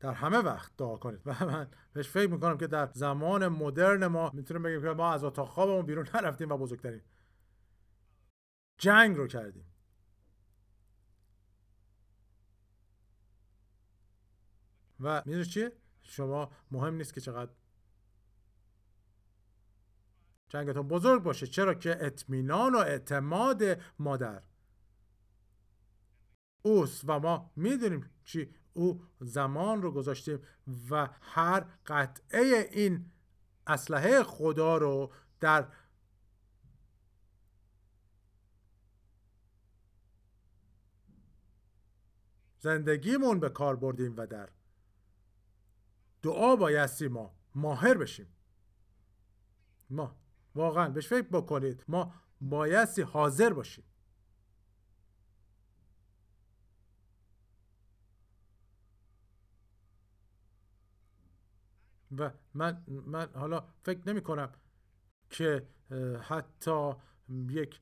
در 0.00 0.12
همه 0.12 0.38
وقت 0.38 0.76
دعا 0.76 0.96
کنید. 0.96 1.20
و 1.26 1.46
من 1.46 1.70
بهش 1.92 2.08
فکر 2.08 2.30
می‌کنم 2.30 2.58
که 2.58 2.66
در 2.66 2.90
زمان 2.94 3.48
مدرن 3.48 4.06
ما 4.06 4.30
می‌تونیم 4.34 4.62
بگیم 4.62 4.82
که 4.82 4.88
ما 4.88 5.12
از 5.12 5.24
اتاق 5.24 5.48
خوابمون 5.48 5.86
بیرون 5.86 6.08
نرفتیم 6.14 6.48
و 6.50 6.56
بزرگترین 6.56 7.00
جنگ 8.78 9.16
رو 9.16 9.26
کردیم. 9.26 9.75
و 15.00 15.22
می‌دونی 15.26 15.44
چیه 15.44 15.72
شما 16.02 16.50
مهم 16.70 16.94
نیست 16.94 17.14
که 17.14 17.20
چقدر 17.20 17.50
جنگتون 20.48 20.88
بزرگ 20.88 21.22
باشه. 21.22 21.46
چرا 21.46 21.74
که 21.74 22.06
اطمینان 22.06 22.74
و 22.74 22.78
اعتماد 22.78 23.62
مادر 23.98 24.42
اوست 26.62 27.02
و 27.04 27.18
ما 27.18 27.50
می‌دونیم 27.56 28.10
چی؟ 28.24 28.54
او 28.72 29.04
زمان 29.20 29.82
رو 29.82 29.92
گذاشتیم 29.92 30.40
و 30.90 31.08
هر 31.20 31.60
قطعه 31.86 32.68
این 32.72 33.12
اسلحه 33.66 34.22
خدا 34.22 34.76
رو 34.76 35.12
در 35.40 35.68
زندگیمون 42.58 43.40
به 43.40 43.48
کار 43.48 43.76
بردیم 43.76 44.16
و 44.16 44.26
در 44.26 44.48
بایستی 46.32 47.08
ما 47.08 47.34
ماهر 47.54 47.94
بشیم. 47.94 48.26
ما 49.90 50.16
واقعا 50.54 50.88
بهش 50.88 51.08
فکر 51.08 51.28
بکنید. 51.28 51.84
ما 51.88 52.14
بایستی 52.40 53.02
حاضر 53.02 53.52
باشیم. 53.52 53.84
و 62.18 62.30
من 62.54 62.84
من 62.88 63.28
حالا 63.34 63.64
فکر 63.82 64.00
نمی 64.06 64.20
کنم 64.20 64.52
که 65.30 65.68
حتی 66.20 66.92
یک 67.50 67.80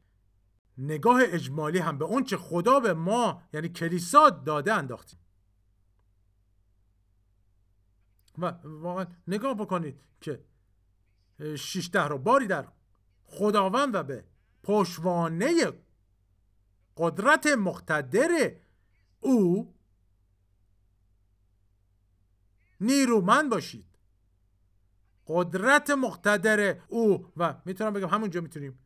نگاه 0.78 1.20
اجمالی 1.24 1.78
هم 1.78 1.98
به 1.98 2.04
اون 2.04 2.24
چه 2.24 2.36
خدا 2.36 2.80
به 2.80 2.94
ما 2.94 3.42
یعنی 3.52 3.68
کلیسا 3.68 4.30
داده 4.30 4.74
انداختیم. 4.74 5.18
و 8.38 8.54
واقعا 8.64 9.06
نگاه 9.28 9.54
بکنید 9.54 10.00
که 10.20 10.44
شیشته 11.58 12.02
رو 12.02 12.18
باری 12.18 12.46
در 12.46 12.68
خداوند 13.24 13.94
و 13.94 14.02
به 14.02 14.24
پشوانه 14.62 15.72
قدرت 16.96 17.46
مقتدر 17.46 18.52
او 19.20 19.74
نیرومند 22.80 23.50
باشید. 23.50 23.86
قدرت 25.26 25.90
مقتدر 25.90 26.80
او 26.88 27.32
و 27.36 27.54
می‌تونم 27.64 27.92
بگم 27.92 28.08
همونجا 28.08 28.40
می‌تونیم 28.40 28.78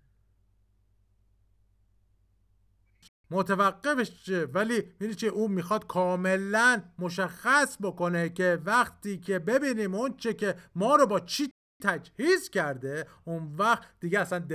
متوقفش 3.30 4.28
ولی 4.54 4.74
می‌دونی 4.76 5.14
چه 5.14 5.26
او 5.26 5.48
می‌خواد 5.48 5.86
کاملا 5.86 6.82
مشخص 6.98 7.76
بکنه 7.80 8.28
که 8.28 8.58
وقتی 8.64 9.18
که 9.18 9.38
ببینیم 9.38 9.94
اون 9.94 10.16
چه 10.16 10.34
که 10.34 10.56
ما 10.74 10.96
رو 10.96 11.06
با 11.06 11.20
چی 11.20 11.50
تجهیز 11.82 12.50
کرده 12.50 13.06
اون 13.24 13.56
وقت 13.56 13.88
دیگه 14.00 14.20
اصلا 14.20 14.46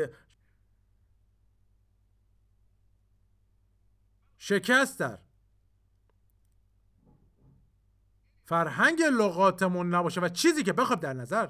شکست 4.37 4.99
در 4.99 5.19
فرهنگ 8.45 9.01
لغاتمون 9.01 9.93
نباشه 9.93 10.21
و 10.21 10.29
چیزی 10.29 10.63
که 10.63 10.73
بخواب 10.73 10.99
در 10.99 11.13
نظر 11.13 11.49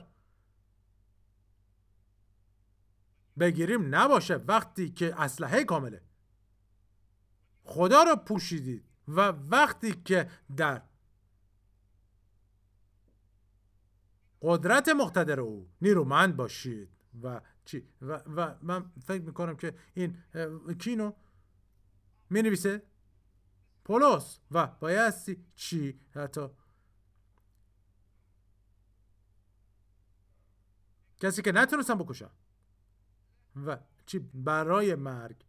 بگیریم 3.40 3.96
نباشه 3.96 4.36
وقتی 4.36 4.92
که 4.92 5.22
اسلحه 5.22 5.64
کامله. 5.64 6.02
خدا 7.64 8.04
رو 8.04 8.16
پوشیدید. 8.16 8.86
و 9.08 9.20
وقتی 9.30 9.94
که 9.94 10.30
در 10.58 10.82
قدرت 14.42 14.90
مقتدر 14.90 15.40
او 15.40 15.70
نیرومند 15.82 16.36
باشید 16.36 16.90
و 17.24 17.42
چی؟ 17.66 17.88
و, 18.02 18.14
و 18.14 18.56
من 18.62 18.92
فکر 19.06 19.22
می‌کنم 19.22 19.56
که 19.56 19.76
این 19.94 20.18
کینو 20.80 21.14
می 22.30 22.42
نویسه 22.42 22.82
پولس. 23.84 24.40
و 24.52 24.68
بایستی 24.68 25.46
چی؟ 25.56 26.00
حتی 26.12 26.48
کسی 31.18 31.42
که 31.42 31.52
نتونستم 31.52 31.98
بکشم. 31.98 32.32
و 33.66 33.78
چی؟ 34.06 34.20
برای 34.20 34.96
مرگ. 34.96 35.46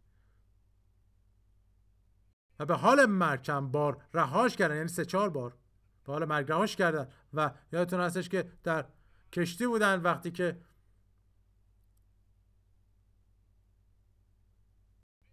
و 2.59 2.65
به 2.65 2.75
حال 2.75 3.05
مرگ 3.05 3.41
چند 3.41 3.71
بار 3.71 4.01
رهاش 4.13 4.55
کردن 4.55 4.75
یعنی 4.75 4.87
سه 4.87 5.05
چهار 5.05 5.29
بار 5.29 5.57
به 6.03 6.13
حال 6.13 6.25
مرگ 6.25 6.51
رهاش 6.51 6.75
کردن. 6.75 7.07
و 7.33 7.51
یادتون 7.71 7.99
هستش 7.99 8.29
که 8.29 8.51
در 8.63 8.85
کشتی 9.33 9.67
بودن 9.67 10.01
وقتی 10.01 10.31
که 10.31 10.61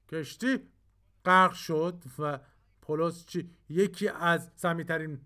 کشتی 0.09 0.59
غرق 1.25 1.53
شد 1.53 2.03
و 2.19 2.39
پولس 2.83 3.27
چی؟ 3.27 3.51
یکی 3.69 4.09
از 4.09 4.51
سمیترین 4.57 5.21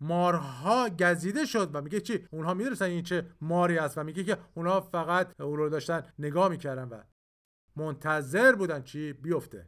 مارها 0.00 0.88
گزیده 0.88 1.44
شد 1.44 1.70
و 1.74 1.80
میگه 1.80 2.00
چی؟ 2.00 2.28
اونها 2.30 2.54
می‌دونستن 2.54 2.84
این 2.84 3.02
چه 3.02 3.30
ماری 3.40 3.78
است 3.78 3.98
و 3.98 4.04
میگه 4.04 4.24
که 4.24 4.38
اونها 4.54 4.80
فقط 4.80 5.40
او 5.40 5.56
رو 5.56 5.68
داشتن 5.68 6.12
نگاه 6.18 6.48
می‌کردن 6.48 6.88
و 6.88 7.02
منتظر 7.76 8.54
بودن 8.54 8.82
چی 8.82 9.12
بیفته. 9.12 9.66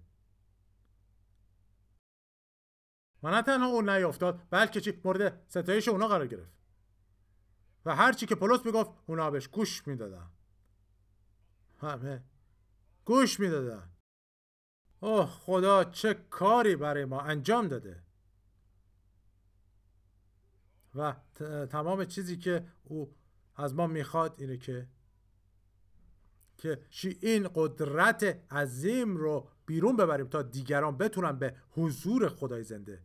و 3.22 3.30
نه 3.30 3.42
تنها 3.42 3.66
اون 3.66 3.88
نیافتاد 3.88 4.42
بلکه 4.50 4.80
چی؟ 4.80 5.00
مورد 5.04 5.44
ستایش 5.48 5.88
اونا 5.88 6.08
قرار 6.08 6.26
گرفت. 6.26 6.52
و 7.84 7.96
هر 7.96 8.12
چی 8.12 8.26
که 8.26 8.34
پولس 8.34 8.66
می‌گفت 8.66 8.90
اونا 9.06 9.30
بهش 9.30 9.48
گوش 9.48 9.86
می‌دادن. 9.86 10.30
همه 11.78 12.24
گوش 13.04 13.40
می‌دادن. 13.40 13.90
اوه 15.00 15.26
خدا 15.26 15.84
چه 15.84 16.14
کاری 16.14 16.76
برای 16.76 17.04
ما 17.04 17.20
انجام 17.20 17.68
داده. 17.68 18.02
و 20.94 21.16
تمام 21.70 22.04
چیزی 22.04 22.36
که 22.36 22.68
او 22.84 23.16
از 23.54 23.74
ما 23.74 23.86
می‌خواد 23.86 24.40
اینه 24.40 24.56
که 24.56 24.88
که 26.58 26.80
این 27.00 27.48
قدرت 27.54 28.52
عظیم 28.52 29.16
رو 29.16 29.48
بیرون 29.66 29.96
ببریم 29.96 30.26
تا 30.26 30.42
دیگران 30.42 30.96
بتونن 30.96 31.38
به 31.38 31.56
حضور 31.70 32.28
خدای 32.28 32.64
زنده 32.64 33.02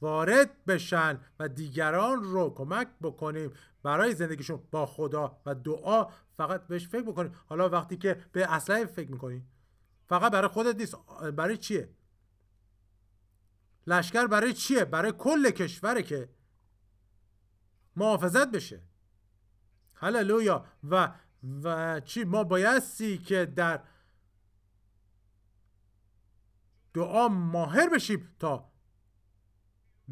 وارد 0.00 0.64
بشن 0.64 1.20
و 1.38 1.48
دیگران 1.48 2.22
رو 2.22 2.54
کمک 2.54 2.88
بکنیم 3.02 3.52
برای 3.82 4.14
زندگیشون 4.14 4.62
با 4.70 4.86
خدا 4.86 5.40
و 5.46 5.54
دعا 5.54 6.06
فقط 6.36 6.66
بهش 6.66 6.88
فکر 6.88 7.02
بکنیم. 7.02 7.32
حالا 7.46 7.68
وقتی 7.68 7.96
که 7.96 8.24
به 8.32 8.52
اسلحه 8.52 8.86
فکر 8.86 9.10
می‌کنیم 9.10 9.48
فقط 10.06 10.32
برای 10.32 10.48
خودت 10.48 10.76
نیست 10.76 10.96
برای 11.36 11.56
چیه؟ 11.56 11.88
لشکر 13.86 14.26
برای 14.26 14.52
چیه؟ 14.52 14.84
برای 14.84 15.12
کل 15.12 15.50
کشوره 15.50 16.02
که 16.02 16.28
محافظت 17.96 18.50
بشه. 18.50 18.82
هللویا. 19.94 20.64
و 20.90 21.14
و 21.62 22.00
چی؟ 22.00 22.24
ما 22.24 22.44
بایستی 22.44 23.18
که 23.18 23.46
در 23.46 23.84
دعا 26.94 27.28
ماهر 27.28 27.88
بشیم 27.88 28.36
تا 28.38 28.72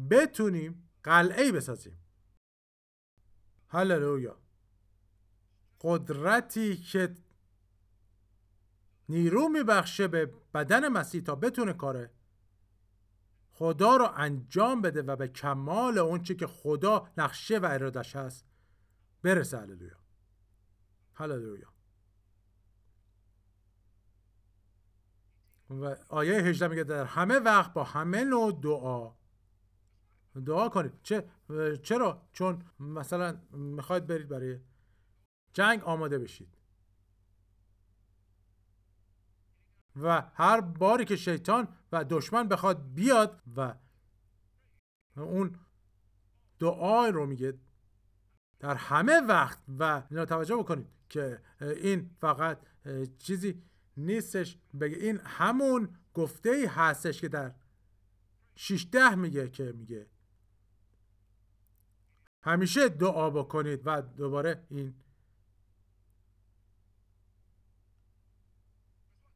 بتونیم 0.09 0.89
قلعه 1.03 1.51
بسازیم. 1.51 1.99
هللویا. 3.67 4.37
قدرتی 5.81 6.77
که 6.77 7.15
نیرو 9.09 9.49
میبخشه 9.49 10.07
به 10.07 10.25
بدن 10.53 10.87
مسیح 10.87 11.21
تا 11.21 11.35
بتونه 11.35 11.73
کاره 11.73 12.11
خدا 13.51 13.97
رو 13.97 14.09
انجام 14.15 14.81
بده 14.81 15.01
و 15.01 15.15
به 15.15 15.27
کمال 15.27 15.97
اونچه 15.97 16.35
که 16.35 16.47
خدا 16.47 17.09
نقشه 17.17 17.59
و 17.59 17.65
ارادش 17.71 18.15
هست 18.15 18.45
برسه. 19.21 19.57
هللویا. 19.57 20.02
هللویا 21.13 21.73
و 25.69 25.95
آیه 26.09 26.33
18 26.33 26.67
میگه 26.67 26.83
در 26.83 27.05
همه 27.05 27.39
وقت 27.39 27.73
با 27.73 27.83
همه 27.83 28.23
نوع 28.23 28.59
دعا. 28.61 29.13
دعا 30.45 30.69
کنید. 30.69 31.01
چه 31.03 31.29
چرا؟ 31.83 32.27
چون 32.31 32.63
مثلا 32.79 33.41
می‌خواید 33.51 34.07
برید 34.07 34.27
برای 34.27 34.59
جنگ 35.53 35.83
آماده 35.83 36.19
بشید. 36.19 36.57
و 40.01 40.31
هر 40.33 40.61
باری 40.61 41.05
که 41.05 41.15
شیطان 41.15 41.67
و 41.91 42.03
دشمن 42.03 42.47
بخواد 42.47 42.93
بیاد 42.93 43.41
و 43.55 43.75
اون 45.17 45.59
دعای 46.59 47.11
رو 47.11 47.25
میگه 47.25 47.59
در 48.63 48.75
همه 48.75 49.19
وقت 49.19 49.59
و 49.79 50.03
اینا 50.09 50.25
توجه 50.25 50.55
بکنید 50.55 50.87
که 51.09 51.41
این 51.59 52.09
فقط 52.21 52.59
چیزی 53.19 53.63
نیستش. 53.97 54.57
بگه 54.79 54.97
این 54.97 55.19
همون 55.23 55.97
گفته 56.13 56.49
ای 56.49 56.65
هستش 56.65 57.21
که 57.21 57.27
در 57.27 57.53
ده 58.91 59.15
میگه 59.15 59.49
که 59.49 59.63
میگه. 59.63 60.07
همیشه 62.43 62.89
دعا 62.89 63.29
بکنید 63.29 63.81
و 63.85 64.01
دوباره 64.01 64.65
این 64.69 64.95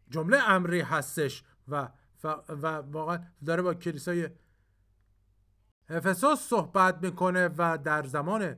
جمله 0.09 0.49
امری 0.49 0.81
هستش 0.81 1.43
و 1.67 1.89
و 2.49 2.67
واقعا 2.67 3.25
داره 3.45 3.61
با 3.61 3.73
کلیسای 3.73 4.29
افسوس 5.89 6.39
صحبت 6.39 7.03
می‌کنه 7.03 7.49
و 7.57 7.77
در 7.77 8.03
زمان 8.03 8.57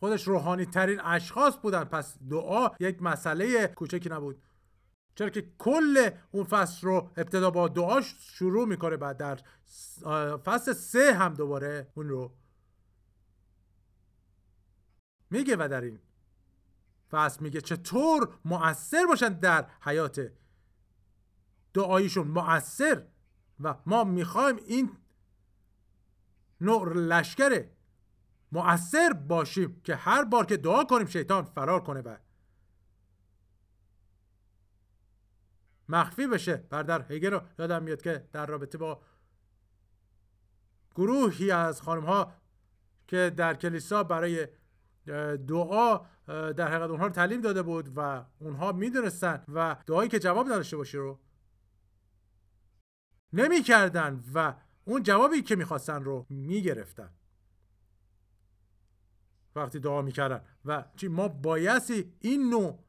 خودش 0.00 0.28
روحانی 0.28 0.66
ترین 0.66 1.00
اشخاص 1.00 1.56
بودن. 1.56 1.84
پس 1.84 2.18
دعا 2.30 2.70
یک 2.80 3.02
مسئله 3.02 3.66
کوچکی 3.66 4.08
نبود. 4.08 4.42
چرا 5.14 5.30
که 5.30 5.52
کل 5.58 6.10
اون 6.30 6.44
فصل 6.44 6.86
رو 6.86 7.10
ابتدا 7.16 7.50
با 7.50 7.68
دعا 7.68 8.00
شروع 8.00 8.68
می‌کنه 8.68 8.96
بعد 8.96 9.16
در 9.16 9.40
فصل 10.36 10.72
سه 10.72 11.14
هم 11.14 11.34
دوباره 11.34 11.92
اون 11.94 12.08
رو 12.08 12.34
میگه 15.30 15.56
و 15.56 15.68
در 15.68 15.80
این 15.80 15.98
فصل 17.10 17.42
میگه 17.42 17.60
چطور 17.60 18.28
مؤثر 18.44 19.06
باشن 19.06 19.28
در 19.28 19.66
حیات 19.80 20.32
دعاییشون. 21.74 22.28
مؤثر. 22.28 23.06
و 23.60 23.74
ما 23.86 24.04
می‌خوایم 24.04 24.56
این 24.56 24.96
نوع 26.60 26.92
لشکر 26.92 27.64
مؤثر 28.52 29.12
باشیم 29.12 29.80
که 29.84 29.96
هر 29.96 30.24
بار 30.24 30.46
که 30.46 30.56
دعا 30.56 30.84
کنیم 30.84 31.06
شیطان 31.06 31.44
فرار 31.44 31.82
کنه 31.82 32.00
و 32.00 32.16
مخفی 35.88 36.26
بشه. 36.26 36.56
بردر 36.56 37.12
هگه 37.12 37.30
رو 37.30 37.42
یادم 37.58 37.82
میاد 37.82 38.02
که 38.02 38.28
در 38.32 38.46
رابطه 38.46 38.78
با 38.78 39.02
گروهی 40.94 41.50
از 41.50 41.82
خانم 41.82 42.04
ها 42.04 42.32
که 43.06 43.32
در 43.36 43.54
کلیسا 43.54 44.04
برای 44.04 44.48
دعا 45.48 45.98
در 46.26 46.68
حقیقت 46.68 46.90
اونها 46.90 47.06
رو 47.06 47.12
تعلیم 47.12 47.40
داده 47.40 47.62
بود 47.62 47.92
و 47.96 48.24
اونها 48.38 48.72
می‌دونستن 48.72 49.44
و 49.48 49.76
دعایی 49.86 50.08
که 50.08 50.18
جواب 50.18 50.46
نداشته 50.46 50.76
باشه 50.76 50.98
رو 50.98 51.20
نمی‌کردن 53.32 54.24
و 54.34 54.54
اون 54.84 55.02
جوابی 55.02 55.42
که 55.42 55.56
می‌خواستن 55.56 56.04
رو 56.04 56.26
می‌گرفتن. 56.28 57.10
وقتی 59.56 59.80
دعا 59.80 60.02
می‌کردن. 60.02 60.44
و 60.64 60.84
چی؟ 60.96 61.08
ما 61.08 61.28
بایستی 61.28 62.12
این 62.20 62.50
نوع 62.50 62.84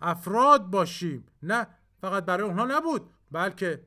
افراد 0.00 0.70
باشیم. 0.70 1.26
نه 1.42 1.66
فقط 2.00 2.24
برای 2.24 2.48
اونها 2.48 2.64
نبود 2.64 3.10
بلکه 3.30 3.86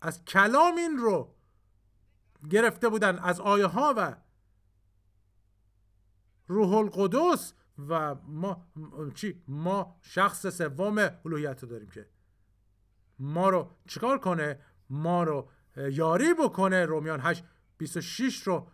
از 0.00 0.24
کلام 0.24 0.76
این 0.76 0.98
رو 0.98 1.34
گرفته 2.50 2.88
بودن 2.88 3.18
از 3.18 3.40
آیه 3.40 3.66
ها 3.66 3.94
و 3.96 4.16
روح 6.46 6.72
القدس 6.74 7.54
و 7.88 8.14
ما 8.14 8.66
چی؟ 9.14 9.42
ما 9.48 9.98
شخص 10.00 10.46
سوم 10.46 10.98
الوهیت 11.24 11.62
رو 11.62 11.68
داریم 11.68 11.88
که 11.88 12.08
ما 13.18 13.48
رو 13.48 13.70
چیکار 13.88 14.18
کنه؟ 14.18 14.60
ما 14.90 15.24
رو 15.24 15.50
یاری 15.76 16.34
بکنه؟ 16.34 16.84
رومیان 16.84 17.20
8 17.20 17.44
26 17.78 18.42
رو 18.42 18.70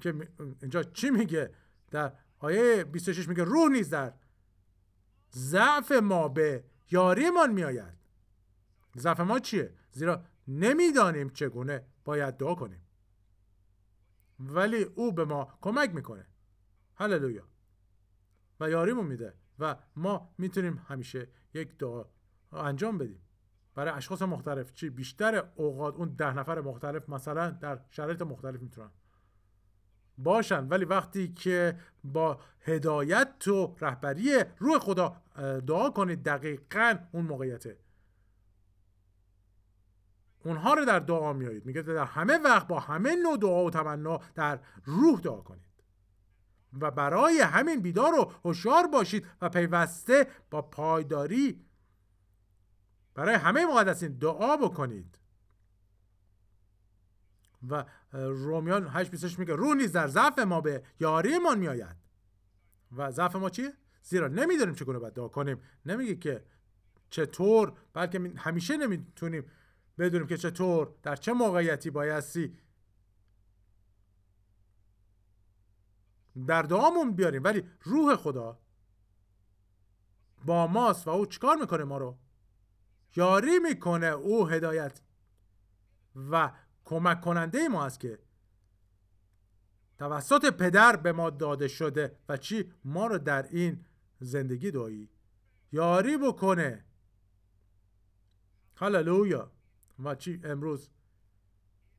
که 0.00 0.28
اینجا 0.60 0.82
چی 0.82 1.10
میگه؟ 1.10 1.54
در 1.90 2.12
آیه 2.38 2.84
26 2.84 3.28
میگه 3.28 3.44
روح 3.44 3.68
نیز 3.72 3.90
در 3.90 4.12
ضعف 5.32 5.92
ما 5.92 6.28
به 6.28 6.64
یاریمان 6.90 7.52
میآید. 7.52 7.94
ضعف 8.96 9.20
ما 9.20 9.38
چیه؟ 9.38 9.74
زیرا 9.92 10.24
نمی‌دانیم 10.48 11.30
چگونه 11.30 11.86
باید 12.04 12.36
دعا 12.36 12.54
کنیم. 12.54 12.80
ولی 14.40 14.82
او 14.82 15.12
به 15.12 15.24
ما 15.24 15.58
کمک 15.60 15.94
می‌کنه. 15.94 16.26
هللویا. 16.94 17.48
و 18.60 18.70
یاریمون 18.70 19.06
میده 19.06 19.34
و 19.58 19.76
ما 19.96 20.34
می‌تونیم 20.38 20.84
همیشه 20.88 21.28
یک 21.54 21.78
دعا 21.78 22.04
انجام 22.52 22.98
بدیم. 22.98 23.23
برای 23.74 23.92
اشخاص 23.94 24.22
مختلف. 24.22 24.72
چی؟ 24.72 24.90
بیشتر 24.90 25.44
اوقات 25.54 25.94
اون 25.94 26.08
ده 26.08 26.34
نفر 26.34 26.60
مختلف 26.60 27.08
مثلا 27.08 27.50
در 27.50 27.78
شرایط 27.90 28.22
مختلف 28.22 28.60
می‌تونن. 28.60 28.90
باشن. 30.18 30.68
ولی 30.68 30.84
وقتی 30.84 31.32
که 31.32 31.78
با 32.04 32.40
هدایت 32.60 33.48
و 33.48 33.76
رهبری 33.80 34.44
روح 34.58 34.78
خدا 34.78 35.16
دعا 35.66 35.90
کنید 35.90 36.22
دقیقا 36.22 36.94
اون 37.12 37.24
موقعیته. 37.24 37.78
اونها 40.44 40.74
رو 40.74 40.84
در 40.84 40.98
دعا 40.98 41.32
میایید 41.32 41.66
میگه 41.66 41.82
در 41.82 42.04
همه 42.04 42.38
وقت 42.38 42.66
با 42.66 42.80
همه 42.80 43.16
نوع 43.16 43.36
دعا 43.36 43.64
و 43.64 43.70
تمنا 43.70 44.20
در 44.34 44.58
روح 44.84 45.20
دعا 45.20 45.40
کنید. 45.40 45.64
و 46.80 46.90
برای 46.90 47.40
همین 47.40 47.80
بیدار 47.80 48.14
و 48.14 48.32
هوشیار 48.44 48.86
باشید 48.86 49.26
و 49.42 49.48
پیوسته 49.48 50.26
با 50.50 50.62
پایداری 50.62 51.64
برای 53.14 53.34
همه 53.34 53.66
مقدسین 53.66 54.12
دعا 54.12 54.56
بکنید. 54.56 55.18
و 57.68 57.84
رومیان 58.12 58.88
8 58.88 59.38
میگه 59.38 59.54
روح 59.54 59.76
نیز 59.76 59.92
در 59.92 60.08
ضعف 60.08 60.38
ما 60.38 60.60
به 60.60 60.82
یاریمان 61.00 61.58
میآید. 61.58 61.96
و 62.96 63.10
ضعف 63.10 63.36
ما 63.36 63.50
چیه 63.50 63.72
زیرا 64.02 64.28
نمی‌دونیم 64.28 64.74
چگونه 64.74 64.98
باید 64.98 65.14
دعا 65.14 65.28
کنیم. 65.28 65.60
نمیگه 65.86 66.14
که 66.14 66.44
چطور 67.10 67.72
بلکه 67.92 68.32
همیشه 68.36 68.76
نمی‌تونیم 68.76 69.50
بدونیم 69.98 70.26
که 70.26 70.36
چطور 70.36 70.94
در 71.02 71.16
چه 71.16 71.32
موقعیتی 71.32 71.90
بایستی 71.90 72.58
در 76.46 76.62
دعامون 76.62 77.12
بیاریم. 77.12 77.44
ولی 77.44 77.68
روح 77.82 78.16
خدا 78.16 78.58
با 80.44 80.66
ماست 80.66 81.06
و 81.06 81.10
او 81.10 81.26
چیکار 81.26 81.56
می‌کنه 81.56 81.84
ما 81.84 81.98
رو؟ 81.98 82.18
یاری 83.16 83.58
می‌کنه 83.58 84.06
او 84.06 84.48
هدایت. 84.48 85.00
و 86.30 86.52
کمک 86.84 87.20
کننده 87.20 87.68
ما 87.68 87.84
است 87.84 88.00
که 88.00 88.18
توسط 89.98 90.50
پدر 90.50 90.96
به 90.96 91.12
ما 91.12 91.30
داده 91.30 91.68
شده 91.68 92.18
و 92.28 92.36
چی؟ 92.36 92.72
ما 92.84 93.06
رو 93.06 93.18
در 93.18 93.42
این 93.42 93.84
زندگی 94.20 94.70
دایی. 94.70 95.10
یاری 95.72 96.16
بکنه. 96.16 96.84
هللویا. 98.76 99.52
و 100.04 100.14
چی؟ 100.14 100.40
امروز 100.44 100.90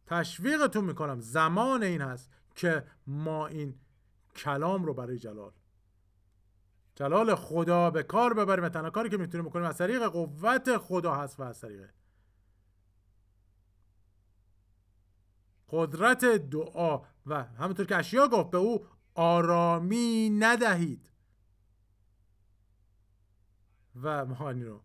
تشویقتون 0.05 0.86
می‌کنم. 0.86 1.20
زمان 1.20 1.84
این 1.84 2.01
هست 2.01 2.32
که 2.55 2.88
ما 3.07 3.47
این 3.47 3.80
کلام 4.36 4.86
رو 4.86 4.93
برای 4.93 5.18
جلال 5.18 5.51
جلال 6.96 7.36
خدا 7.36 7.91
به 7.91 8.04
کار 8.04 8.34
ببریم. 8.34 8.64
و 8.64 8.70
تنها 8.70 8.89
کاری 8.89 9.10
که 9.10 9.18
می‌تونیم 9.18 9.46
بکنیم 9.46 9.66
از 9.66 9.78
طریق 9.78 10.04
قوت 10.04 10.78
خدا 10.78 11.16
هست 11.16 11.39
و 11.39 11.43
از 11.43 11.62
طریق 11.62 11.89
قدرت 15.70 16.26
دعا 16.26 17.02
و 17.26 17.43
همونطور 17.43 17.86
که 17.86 17.96
اشیا 17.96 18.28
گفت 18.28 18.52
به 18.52 18.58
او 18.58 18.86
آرامی 19.16 20.30
ندهید. 20.39 21.12
و 24.02 24.26
ما 24.26 24.52
رو 24.52 24.82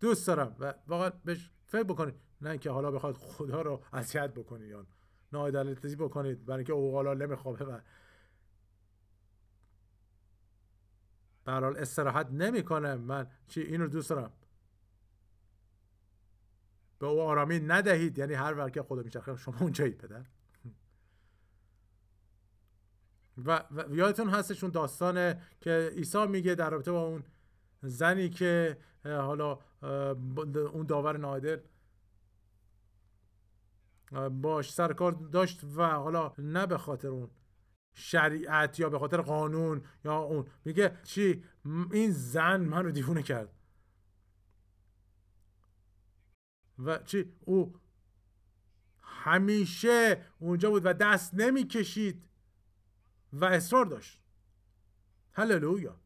دوست 0.00 0.26
دارم 0.26 0.56
و 0.60 0.74
واقعا 0.88 1.10
بهش 1.24 1.50
فکر 1.66 1.82
بکنید. 1.82 2.14
نه 2.40 2.50
اینکه 2.50 2.70
حالا 2.70 2.90
بخواد 2.90 3.16
خدا 3.16 3.62
رو 3.62 3.82
اذیت 3.92 4.34
بکنید 4.34 4.68
یا 4.68 4.86
ناعدالتی 5.32 5.96
بکنید. 5.96 6.46
برای 6.46 6.58
اینکه 6.58 6.72
او 6.72 6.92
حالا 6.92 7.14
نمیخوابه 7.14 7.64
و 7.64 7.80
برحال 11.44 11.76
استراحت 11.76 12.30
نمی‌کنه. 12.30 12.94
من 12.94 13.26
چی 13.48 13.60
اینو 13.60 13.86
دوست 13.86 14.10
دارم. 14.10 14.32
به 16.98 17.06
او 17.06 17.20
آرامی 17.20 17.60
ندهید. 17.60 18.18
یعنی 18.18 18.34
هر 18.34 18.58
وقت 18.58 18.72
که 18.72 18.82
خدا 18.82 19.02
میچرخه 19.02 19.36
شما 19.36 19.54
اونجایی 19.60 19.92
پدر. 19.92 20.24
و, 23.44 23.64
و 23.70 23.94
یادتون 23.94 24.28
هستشون 24.30 24.70
داستانه 24.70 25.42
که 25.60 25.92
عیسی 25.96 26.26
میگه 26.26 26.54
در 26.54 26.70
رابطه 26.70 26.92
با 26.92 27.02
اون 27.02 27.24
زنی 27.82 28.28
که 28.28 28.78
حالا 29.04 29.58
اون 30.72 30.86
داور 30.86 31.16
نادر 31.16 31.60
باش 34.30 34.72
سرکار 34.72 35.12
داشت 35.12 35.64
و 35.64 35.82
حالا 35.82 36.32
نه 36.38 36.66
به 36.66 36.78
خاطر 36.78 37.08
اون 37.08 37.30
شریعت 37.94 38.80
یا 38.80 38.88
به 38.88 38.98
خاطر 38.98 39.20
قانون 39.20 39.84
یا 40.04 40.16
اون. 40.18 40.46
میگه 40.64 40.98
چی؟ 41.04 41.44
این 41.92 42.10
زن 42.10 42.60
منو 42.60 42.90
دیوونه 42.90 43.22
کرد. 43.22 43.54
و 46.78 46.98
چی؟ 46.98 47.32
او 47.40 47.80
همیشه 49.02 50.24
اونجا 50.38 50.70
بود 50.70 50.86
و 50.86 50.92
دست 50.92 51.34
نمی‌کشید 51.34 52.28
و 53.32 53.44
اصرار 53.44 53.84
داشت. 53.84 54.20
هللویا. 55.32 56.00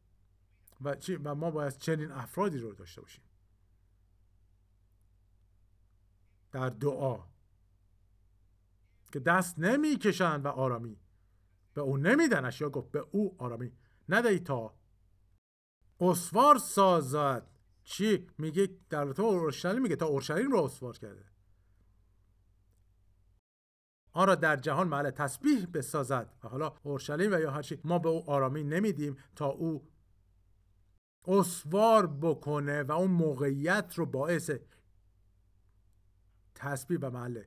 و 0.80 0.94
چی؟ 0.94 1.16
و 1.16 1.34
ما 1.34 1.50
باید 1.50 1.76
چنین 1.76 2.10
افرادی 2.10 2.58
رو 2.58 2.74
داشته 2.74 3.00
باشیم. 3.00 3.24
در 6.52 6.68
دعا. 6.68 7.24
که 9.12 9.20
دست 9.20 9.58
نمی‌کشند 9.58 10.44
و 10.44 10.48
آرامی. 10.48 10.96
به 11.78 11.84
او 11.84 11.96
نمیدنش. 11.96 12.60
یا 12.60 12.70
گفت 12.70 12.90
به 12.90 13.06
او 13.10 13.34
آرامی 13.38 13.72
ندهی 14.08 14.38
تا 14.38 14.74
اسوار 16.00 16.58
سازد. 16.58 17.46
چی؟ 17.84 18.26
میگه 18.38 18.68
در 18.90 19.12
تو 19.12 19.22
اورشلیم 19.22 19.82
میگه 19.82 19.96
تا 19.96 20.06
اورشلیم 20.06 20.50
رو 20.50 20.62
اسوار 20.62 20.98
کرده. 20.98 21.24
آن 24.12 24.26
را 24.26 24.34
در 24.34 24.56
جهان 24.56 24.88
محل 24.88 25.10
تسبیح 25.10 25.66
بسازد. 25.66 26.34
و 26.44 26.48
حالا 26.48 26.74
اورشلیم 26.82 27.32
و 27.32 27.40
یا 27.40 27.50
هر 27.50 27.62
چی 27.62 27.80
ما 27.84 27.98
به 27.98 28.08
او 28.08 28.30
آرامی 28.30 28.64
نمیدیم 28.64 29.16
تا 29.36 29.46
او 29.46 29.88
اسوار 31.26 32.06
بکنه 32.06 32.82
و 32.82 32.92
اون 32.92 33.10
موقعیت 33.10 33.94
رو 33.96 34.06
باعث 34.06 34.50
تسبیح 36.54 36.98
و 37.02 37.10
محل 37.10 37.42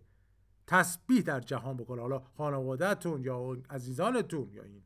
تسبیح 0.71 1.21
در 1.21 1.39
جهان 1.39 1.77
بکنه. 1.77 2.01
حالا 2.01 2.19
خانوادهتون 2.19 3.23
یا 3.23 3.57
عزیزانتون 3.69 4.49
یا 4.53 4.63
این 4.63 4.83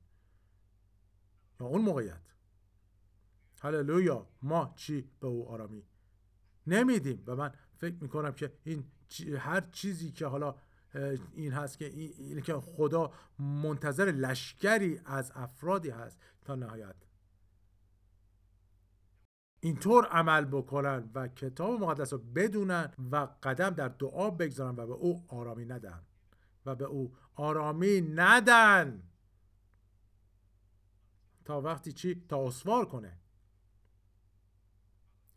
یا 1.59 1.65
اون 1.65 1.81
موقعیت. 1.81 2.21
هللویا 3.61 4.27
ما 4.41 4.73
چی 4.75 5.09
به 5.19 5.27
او 5.27 5.49
آرامی 5.49 5.83
نمیدیم. 6.67 7.23
و 7.27 7.35
من 7.35 7.53
فکر 7.77 7.95
می‌کنم 8.01 8.31
که 8.31 8.53
این 8.63 8.83
هر 9.37 9.61
چیزی 9.61 10.11
که 10.11 10.25
حالا 10.25 10.55
این 11.33 11.51
هست 11.51 11.77
که 11.77 11.85
این 11.85 12.41
که 12.41 12.53
خدا 12.53 13.11
منتظر 13.39 14.05
لشکری 14.05 15.01
از 15.05 15.31
افرادی 15.35 15.89
هست 15.89 16.19
تا 16.45 16.55
نهایت. 16.55 16.95
اینطور 19.65 20.05
عمل 20.05 20.45
بکنن 20.45 21.11
و 21.15 21.27
کتاب 21.27 21.81
مقدس 21.81 22.13
رو 22.13 22.19
بدونن 22.19 22.93
و 23.11 23.27
قدم 23.43 23.69
در 23.69 23.87
دعا 23.87 24.29
بگذارن 24.29 24.75
و 24.75 24.87
به 24.87 24.93
او 24.93 25.25
آرامی 25.27 25.65
ندن. 25.65 26.03
و 26.65 26.75
به 26.75 26.85
او 26.85 27.15
آرامی 27.35 28.01
ندن. 28.01 29.03
تا 31.45 31.61
وقتی 31.61 31.93
چی؟ 31.93 32.25
تا 32.29 32.47
اسوار 32.47 32.85
کنه. 32.85 33.19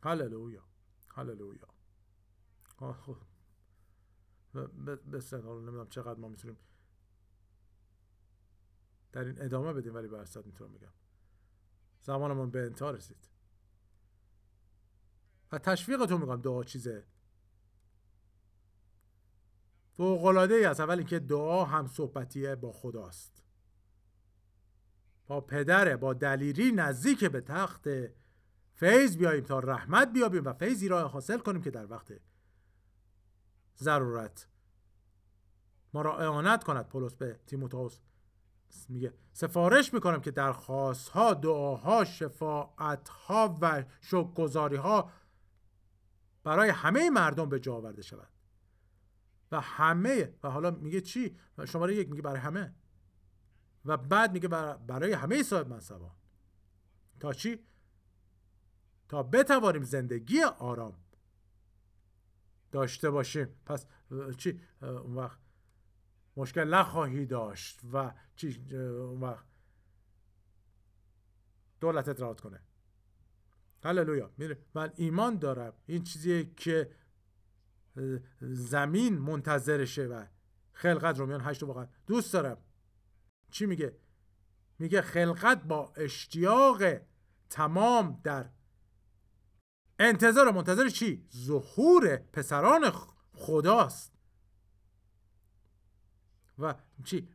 هللویا. 0.02 0.62
هللویا. 1.14 1.68
بسیار 5.12 5.42
نمی‌دونم 5.42 5.88
چقدر 5.88 6.20
ما 6.20 6.28
می‌تونیم 6.28 6.56
در 9.12 9.24
این 9.24 9.42
ادامه 9.42 9.72
بدیم 9.72 9.94
ولی 9.94 10.08
به 10.08 10.18
می‌تونم 10.18 10.72
بگم 10.72 10.92
زمانمون 12.02 12.50
به 12.50 12.62
انتها 12.62 12.90
رسید. 12.90 13.37
و 15.52 15.58
تشویقتون 15.58 16.20
می‌کنم 16.20 16.40
دعا 16.40 16.64
چیزه. 16.64 17.04
فوقلاده 19.96 20.54
ای 20.54 20.64
است. 20.64 20.80
اول 20.80 20.98
اینکه 20.98 21.18
دعا 21.18 21.64
هم 21.64 21.86
صحبتیه 21.86 22.54
با 22.54 22.72
خداست. 22.72 23.42
با 25.26 25.40
پدره 25.40 25.96
با 25.96 26.14
دلیری 26.14 26.72
نزدیک 26.72 27.24
به 27.24 27.40
تخت 27.40 27.88
فیض 28.74 29.16
بیاییم 29.16 29.44
تا 29.44 29.58
رحمت 29.58 30.12
بیابیم 30.12 30.44
و 30.44 30.52
فیضی 30.52 30.88
را 30.88 31.08
حاصل 31.08 31.38
کنیم 31.38 31.62
که 31.62 31.70
در 31.70 31.92
وقت 31.92 32.12
ضرورت. 33.78 34.48
ما 35.94 36.02
را 36.02 36.18
اعانت 36.18 36.64
کند. 36.64 36.88
پولس 36.88 37.14
به 37.14 37.40
تیموتائوس 37.46 37.98
میگه 38.88 39.14
سفارش 39.32 39.94
می‌کنم 39.94 40.20
که 40.20 40.30
درخواست 40.30 41.08
ها 41.08 41.34
دعاها 41.34 42.04
شفاعت 42.04 43.08
ها 43.08 43.58
و 43.60 43.84
شکرگزاری 44.00 44.76
ها 44.76 45.10
برای 46.48 46.68
همه 46.68 47.10
مردم 47.10 47.48
به 47.48 47.60
جا 47.60 47.74
آورده 47.74 48.02
شود. 48.02 48.28
و 49.52 49.60
همه 49.60 50.34
و 50.42 50.50
حالا 50.50 50.70
میگه 50.70 51.00
چی؟ 51.00 51.38
شماره 51.66 51.94
یک 51.94 52.10
میگه 52.10 52.22
برای 52.22 52.38
همه. 52.38 52.74
و 53.84 53.96
بعد 53.96 54.32
میگه 54.32 54.48
برای 54.48 55.12
همه 55.12 55.42
صاحب 55.42 55.68
منصبان. 55.68 56.16
تا 57.20 57.32
چی؟ 57.32 57.66
تا 59.08 59.22
بتوانیم 59.22 59.82
زندگی 59.82 60.42
آرام 60.42 60.96
داشته 62.70 63.10
باشیم. 63.10 63.46
پس 63.66 63.86
چی؟ 64.36 64.60
اون 64.82 65.14
وقت 65.14 65.38
مشکل 66.36 66.64
نخواهی 66.74 67.26
داشت 67.26 67.80
و 67.92 68.14
چی؟ 68.36 68.76
اون 68.76 69.20
وقت 69.20 69.46
دولتت 71.80 72.20
رعایت 72.20 72.40
کنه. 72.40 72.62
هللویا 73.82 74.30
میره 74.36 74.58
من 74.74 74.92
ایمان 74.96 75.38
دارم 75.38 75.72
این 75.86 76.04
چیزیه 76.04 76.54
که 76.56 76.90
زمین 78.40 79.18
منتظرشه 79.18 80.06
و 80.06 80.24
خلقت 80.72 81.18
رومیان 81.18 81.40
هشت 81.40 81.62
واقعا 81.62 81.86
دوست 82.06 82.32
دارم 82.32 82.58
چی 83.50 83.66
میگه 83.66 83.96
میگه 84.78 85.02
خلقت 85.02 85.62
با 85.62 85.92
اشتیاق 85.96 86.82
تمام 87.50 88.20
در 88.24 88.50
انتظار 89.98 90.50
منتظر 90.50 90.88
چی 90.88 91.28
ظهور 91.36 92.16
پسران 92.16 92.92
خداست 93.32 94.12
و 96.58 96.74
چی 97.04 97.28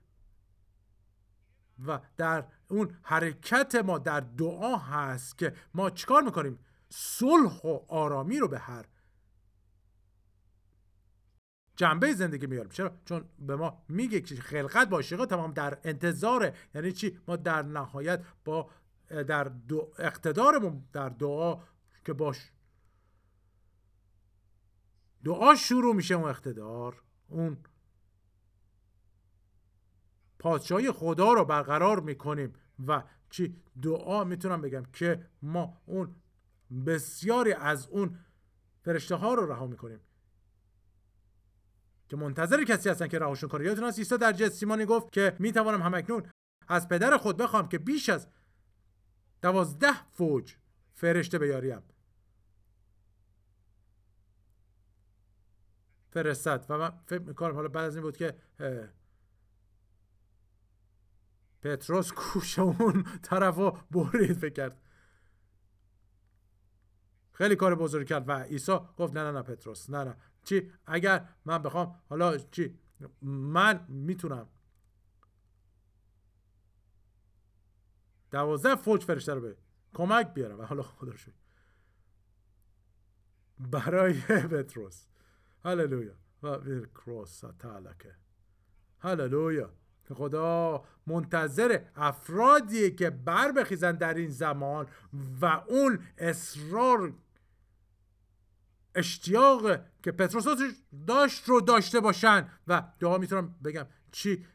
و 1.87 1.99
در 2.17 2.47
اون 2.73 2.97
حرکت 3.01 3.75
ما 3.75 3.97
در 3.97 4.19
دعا 4.19 4.75
هست 4.75 5.37
که 5.37 5.53
ما 5.73 5.89
چیکار 5.89 6.23
می‌کنیم؟ 6.23 6.59
صلح 6.89 7.61
و 7.65 7.79
آرامی 7.87 8.39
رو 8.39 8.47
به 8.47 8.59
هر 8.59 8.85
جنبه 11.75 12.13
زندگی 12.13 12.47
میاریم 12.47 12.71
چرا؟ 12.71 12.91
چون 13.05 13.25
به 13.39 13.55
ما 13.55 13.83
میگه 13.89 14.21
که 14.21 14.35
خلقت 14.35 14.89
با 14.89 15.01
تمام 15.01 15.51
در 15.51 15.77
انتظاره. 15.83 16.53
یعنی 16.75 16.91
چی؟ 16.91 17.19
ما 17.27 17.35
در 17.35 17.61
نهایت 17.61 18.23
با 18.45 18.69
در 19.09 19.51
اقتدارمون 19.99 20.83
در 20.93 21.09
دعا 21.09 21.59
که 22.05 22.13
باش 22.13 22.51
دعا 25.23 25.55
شروع 25.55 25.95
میشه 25.95 26.15
اون 26.15 26.29
اقتدار 26.29 27.01
اون 27.27 27.57
پادشاهی 30.39 30.91
خدا 30.91 31.33
رو 31.33 31.45
برقرار 31.45 31.99
می‌کنیم. 31.99 32.53
و 32.87 33.03
چی؟ 33.29 33.55
دعا 33.81 34.23
می‌تونم 34.23 34.61
بگم 34.61 34.83
که 34.93 35.25
ما 35.41 35.81
اون 35.85 36.15
بسیاری 36.85 37.53
از 37.53 37.87
اون 37.87 38.19
فرشته 38.81 39.15
ها 39.15 39.33
رو 39.33 39.45
رها 39.51 39.67
می‌کنیم. 39.67 39.99
که 42.09 42.17
منتظر 42.17 42.63
کسی 42.63 42.89
هستن 42.89 43.07
که 43.07 43.19
رهاشون 43.19 43.49
کنه. 43.49 43.65
یادتون 43.65 43.87
هست 43.87 43.99
عیسی 43.99 44.17
در 44.17 44.33
جسیمانی 44.33 44.85
گفت 44.85 45.11
که 45.11 45.35
می‌توانم 45.39 45.81
همکنون 45.81 46.29
از 46.67 46.89
پدر 46.89 47.17
خود 47.17 47.37
بخوام 47.37 47.69
که 47.69 47.77
بیش 47.77 48.09
از 48.09 48.27
دوازده 49.41 50.11
فوج 50.11 50.55
فرشته 50.93 51.39
بیاریم 51.39 51.81
فرستد. 56.09 56.65
و 56.69 56.77
من 56.77 56.93
فکر 57.05 57.21
می‌کنم 57.21 57.55
حالا 57.55 57.67
بعد 57.67 57.85
از 57.85 57.95
این 57.95 58.03
بود 58.03 58.17
که 58.17 58.37
پتروس 61.63 62.11
کوش 62.11 62.59
اون 62.59 63.03
طرف 63.03 63.55
رو 63.55 63.77
برید 63.91 64.37
فکر 64.37 64.71
خیلی 67.33 67.55
کار 67.55 67.75
بزرگ 67.75 68.07
کرد 68.07 68.29
و 68.29 68.31
عیسی 68.31 68.79
گفت 68.97 69.13
نه 69.13 69.23
نه 69.23 69.31
نه 69.31 69.41
پتروس 69.41 69.89
نه 69.89 70.03
نه. 70.03 70.17
چی؟ 70.43 70.71
اگر 70.85 71.29
من 71.45 71.57
بخوام 71.57 71.99
حالا 72.09 72.37
چی؟ 72.37 72.79
من 73.21 73.85
می‌تونم. 73.89 74.47
دوازده 78.31 78.75
فوج 78.75 79.03
فرشته 79.03 79.33
رو 79.33 79.41
به 79.41 79.57
کمک 79.93 80.33
بیارم. 80.33 80.59
و 80.59 80.63
حالا 80.63 80.83
خدا 80.83 81.15
شد 81.15 81.33
برای 83.59 84.13
پتروس. 84.51 85.05
هللویا. 85.65 86.13
و 86.43 86.59
کروس 86.85 87.39
تالکه 87.59 88.15
هللویا. 88.99 89.73
خدا 90.11 90.83
منتظر 91.07 91.79
افرادیه 91.95 92.91
که 92.91 93.09
بر 93.09 93.51
بخیزن 93.51 93.91
در 93.91 94.13
این 94.13 94.29
زمان 94.29 94.87
و 95.41 95.45
اون 95.45 95.99
اصرار 96.17 97.13
اشتیاق 98.95 99.79
که 100.03 100.11
پتروس 100.11 100.45
داشت 101.07 101.49
رو 101.49 101.61
داشته 101.61 101.99
باشن. 101.99 102.49
و 102.67 102.83
دعا 102.99 103.17
می‌تونم 103.17 103.55
بگم 103.63 103.87
چی 104.11 104.45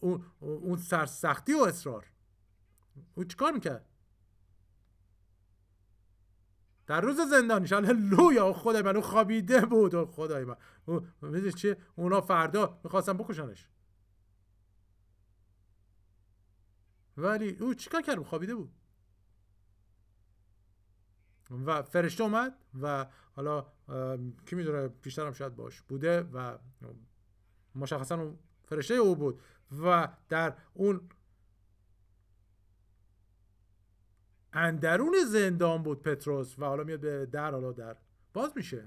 اون, 0.00 0.24
اون 0.40 0.76
سرسختی 0.76 1.52
و 1.54 1.58
اصرار. 1.58 2.06
اون 3.14 3.28
چیکار 3.28 3.52
می‌کرد؟ 3.52 3.84
در 6.86 7.00
روز 7.00 7.20
زندانیش 7.30 7.72
هللویا 7.72 8.52
خدای 8.52 8.82
من 8.82 8.96
اون 8.96 9.04
خوابیده 9.04 9.66
بود. 9.66 10.04
خدای 10.04 10.44
من. 10.44 10.56
می‌دونی 11.22 11.52
چی؟ 11.52 11.74
اونا 11.96 12.20
فردا 12.20 12.80
می‌خواستن 12.84 13.12
بکشنش. 13.12 13.68
ولی 17.16 17.56
او 17.60 17.74
چیکار 17.74 18.02
کرد؟ 18.02 18.22
خوابیده 18.22 18.54
بود. 18.54 18.72
و 21.66 21.82
فرشته 21.82 22.22
اومد 22.22 22.54
و 22.82 23.06
حالا 23.34 23.66
کی 24.46 24.56
می‌دونه 24.56 24.88
پیشتر 24.88 25.26
هم 25.26 25.32
شاید 25.32 25.56
باش 25.56 25.80
بوده 25.80 26.20
و 26.20 26.58
مشخصا 27.74 28.14
اون 28.20 28.38
فرشته 28.64 28.94
او 28.94 29.16
بود 29.16 29.40
و 29.82 30.08
در 30.28 30.54
اون 30.74 31.08
اندرون 34.52 35.14
زندان 35.28 35.82
بود 35.82 36.02
پتروس 36.02 36.58
و 36.58 36.64
حالا 36.64 36.84
میاد 36.84 37.00
به 37.00 37.26
در 37.26 37.50
حالا 37.50 37.72
در. 37.72 37.96
باز 38.32 38.52
میشه. 38.56 38.84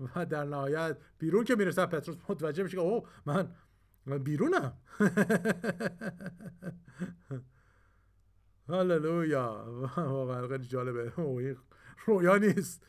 و 0.00 0.26
در 0.26 0.44
نهایت 0.44 0.96
بیرون 1.18 1.44
که 1.44 1.54
می‌رسه 1.54 1.86
پتروس 1.86 2.16
متوجه 2.28 2.62
میشه 2.62 2.76
که 2.76 2.82
اوه 2.82 3.08
من 3.26 3.54
بیرونم. 4.06 4.78
هللویا 8.68 9.64
واقعا 9.96 10.48
خیلی 10.48 10.66
جالبه. 10.66 11.12
رویا 12.06 12.36
نیست. 12.36 12.86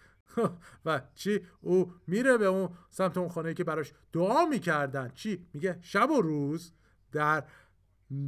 و 0.85 1.01
چی؟ 1.15 1.47
او 1.61 1.93
میره 2.07 2.37
به 2.37 2.45
اون 2.45 2.77
سمت 2.89 3.17
اون 3.17 3.29
خانه 3.29 3.53
که 3.53 3.63
براش 3.63 3.93
دعا 4.13 4.45
می‌کردن. 4.45 5.09
چی؟ 5.09 5.47
میگه 5.53 5.79
شب 5.81 6.11
و 6.11 6.21
روز 6.21 6.73
در 7.11 7.47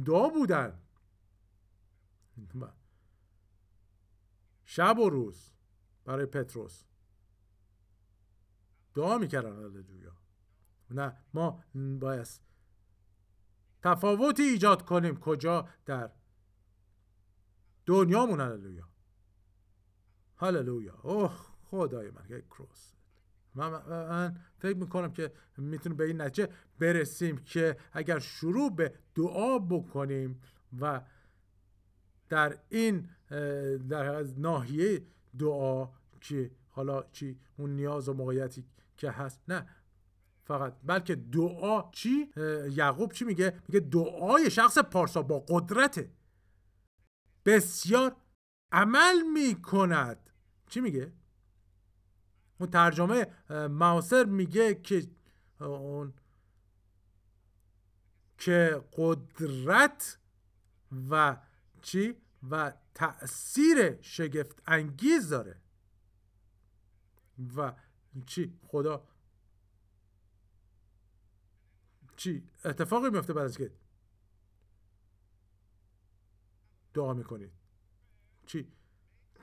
دعا 0.06 0.28
بودن. 0.28 0.78
شب 4.64 4.98
و 4.98 5.10
روز 5.10 5.50
برای 6.04 6.26
پتروس. 6.26 6.84
دعا 8.94 9.18
می‌کردن 9.18 9.52
هللویا 9.52 10.12
نه 10.90 11.16
ما 11.34 11.64
باید 12.00 12.47
تفاوتی 13.82 14.42
ایجاد 14.42 14.84
کنیم. 14.84 15.16
کجا؟ 15.16 15.68
در 15.86 16.10
دنیامون. 17.86 18.40
هللویا. 18.40 18.88
هللویا. 20.36 20.98
اوه 21.02 21.32
خدای 21.64 22.10
من 22.10 22.24
یک 22.28 22.46
کروس. 22.46 22.92
من, 23.54 23.70
من 23.88 24.40
فکر 24.58 24.76
می‌کنم 24.76 25.12
که 25.12 25.32
می‌تونیم 25.56 25.96
به 25.96 26.04
این 26.04 26.20
نتیجه 26.20 26.52
برسیم 26.78 27.38
که 27.38 27.76
اگر 27.92 28.18
شروع 28.18 28.76
به 28.76 28.94
دعا 29.14 29.58
بکنیم 29.58 30.40
و 30.80 31.00
در 32.28 32.58
این 32.68 33.08
در 33.88 34.22
ناحیه 34.22 35.06
دعا 35.38 35.88
که 36.20 36.50
حالا 36.70 37.02
چی؟ 37.12 37.38
اون 37.56 37.76
نیاز 37.76 38.08
و 38.08 38.12
موقعیتی 38.12 38.64
که 38.96 39.10
هست. 39.10 39.40
نه 39.48 39.66
فقط. 40.48 40.76
بلکه 40.84 41.14
دعا 41.14 41.90
چی؟ 41.90 42.32
یعقوب 42.70 43.12
چی 43.12 43.24
میگه؟ 43.24 43.62
میگه 43.68 43.80
دعای 43.80 44.50
شخص 44.50 44.78
پارسا 44.78 45.22
با 45.22 45.44
قدرت 45.48 46.08
بسیار 47.44 48.16
عمل 48.72 49.22
می‌کند. 49.34 50.30
چی 50.68 50.80
میگه؟ 50.80 51.12
اون 52.60 52.70
ترجمه 52.70 53.26
معاصر 53.68 54.24
میگه 54.24 54.74
که 54.74 55.06
اون 55.60 56.14
که 58.38 58.84
قدرت 58.92 60.18
و 61.10 61.36
چی؟ 61.82 62.16
و 62.50 62.72
تأثیر 62.94 64.02
شگفت 64.02 64.62
انگیز 64.66 65.28
داره. 65.28 65.60
و 67.56 67.72
چی؟ 68.26 68.58
خدا 68.66 69.06
چی؟ 72.18 72.48
اتفاقی 72.64 73.10
میفته 73.10 73.32
بعد 73.32 73.44
از 73.44 73.58
که 73.58 73.70
دعا 76.94 77.14
می‌کنید 77.14 77.52
چی؟ 78.46 78.72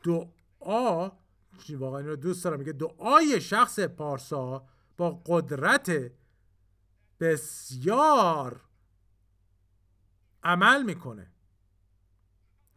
دعا؟ 0.03 1.11
چی 1.57 1.76
واقعا 1.76 2.01
رو 2.01 2.15
دوست 2.15 2.43
دارم. 2.43 2.59
میگه 2.59 2.71
دعای 2.71 3.41
شخص 3.41 3.80
پارسا 3.80 4.67
با 4.97 5.21
قدرت 5.26 6.11
بسیار 7.19 8.61
عمل 10.43 10.84
می‌کنه. 10.84 11.32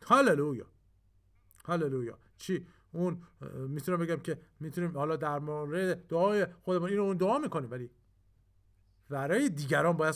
هاللویا. 0.06 0.66
هاللویا. 1.64 2.18
چی؟ 2.38 2.66
اون 2.92 3.22
می‌تونم 3.68 3.98
بگم 3.98 4.20
که 4.20 4.40
می‌تونیم 4.60 4.98
حالا 4.98 5.16
در 5.16 5.38
مورد 5.38 6.06
دعای 6.06 6.46
خودمون 6.62 6.90
اینو 6.90 7.02
اون 7.02 7.16
دعا 7.16 7.38
می‌کنیم 7.38 7.70
ولی 7.70 7.90
برای 9.08 9.48
دیگران 9.48 9.96
باید 9.96 10.14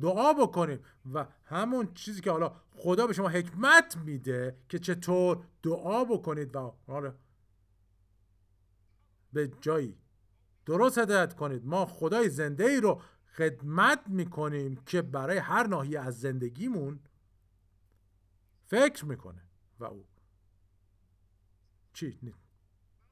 دعا 0.00 0.32
بکنیم 0.32 0.80
و 1.14 1.26
همون 1.44 1.94
چیزی 1.94 2.20
که 2.20 2.30
حالا 2.30 2.52
خدا 2.70 3.06
به 3.06 3.12
شما 3.12 3.28
حکمت 3.28 3.96
میده 3.96 4.56
که 4.68 4.78
چطور 4.78 5.44
دعا 5.62 6.04
بکنید 6.04 6.56
و 6.56 6.74
حالا 6.86 7.14
به 9.32 9.48
جایی 9.60 9.98
درست 10.66 10.98
هدایت 10.98 11.34
کنید. 11.34 11.66
ما 11.66 11.86
خدای 11.86 12.28
زنده 12.28 12.64
ای 12.64 12.80
رو 12.80 13.02
خدمت 13.26 14.02
می‌کنیم 14.06 14.76
که 14.76 15.02
برای 15.02 15.38
هر 15.38 15.66
ناحیه 15.66 16.00
از 16.00 16.20
زندگیمون 16.20 17.00
فکر 18.66 19.04
می‌کنه 19.04 19.42
و 19.78 19.84
او 19.84 20.06
چی؟ 21.92 22.34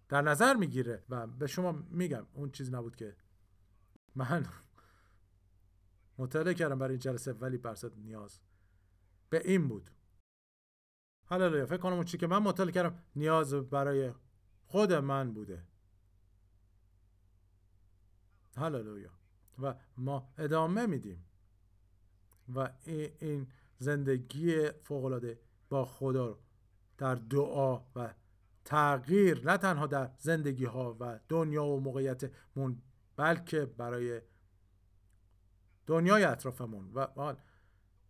در 0.09 0.22
نظر 0.22 0.55
می‌گیره 0.57 1.05
و 1.09 1.27
به 1.27 1.47
شما 1.47 1.72
میگم 1.72 2.27
اون 2.33 2.51
چیز 2.51 2.74
نبود 2.74 2.97
که 2.97 3.16
من 4.14 4.47
مطالعه 6.18 6.54
کردم 6.54 6.78
برای 6.78 6.92
این 6.92 7.00
جلسه 7.00 7.32
ولی 7.32 7.56
برصد 7.56 7.98
نیاز. 7.98 8.40
به 9.30 9.42
این 9.44 9.68
بود. 9.68 9.90
حالا 11.24 11.66
فکر 11.66 11.76
کنم 11.76 11.92
اون 11.92 12.04
چی 12.04 12.18
که 12.18 12.26
من 12.26 12.38
مطالعه 12.38 12.72
کردم 12.72 12.98
نیاز 13.16 13.54
برای 13.54 14.12
خود 14.66 14.92
من 14.92 15.32
بوده. 15.32 15.62
هللویا. 18.56 19.10
و 19.58 19.74
ما 19.96 20.32
ادامه 20.38 20.86
میدیم. 20.86 21.24
و 22.54 22.72
این 22.84 23.46
زندگی 23.78 24.70
فوقالعاده 24.70 25.40
با 25.68 25.84
خدا 25.84 26.38
در 26.98 27.14
دعا 27.14 27.76
و 27.96 28.14
تغییر 28.64 29.50
نه 29.50 29.56
تنها 29.56 29.86
در 29.86 30.10
زندگی 30.18 30.64
ها 30.64 30.96
و 31.00 31.20
دنیا 31.28 31.64
و 31.64 31.80
موقعیتمون 31.80 32.82
بلکه 33.16 33.66
برای 33.66 34.20
دنیای 35.87 36.24
اطرافمون 36.24 36.93
و 36.93 37.07
حال 37.16 37.37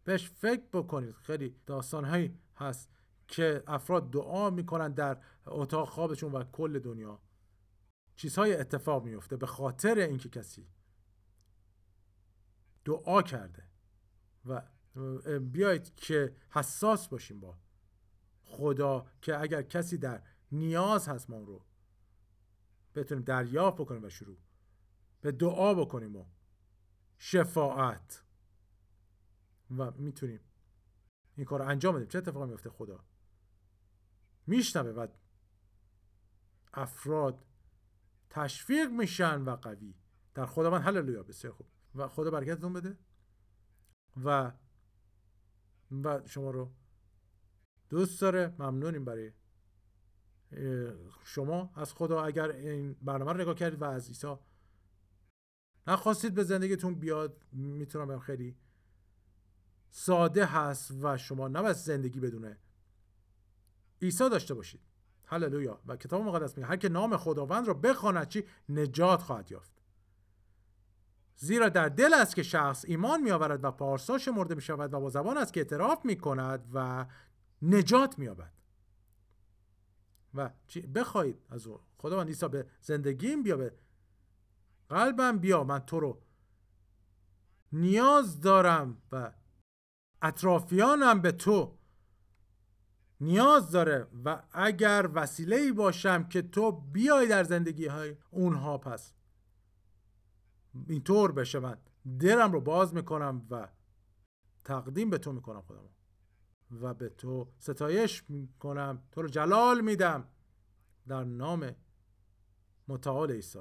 بهش 0.04 0.30
فکر 0.30 0.62
بکنید. 0.72 1.14
خیلی 1.14 1.56
داستان 1.66 2.04
هایی 2.04 2.38
هست 2.56 2.90
که 3.28 3.62
افراد 3.66 4.10
دعا 4.10 4.50
می‌کنن 4.50 4.92
در 4.92 5.20
اتاق 5.46 5.88
خوابشون 5.88 6.32
و 6.32 6.44
کل 6.44 6.78
دنیا. 6.78 7.20
چیزهای 8.16 8.56
اتفاق 8.56 9.04
میفته 9.04 9.36
به 9.36 9.46
خاطر 9.46 9.98
اینکه 9.98 10.28
کسی 10.28 10.68
دعا 12.84 13.22
کرده 13.22 13.62
و 14.46 14.62
بیایید 15.40 15.94
که 15.94 16.36
حساس 16.50 17.08
باشیم 17.08 17.40
با 17.40 17.58
خدا 18.42 19.06
که 19.22 19.40
اگر 19.40 19.62
کسی 19.62 19.98
در 19.98 20.22
نیاز 20.52 21.08
هست 21.08 21.30
ما 21.30 21.38
رو 21.38 21.64
بتونیم 22.94 23.24
دریافت 23.24 23.76
بکنیم 23.76 24.04
و 24.04 24.08
شروع 24.08 24.36
به 25.20 25.32
دعا 25.32 25.74
بکنیم 25.74 26.16
و 26.16 26.24
شفاعت. 27.18 28.22
و 29.78 29.90
می‌تونیم 29.90 30.40
این 31.36 31.46
کار 31.46 31.62
انجام 31.62 31.94
بدیم. 31.94 32.08
چه 32.08 32.18
اتفاقی 32.18 32.50
میفته 32.50 32.70
خدا. 32.70 33.04
میشنوه 34.46 34.90
و 34.90 35.06
افراد 36.74 37.44
تشویق 38.30 38.90
میشن 38.90 39.42
و 39.42 39.56
قوی. 39.56 39.94
در 40.34 40.46
خداوند 40.46 40.82
هللویا. 40.82 41.22
بسیار 41.22 41.52
خوب. 41.52 41.66
و 41.94 42.08
خدا 42.08 42.30
برکتتون 42.30 42.72
بده. 42.72 42.98
و 44.24 44.52
و 46.04 46.26
شما 46.26 46.50
رو 46.50 46.72
دوست 47.88 48.20
داره. 48.20 48.54
ممنونیم 48.58 49.04
برای 49.04 49.32
شما. 51.24 51.72
از 51.74 51.92
خدا 51.94 52.24
اگر 52.24 52.50
این 52.50 52.92
برنامه 52.92 53.32
رو 53.32 53.40
نگاه 53.40 53.54
کردید 53.54 53.82
و 53.82 53.84
از 53.84 54.08
عیسی 54.08 54.36
نخواستید 55.86 56.34
به 56.34 56.44
زندگیتون 56.44 56.94
بیاد 56.94 57.44
می‌تونم 57.52 58.08
بگم 58.08 58.18
خیلی 58.18 58.56
ساده 59.90 60.46
هست 60.46 60.90
و 61.02 61.16
شما 61.16 61.48
نباید 61.48 61.76
زندگی 61.76 62.20
بدونه 62.20 62.58
عیسی 64.02 64.28
داشته 64.30 64.54
باشید. 64.54 64.80
هللویا. 65.24 65.80
و 65.86 65.96
کتاب 65.96 66.22
مقدس 66.22 66.56
میگه 66.56 66.68
هر 66.68 66.76
که 66.76 66.88
نام 66.88 67.16
خداوند 67.16 67.68
را 67.68 67.74
بخواند 67.74 68.28
چی؟ 68.28 68.44
نجات 68.68 69.22
خواهد 69.22 69.52
یافت. 69.52 69.72
زیرا 71.36 71.68
در 71.68 71.88
دل 71.88 72.14
است 72.14 72.36
که 72.36 72.42
شخص 72.42 72.84
ایمان 72.88 73.22
می 73.22 73.30
آورد 73.30 73.64
و 73.64 73.70
پارسا 73.70 74.18
شمرده 74.18 74.54
می 74.54 74.62
شود 74.62 74.94
و 74.94 75.00
با 75.00 75.10
زبان 75.10 75.38
است 75.38 75.52
که 75.52 75.60
اعتراف 75.60 76.04
می 76.04 76.16
کند 76.16 76.68
و 76.74 77.06
نجات 77.62 78.18
می 78.18 78.28
آورد 78.28 78.52
و 80.34 80.50
بخواهید 80.94 81.42
از 81.50 81.66
او. 81.66 81.80
خداوند 81.98 82.28
عیسی 82.28 82.48
به 82.48 82.66
زندگیم 82.80 83.42
بیا 83.42 83.56
به 83.56 83.72
قلبم 84.88 85.38
بیا 85.38 85.64
من 85.64 85.78
تو 85.78 86.00
رو 86.00 86.22
نیاز 87.72 88.40
دارم 88.40 89.02
و 89.12 89.32
اطرافیانم 90.22 91.20
به 91.20 91.32
تو 91.32 91.78
نیاز 93.20 93.70
داره 93.70 94.06
و 94.24 94.42
اگر 94.52 95.10
وسیله 95.14 95.56
ای 95.56 95.72
باشم 95.72 96.24
که 96.24 96.42
تو 96.42 96.72
بیای 96.72 97.28
در 97.28 97.44
زندگی 97.44 97.86
های 97.86 98.16
اونها 98.30 98.78
پس 98.78 99.12
اینطور 100.88 101.32
بشه. 101.32 101.58
من 101.58 101.78
دلم 102.20 102.52
رو 102.52 102.60
باز 102.60 102.94
می‌کنم 102.94 103.46
و 103.50 103.68
تقدیم 104.64 105.10
به 105.10 105.18
تو 105.18 105.32
می‌کنم 105.32 105.60
خودم 105.62 105.88
و 106.70 106.94
به 106.94 107.08
تو 107.08 107.52
ستایش 107.58 108.30
می‌کنم. 108.30 109.02
تو 109.12 109.22
رو 109.22 109.28
جلال 109.28 109.80
میدم. 109.80 110.28
در 111.08 111.24
نام 111.24 111.74
متعال 112.88 113.30
عیسی. 113.30 113.60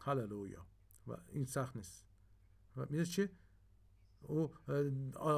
هللویا 0.00 0.66
و 1.06 1.16
این 1.28 1.46
سخت 1.46 1.76
نیست. 1.76 2.06
و 2.76 2.80
می‌دونی 2.80 3.06
چی؟ 3.06 3.28
او 4.20 4.54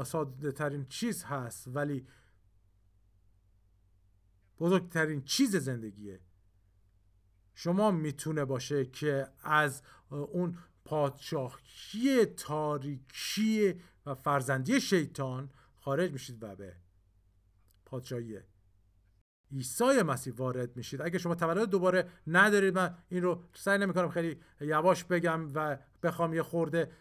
ساده 0.05 0.53
ترین 0.53 0.87
چیز 0.87 1.25
هست 1.25 1.69
ولی 1.69 2.07
بزرگترین 4.59 5.23
چیز 5.23 5.57
زندگیه. 5.57 6.21
شما 7.55 7.91
می‌تونه 7.91 8.45
باشه 8.45 8.87
که 8.87 9.29
از 9.43 9.83
اون 10.11 10.59
پادشاهی 10.85 12.27
تاریکی 12.27 13.81
و 14.07 14.15
فرزندی 14.15 14.81
شیطان 14.81 15.51
خارج 15.81 16.13
میشید 16.13 16.43
و 16.43 16.57
به 16.57 16.77
پادشاهی 17.85 18.41
عیسی 19.53 20.03
مسیح 20.03 20.35
وارد 20.35 20.77
میشید. 20.77 21.03
اگه 21.03 21.19
شما 21.19 21.35
تولد 21.35 21.71
دوباره 21.71 22.09
ندارید 22.27 22.75
من 22.75 22.99
این 23.09 23.23
رو 23.23 23.45
سعی 23.55 23.79
نمی‌کنم 23.79 24.09
خیلی 24.09 24.41
یواش 24.61 25.05
بگم 25.05 25.49
و 25.55 25.79
بخوام 26.03 26.35
یه 26.35 26.43
خورده 26.43 26.93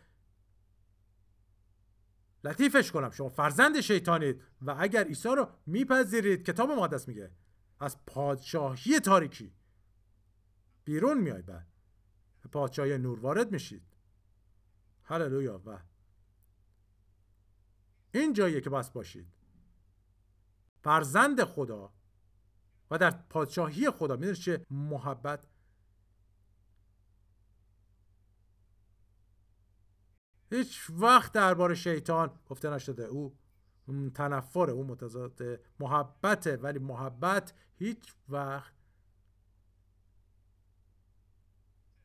لطیفش 2.44 2.92
کنم. 2.92 3.12
شما 3.12 3.30
فرزند 3.30 3.80
شیطانید 3.82 4.42
و 4.62 4.76
اگر 4.80 5.04
عیسی 5.04 5.30
رو 5.30 5.48
میپذیرید 5.66 6.46
کتاب 6.46 6.72
مقدس 6.72 7.08
میگه 7.08 7.32
از 7.80 8.06
پادشاهی 8.06 9.00
تاریکی 9.00 9.54
بیرون 10.84 11.18
میاید 11.18 11.46
به 11.46 12.50
پادشاهی 12.52 12.98
نور 12.98 13.20
وارد 13.20 13.52
میشید. 13.52 13.84
هللویا. 15.04 15.62
و 15.66 15.80
این 18.12 18.34
جاییه 18.34 18.62
که 18.62 18.70
بس 18.70 18.90
باشید. 18.90 19.28
فرزند 20.82 21.44
خدا 21.44 21.94
و 22.92 22.98
در 22.98 23.12
پادشاهی 23.12 23.92
خدا 23.92 24.16
می‌دونید 24.16 24.36
چه 24.36 24.66
محبت. 24.72 25.48
هیچ 30.52 30.90
وقت 30.90 31.32
درباره 31.32 31.76
شیطان 31.76 32.40
گفته 32.50 32.70
نشده. 32.70 33.04
او 33.04 33.38
تنفر 34.14 34.70
او 34.70 34.84
متضاد 34.84 35.42
محبته 35.80 36.58
ولی 36.58 36.80
محبت 36.80 37.54
هیچ 37.76 38.14
وقت 38.30 38.74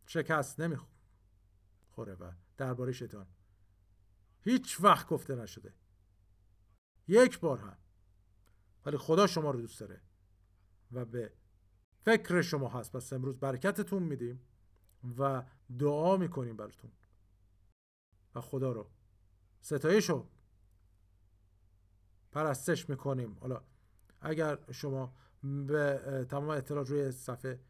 شکست 0.06 0.60
نمی‌خوره 0.60 2.14
و 2.14 2.32
درباره 2.56 2.92
شیطان 2.92 3.26
هیچ 4.40 4.80
وقت 4.80 5.08
گفته 5.08 5.34
نشده. 5.34 5.74
یک 7.08 7.40
بار 7.40 7.58
هم. 7.58 7.76
ولی 8.86 8.96
خدا 8.96 9.26
شما 9.26 9.50
رو 9.50 9.60
دوست 9.60 9.80
داره. 9.80 10.00
و 10.94 11.04
به 11.04 11.32
فکر 12.04 12.42
شما 12.42 12.68
هست. 12.68 12.96
پس 12.96 13.12
امروز 13.12 13.38
برکتتون 13.38 14.02
میدیم 14.02 14.40
و 15.18 15.44
دعا 15.78 16.16
می‌کنیم 16.16 16.56
براتون. 16.56 16.90
و 18.34 18.40
خدا 18.40 18.72
رو 18.72 18.90
ستایش 19.60 20.10
رو 20.10 20.28
پرستش 22.32 22.88
می‌کنیم. 22.88 23.38
حالا 23.40 23.62
اگر 24.20 24.58
شما 24.72 25.14
به 25.42 26.26
تمام 26.30 26.48
اطلاعات 26.48 26.90
روی 26.90 27.12
صفحه 27.12 27.60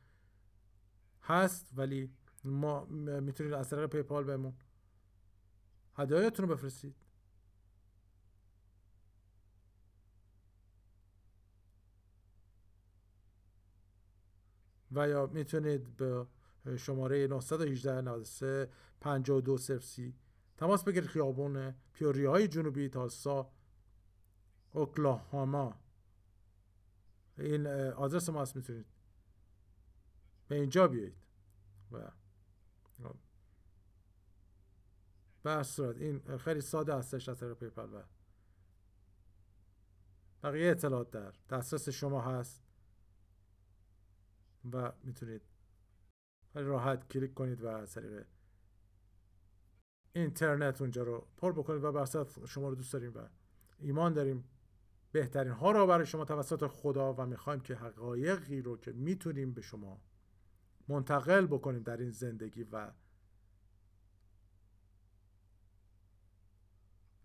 هست 1.23 1.71
ولی 1.77 2.11
ما 2.45 2.85
می‌تونید 2.85 3.53
از 3.53 3.71
طریق 3.71 3.87
پیپال 3.87 4.25
بهمون 4.25 4.55
هدایتون 5.97 6.49
رو 6.49 6.55
بفرستید. 6.55 7.04
و 14.95 15.09
یا 15.09 15.27
می‌تونید 15.27 15.97
به 15.97 16.27
شماره 16.77 17.27
918 17.27 18.01
93 18.01 18.71
52 19.01 19.59
سی 19.81 20.15
تماس 20.57 20.85
بگیرید 20.85 21.09
خیابون 21.09 21.75
پیوری 21.93 22.25
های 22.25 22.49
جنوبی 22.49 22.89
تاسا 22.89 23.51
اوکلاهاما. 24.73 25.75
این 27.39 27.67
آدرس 27.93 28.29
ما 28.29 28.45
می‌تونید 28.55 28.87
به 30.49 30.55
اینجا 30.55 30.89
بیایید. 30.89 31.17
و 31.93 32.11
به 35.43 35.65
این 35.79 36.37
خیلی 36.39 36.61
ساده 36.61 36.95
هستش 36.95 37.29
از 37.29 37.41
طریق 37.41 37.53
پیپل 37.55 37.95
و 37.95 38.03
بقیه 40.43 40.71
اطلاعات 40.71 41.11
در 41.11 41.33
دسترس 41.51 41.89
شما 41.89 42.21
هست. 42.21 42.64
و 44.73 44.93
می‌تونید 45.03 45.43
راحت 46.55 47.09
کلیک 47.09 47.35
کنید 47.35 47.63
و 47.63 47.67
از 47.67 47.95
طریق 47.95 48.27
اینترنت 50.13 50.81
اونجا 50.81 51.03
رو 51.03 51.29
پر 51.37 51.53
بکنید 51.53 51.85
و 51.85 51.93
به 51.93 52.47
شما 52.47 52.69
رو 52.69 52.75
دوست 52.75 52.93
داریم 52.93 53.13
و 53.15 53.29
ایمان 53.79 54.13
داریم. 54.13 54.45
بهترین 55.13 55.53
ها 55.53 55.71
رو 55.71 55.87
برای 55.87 56.07
شما 56.07 56.25
توسط 56.25 56.67
خدا 56.67 57.15
و 57.15 57.27
می‌خوایم 57.27 57.61
که 57.61 57.75
حقایقی 57.75 58.63
رو 58.63 58.77
که 58.77 58.93
می‌تونیم 58.93 59.53
به 59.53 59.63
شما 59.63 60.01
منتقل 60.89 61.47
بکنیم 61.47 61.83
در 61.83 61.97
این 61.97 62.11
زندگی 62.11 62.65
و 62.65 62.93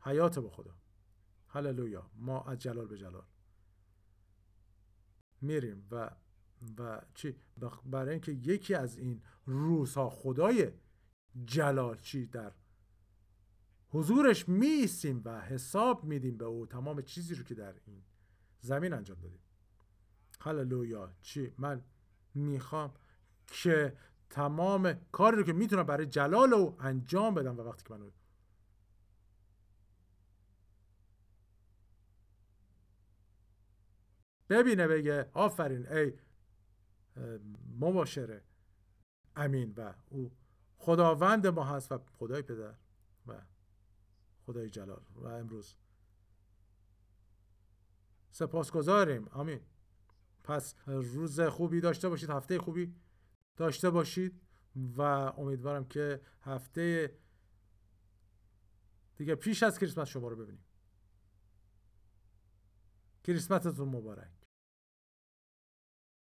حیات 0.01 0.39
با 0.39 0.49
خدا. 0.49 0.75
هللویا. 1.47 2.11
ما 2.15 2.43
از 2.43 2.59
جلال 2.59 2.87
به 2.87 2.97
جلال 2.97 3.25
میریم 5.41 5.87
و 5.91 6.11
و 6.77 7.01
چی؟ 7.13 7.35
برای 7.85 8.09
اینکه 8.09 8.31
یکی 8.31 8.75
از 8.75 8.97
این 8.97 9.21
روزها 9.45 10.09
خدای 10.09 10.71
جلال 11.45 11.97
چی 11.97 12.25
در 12.25 12.51
حضورش 13.89 14.49
میسیم 14.49 15.21
و 15.25 15.41
حساب 15.41 16.03
میدیم 16.03 16.37
به 16.37 16.45
او. 16.45 16.65
تمام 16.65 17.01
چیزی 17.01 17.35
رو 17.35 17.43
که 17.43 17.55
در 17.55 17.75
این 17.85 18.03
زمین 18.61 18.93
انجام 18.93 19.19
دادیم. 19.19 19.39
هللویا. 20.41 21.11
چی؟ 21.21 21.53
من 21.57 21.83
می‌خوام 22.35 22.93
که 23.47 23.97
تمام 24.29 24.93
کاری 24.93 25.37
رو 25.37 25.43
که 25.43 25.53
می‌تونم 25.53 25.83
برای 25.83 26.05
جلال 26.05 26.53
او 26.53 26.75
انجام 26.79 27.33
بدم 27.33 27.57
و 27.57 27.61
وقتی 27.61 27.83
که 27.83 27.93
من 27.93 28.11
ببینه 34.49 34.87
بگه 34.87 35.29
آفرین 35.33 35.87
ای 35.87 36.13
مباشره. 37.79 38.43
امین 39.35 39.73
و 39.77 39.93
او 40.09 40.31
خداوند 40.77 41.47
ما 41.47 41.63
هست 41.63 41.91
و 41.91 41.99
خدای 42.17 42.41
پدر 42.41 42.75
و 43.27 43.41
خدای 44.45 44.69
جلال 44.69 45.03
و 45.15 45.27
امروز 45.27 45.75
سپاسگزاریم. 48.31 49.27
آمین. 49.27 49.59
پس 50.43 50.75
روز 50.87 51.41
خوبی 51.41 51.81
داشته 51.81 52.09
باشید 52.09 52.29
هفته 52.29 52.59
خوبی 52.59 52.95
داشته 53.57 53.89
باشید 53.89 54.41
و 54.75 55.01
امیدوارم 55.37 55.85
که 55.85 56.21
هفته 56.41 57.15
دیگه 59.15 59.35
پیش 59.35 59.63
از 59.63 59.79
کریسمس 59.79 60.07
شما 60.07 60.27
رو 60.27 60.35
ببینیم. 60.35 60.65
کریسمستتون 63.23 63.89
مبارک. 63.89 64.38